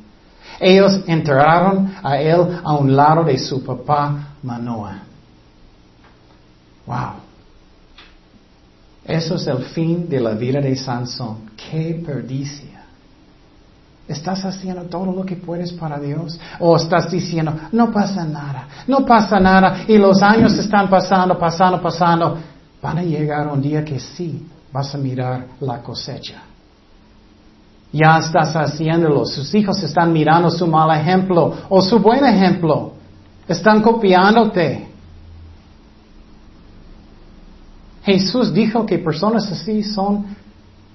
Ellos 0.61 1.01
enterraron 1.09 1.93
a 2.03 2.21
él 2.21 2.61
a 2.63 2.75
un 2.75 2.95
lado 2.95 3.25
de 3.25 3.37
su 3.37 3.65
papá 3.65 4.37
Manoah. 4.45 5.03
Wow. 6.87 7.15
Eso 9.05 9.35
es 9.35 9.47
el 9.49 9.65
fin 9.65 10.09
de 10.09 10.21
la 10.21 10.35
vida 10.35 10.61
de 10.61 10.77
Sansón. 10.77 11.51
¡Qué 11.57 12.01
perdicia! 12.07 12.76
¿Estás 14.09 14.45
haciendo 14.45 14.83
todo 14.83 15.13
lo 15.13 15.25
que 15.25 15.35
puedes 15.35 15.73
para 15.73 15.99
Dios? 15.99 16.39
¿O 16.61 16.77
estás 16.77 17.11
diciendo, 17.11 17.53
no 17.73 17.91
pasa 17.91 18.25
nada, 18.25 18.69
no 18.87 19.05
pasa 19.05 19.41
nada 19.41 19.85
y 19.89 19.99
los 19.99 20.23
años 20.23 20.57
están 20.59 20.89
pasando, 20.89 21.37
pasando, 21.37 21.81
pasando? 21.83 22.39
Van 22.81 22.99
a 22.99 23.03
llegar 23.03 23.49
un 23.49 23.61
día 23.61 23.85
que 23.85 23.99
sí, 23.99 24.47
vas 24.73 24.95
a 24.95 24.99
mirar 24.99 25.47
la 25.61 25.83
cosecha. 25.83 26.43
Ya 27.93 28.19
estás 28.19 28.55
haciéndolo, 28.55 29.25
sus 29.25 29.53
hijos 29.55 29.83
están 29.83 30.13
mirando 30.13 30.51
su 30.51 30.67
mal 30.69 30.97
ejemplo 31.01 31.55
o 31.69 31.83
su 31.83 31.99
buen 31.99 32.25
ejemplo. 32.25 32.93
Están 33.49 33.83
copiándote. 33.83 34.89
Jesús 38.05 38.53
dijo 38.53 38.87
que 38.87 38.99
personas 38.99 39.51
así 39.51 39.83
son 39.83 40.27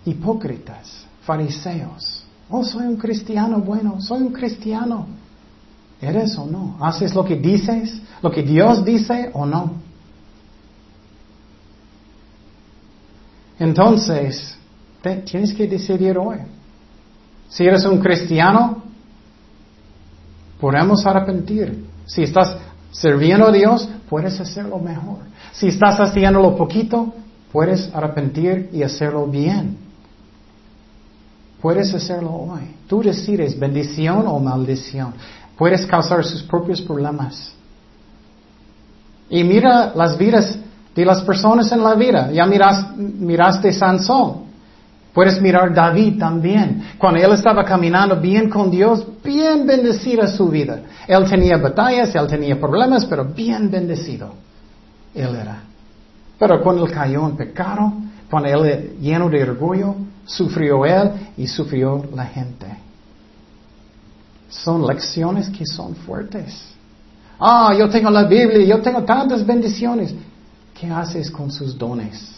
hipócritas, 0.06 1.06
fariseos. 1.24 2.21
Oh, 2.52 2.64
soy 2.66 2.86
un 2.86 2.98
cristiano 2.98 3.60
bueno, 3.60 4.02
soy 4.02 4.22
un 4.22 4.34
cristiano. 4.34 5.08
¿Eres 6.02 6.38
o 6.38 6.46
no? 6.46 6.78
¿Haces 6.82 7.16
lo 7.16 7.24
que 7.24 7.38
dices? 7.38 8.02
¿Lo 8.22 8.30
que 8.30 8.44
Dios 8.44 8.84
dice 8.84 9.30
o 9.34 9.46
no? 9.46 9.72
Entonces, 13.58 14.58
tienes 15.26 15.54
que 15.54 15.68
decidir 15.68 16.18
hoy. 16.18 16.38
Si 17.48 17.64
eres 17.64 17.86
un 17.86 18.00
cristiano, 18.00 18.84
podemos 20.60 21.06
arrepentir. 21.06 21.86
Si 22.06 22.24
estás 22.24 22.58
sirviendo 22.92 23.48
a 23.48 23.52
Dios, 23.52 23.88
puedes 24.10 24.40
hacerlo 24.40 24.80
mejor. 24.80 25.20
Si 25.54 25.68
estás 25.68 26.00
haciéndolo 26.00 26.56
poquito, 26.58 27.14
puedes 27.52 27.94
arrepentir 27.94 28.70
y 28.74 28.84
hacerlo 28.84 29.28
bien. 29.28 29.91
Puedes 31.62 31.94
hacerlo 31.94 32.32
hoy. 32.32 32.76
Tú 32.88 33.04
decides 33.04 33.58
bendición 33.58 34.26
o 34.28 34.40
maldición. 34.40 35.14
Puedes 35.58 35.86
causar 35.86 36.24
sus 36.24 36.42
propios 36.42 36.82
problemas. 36.82 37.54
Y 39.30 39.44
mira 39.44 39.94
las 39.96 40.18
vidas 40.18 40.58
de 40.96 41.06
las 41.06 41.22
personas 41.22 41.72
en 41.72 41.84
la 41.84 41.94
vida. 41.96 42.32
Ya 42.32 42.46
miras, 42.46 42.98
miraste 42.98 43.72
Sansón. 43.72 44.52
Puedes 45.14 45.42
mirar 45.42 45.74
David 45.74 46.18
también. 46.18 46.94
Cuando 46.98 47.20
él 47.20 47.32
estaba 47.34 47.64
caminando 47.64 48.16
bien 48.16 48.50
con 48.50 48.72
Dios, 48.72 49.06
bien 49.24 49.68
bendecida 49.68 50.28
su 50.28 50.48
vida. 50.48 50.80
Él 51.08 51.30
tenía 51.30 51.58
batallas, 51.58 52.16
él 52.16 52.28
tenía 52.28 52.60
problemas, 52.60 53.06
pero 53.06 53.26
bien 53.26 53.70
bendecido. 53.70 54.34
Él 55.14 55.36
era. 55.36 55.64
Pero 56.40 56.62
cuando 56.64 56.86
él 56.86 56.92
cayó 56.92 57.28
en 57.28 57.36
pecado, 57.36 57.94
cuando 58.30 58.50
él 58.50 58.96
lleno 59.02 59.30
de 59.30 59.44
orgullo, 59.44 59.96
Sufrió 60.26 60.86
él 60.86 61.12
y 61.38 61.48
sufrió 61.48 62.04
la 62.16 62.26
gente. 62.26 62.68
Son 64.50 64.86
lecciones 64.86 65.50
que 65.50 65.66
son 65.66 65.96
fuertes. 65.96 66.54
Ah, 67.40 67.74
yo 67.78 67.90
tengo 67.90 68.10
la 68.10 68.24
Biblia, 68.24 68.66
yo 68.66 68.82
tengo 68.82 69.04
tantas 69.04 69.46
bendiciones. 69.46 70.14
¿Qué 70.80 70.88
haces 70.90 71.32
con 71.32 71.52
sus 71.52 71.78
dones? 71.78 72.38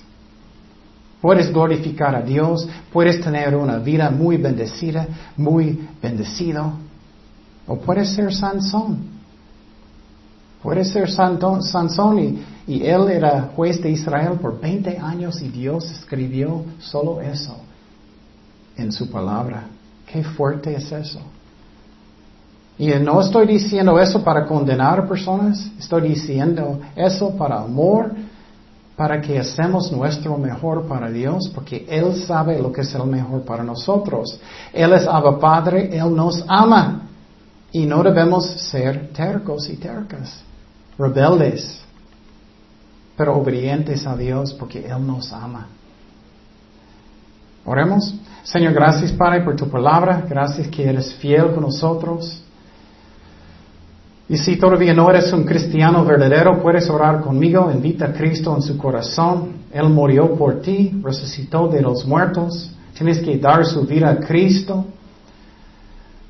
Puedes 1.21 1.51
glorificar 1.51 2.15
a 2.15 2.21
Dios, 2.21 2.67
puedes 2.91 3.19
tener 3.21 3.55
una 3.55 3.77
vida 3.77 4.09
muy 4.09 4.37
bendecida, 4.37 5.07
muy 5.35 5.87
bendecido. 6.01 6.73
O 7.67 7.77
puedes 7.77 8.09
ser 8.13 8.33
Sansón. 8.33 9.11
Puedes 10.61 10.89
ser 10.91 11.09
Sansón 11.09 12.19
y, 12.19 12.45
y 12.67 12.83
él 12.83 13.09
era 13.09 13.51
juez 13.55 13.81
de 13.81 13.91
Israel 13.91 14.37
por 14.41 14.59
20 14.59 14.97
años 14.97 15.41
y 15.41 15.49
Dios 15.49 15.89
escribió 15.91 16.63
solo 16.79 17.19
eso 17.19 17.57
en 18.77 18.91
su 18.91 19.09
palabra. 19.09 19.65
Qué 20.05 20.23
fuerte 20.23 20.75
es 20.75 20.91
eso. 20.91 21.19
Y 22.77 22.87
no 22.87 23.21
estoy 23.21 23.45
diciendo 23.45 23.99
eso 23.99 24.23
para 24.23 24.45
condenar 24.45 24.99
a 24.99 25.07
personas, 25.07 25.69
estoy 25.77 26.09
diciendo 26.09 26.79
eso 26.95 27.35
para 27.37 27.61
amor, 27.61 28.11
para 28.95 29.21
que 29.21 29.39
hacemos 29.39 29.91
nuestro 29.91 30.37
mejor 30.37 30.87
para 30.87 31.09
Dios, 31.09 31.51
porque 31.53 31.85
Él 31.87 32.15
sabe 32.25 32.59
lo 32.59 32.71
que 32.71 32.81
es 32.81 32.93
el 32.95 33.05
mejor 33.05 33.43
para 33.43 33.63
nosotros. 33.63 34.39
Él 34.71 34.93
es 34.93 35.07
Abba 35.07 35.39
Padre, 35.39 35.95
Él 35.95 36.15
nos 36.15 36.43
ama. 36.47 37.01
Y 37.71 37.85
no 37.85 38.03
debemos 38.03 38.45
ser 38.69 39.11
tercos 39.13 39.67
y 39.67 39.77
tercas, 39.77 40.41
rebeldes, 40.97 41.79
pero 43.17 43.35
obedientes 43.35 44.05
a 44.05 44.15
Dios 44.15 44.53
porque 44.53 44.85
Él 44.85 45.05
nos 45.05 45.33
ama. 45.33 45.67
Oremos. 47.65 48.13
Señor, 48.43 48.73
gracias 48.73 49.13
Padre 49.13 49.41
por 49.41 49.55
tu 49.55 49.69
palabra. 49.69 50.25
Gracias 50.29 50.67
que 50.67 50.83
eres 50.83 51.13
fiel 51.15 51.51
con 51.53 51.61
nosotros. 51.61 52.41
Y 54.27 54.37
si 54.37 54.57
todavía 54.57 54.93
no 54.93 55.09
eres 55.09 55.31
un 55.31 55.45
cristiano 55.45 56.03
verdadero, 56.03 56.61
puedes 56.61 56.89
orar 56.89 57.21
conmigo. 57.21 57.71
Invita 57.71 58.07
a 58.07 58.13
Cristo 58.13 58.53
en 58.53 58.61
su 58.61 58.77
corazón. 58.77 59.63
Él 59.71 59.87
murió 59.89 60.35
por 60.35 60.61
ti, 60.61 60.91
resucitó 61.01 61.69
de 61.69 61.81
los 61.81 62.05
muertos. 62.05 62.69
Tienes 62.97 63.19
que 63.19 63.37
dar 63.37 63.65
su 63.65 63.85
vida 63.85 64.09
a 64.09 64.17
Cristo. 64.17 64.85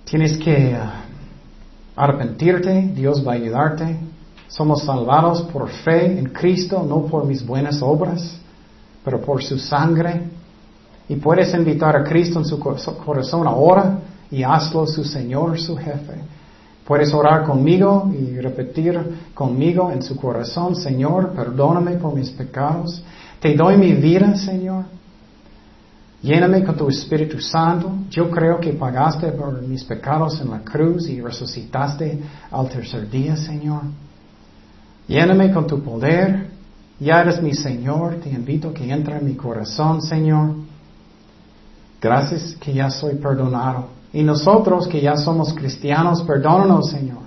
Tienes 0.06 0.38
que 0.38 0.76
uh, 0.76 2.00
arrepentirte. 2.00 2.92
Dios 2.94 3.26
va 3.26 3.32
a 3.34 3.36
ayudarte. 3.36 3.98
Somos 4.48 4.84
salvados 4.84 5.42
por 5.42 5.68
fe 5.68 6.20
en 6.20 6.26
Cristo, 6.26 6.86
no 6.88 7.06
por 7.06 7.26
mis 7.26 7.44
buenas 7.44 7.82
obras, 7.82 8.38
pero 9.04 9.20
por 9.20 9.44
su 9.44 9.58
sangre. 9.58 10.30
Y 11.10 11.16
puedes 11.18 11.54
invitar 11.54 11.96
a 11.96 12.04
Cristo 12.04 12.40
en 12.40 12.46
su 12.46 12.60
corazón 12.60 13.48
ahora 13.48 14.00
y 14.32 14.44
hazlo 14.44 14.88
su 14.88 15.04
Señor, 15.04 15.60
su 15.60 15.76
jefe. 15.76 16.14
Puedes 16.86 17.14
orar 17.14 17.46
conmigo 17.46 18.12
y 18.14 18.40
repetir 18.40 19.00
conmigo 19.34 19.92
en 19.92 20.02
su 20.02 20.18
corazón, 20.18 20.76
Señor, 20.76 21.32
perdóname 21.34 21.94
por 21.94 22.14
mis 22.14 22.30
pecados. 22.32 23.04
Te 23.40 23.56
doy 23.56 23.78
mi 23.78 23.94
vida, 23.94 24.36
Señor. 24.36 24.86
Lléname 26.22 26.64
con 26.64 26.76
tu 26.76 26.88
Espíritu 26.88 27.40
Santo. 27.40 27.92
Yo 28.10 28.30
creo 28.30 28.60
que 28.60 28.74
pagaste 28.74 29.32
por 29.34 29.62
mis 29.62 29.84
pecados 29.84 30.40
en 30.40 30.52
la 30.52 30.60
cruz 30.60 31.10
y 31.10 31.22
resucitaste 31.22 32.20
al 32.50 32.70
tercer 32.70 33.10
día, 33.10 33.36
Señor. 33.36 33.82
Lléname 35.08 35.52
con 35.52 35.68
tu 35.68 35.82
poder. 35.84 36.48
Ya 37.00 37.22
eres 37.22 37.42
mi 37.42 37.54
Señor. 37.54 38.16
Te 38.24 38.30
invito 38.30 38.70
a 38.70 38.74
que 38.74 38.90
entre 38.90 39.18
en 39.18 39.26
mi 39.26 39.36
corazón, 39.36 40.02
Señor. 40.02 40.56
Gracias 42.04 42.58
que 42.60 42.74
ya 42.74 42.90
soy 42.90 43.16
perdonado. 43.16 43.88
Y 44.12 44.24
nosotros 44.24 44.90
que 44.90 45.00
ya 45.00 45.16
somos 45.16 45.54
cristianos, 45.54 46.22
perdónanos, 46.24 46.90
Señor. 46.90 47.24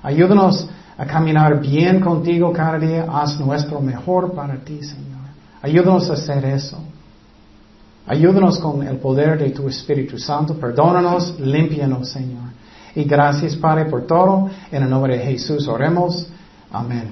Ayúdanos 0.00 0.68
a 0.96 1.04
caminar 1.04 1.60
bien 1.60 1.98
contigo 1.98 2.52
cada 2.52 2.78
día. 2.78 3.04
Haz 3.10 3.40
nuestro 3.40 3.80
mejor 3.80 4.32
para 4.32 4.54
ti, 4.58 4.80
Señor. 4.80 5.22
Ayúdanos 5.60 6.08
a 6.08 6.12
hacer 6.12 6.44
eso. 6.44 6.78
Ayúdanos 8.06 8.60
con 8.60 8.86
el 8.86 8.98
poder 8.98 9.38
de 9.40 9.50
tu 9.50 9.68
Espíritu 9.68 10.16
Santo. 10.16 10.54
Perdónanos, 10.54 11.40
límpianos, 11.40 12.08
Señor. 12.08 12.52
Y 12.94 13.02
gracias, 13.02 13.56
Padre, 13.56 13.86
por 13.86 14.06
todo. 14.06 14.48
En 14.70 14.84
el 14.84 14.90
nombre 14.90 15.18
de 15.18 15.24
Jesús 15.24 15.66
oremos. 15.66 16.28
Amén. 16.70 17.10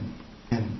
Amén. 0.48 0.79